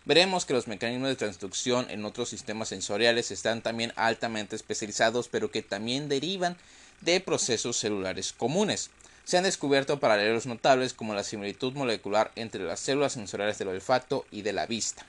Veremos 0.06 0.44
que 0.44 0.52
los 0.52 0.68
mecanismos 0.68 1.08
de 1.08 1.16
transducción 1.16 1.90
en 1.90 2.04
otros 2.04 2.28
sistemas 2.28 2.68
sensoriales 2.68 3.30
están 3.30 3.62
también 3.62 3.92
altamente 3.96 4.54
especializados, 4.54 5.28
pero 5.28 5.50
que 5.50 5.62
también 5.62 6.08
derivan 6.08 6.58
de 7.00 7.20
procesos 7.20 7.78
celulares 7.78 8.34
comunes. 8.34 8.90
Se 9.24 9.38
han 9.38 9.44
descubierto 9.44 10.00
paralelos 10.00 10.44
notables 10.44 10.92
como 10.92 11.14
la 11.14 11.24
similitud 11.24 11.72
molecular 11.72 12.30
entre 12.36 12.64
las 12.64 12.80
células 12.80 13.14
sensoriales 13.14 13.56
del 13.56 13.68
olfato 13.68 14.26
y 14.30 14.42
de 14.42 14.52
la 14.52 14.66
vista. 14.66 15.06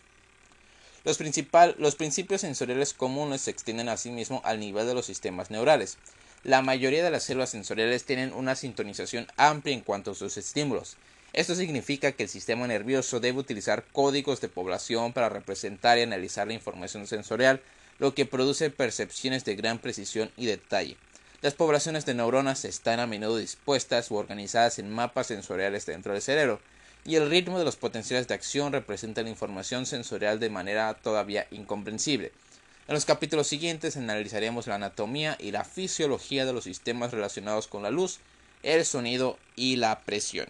Los, 1.03 1.17
principios 1.95 2.41
sensoriales 2.41 2.93
comunes 2.93 3.41
se 3.41 3.51
extienden 3.51 3.89
asimismo 3.89 4.41
al 4.43 4.59
nivel 4.59 4.87
de 4.87 4.95
los 4.95 5.05
sistemas 5.05 5.51
neurales. 5.51 5.97
La 6.43 6.61
mayoría 6.61 7.03
de 7.03 7.11
las 7.11 7.23
células 7.23 7.49
sensoriales 7.49 8.05
tienen 8.05 8.33
una 8.33 8.55
sintonización 8.55 9.27
amplia 9.37 9.75
en 9.75 9.81
cuanto 9.81 10.11
a 10.11 10.15
sus 10.15 10.37
estímulos. 10.37 10.95
Esto 11.35 11.53
significa 11.53 12.13
que 12.13 12.23
el 12.23 12.29
sistema 12.29 12.65
nervioso 12.65 13.19
debe 13.19 13.39
utilizar 13.39 13.83
códigos 13.91 14.39
de 14.39 14.47
población 14.47 15.11
para 15.11 15.27
representar 15.27 15.97
y 15.97 16.01
analizar 16.01 16.47
la 16.47 16.53
información 16.53 17.07
sensorial, 17.07 17.61
lo 17.99 18.15
que 18.15 18.25
produce 18.25 18.69
percepciones 18.69 19.43
de 19.43 19.57
gran 19.57 19.79
precisión 19.79 20.31
y 20.37 20.45
detalle. 20.45 20.95
Las 21.41 21.53
poblaciones 21.53 22.05
de 22.05 22.13
neuronas 22.13 22.63
están 22.63 23.01
a 23.01 23.05
menudo 23.05 23.35
dispuestas 23.35 24.11
o 24.11 24.15
organizadas 24.15 24.79
en 24.79 24.89
mapas 24.89 25.27
sensoriales 25.27 25.85
dentro 25.85 26.13
del 26.13 26.21
cerebro, 26.21 26.61
y 27.03 27.15
el 27.15 27.29
ritmo 27.29 27.59
de 27.59 27.65
los 27.65 27.75
potenciales 27.75 28.29
de 28.29 28.33
acción 28.33 28.71
representa 28.71 29.21
la 29.21 29.29
información 29.29 29.85
sensorial 29.85 30.39
de 30.39 30.49
manera 30.49 30.93
todavía 30.93 31.47
incomprensible. 31.51 32.31
En 32.87 32.93
los 32.93 33.03
capítulos 33.03 33.47
siguientes 33.47 33.97
analizaremos 33.97 34.67
la 34.67 34.75
anatomía 34.75 35.35
y 35.37 35.51
la 35.51 35.65
fisiología 35.65 36.45
de 36.45 36.53
los 36.53 36.63
sistemas 36.63 37.11
relacionados 37.11 37.67
con 37.67 37.83
la 37.83 37.91
luz, 37.91 38.19
el 38.63 38.85
sonido 38.85 39.37
y 39.57 39.75
la 39.75 39.99
presión. 39.99 40.47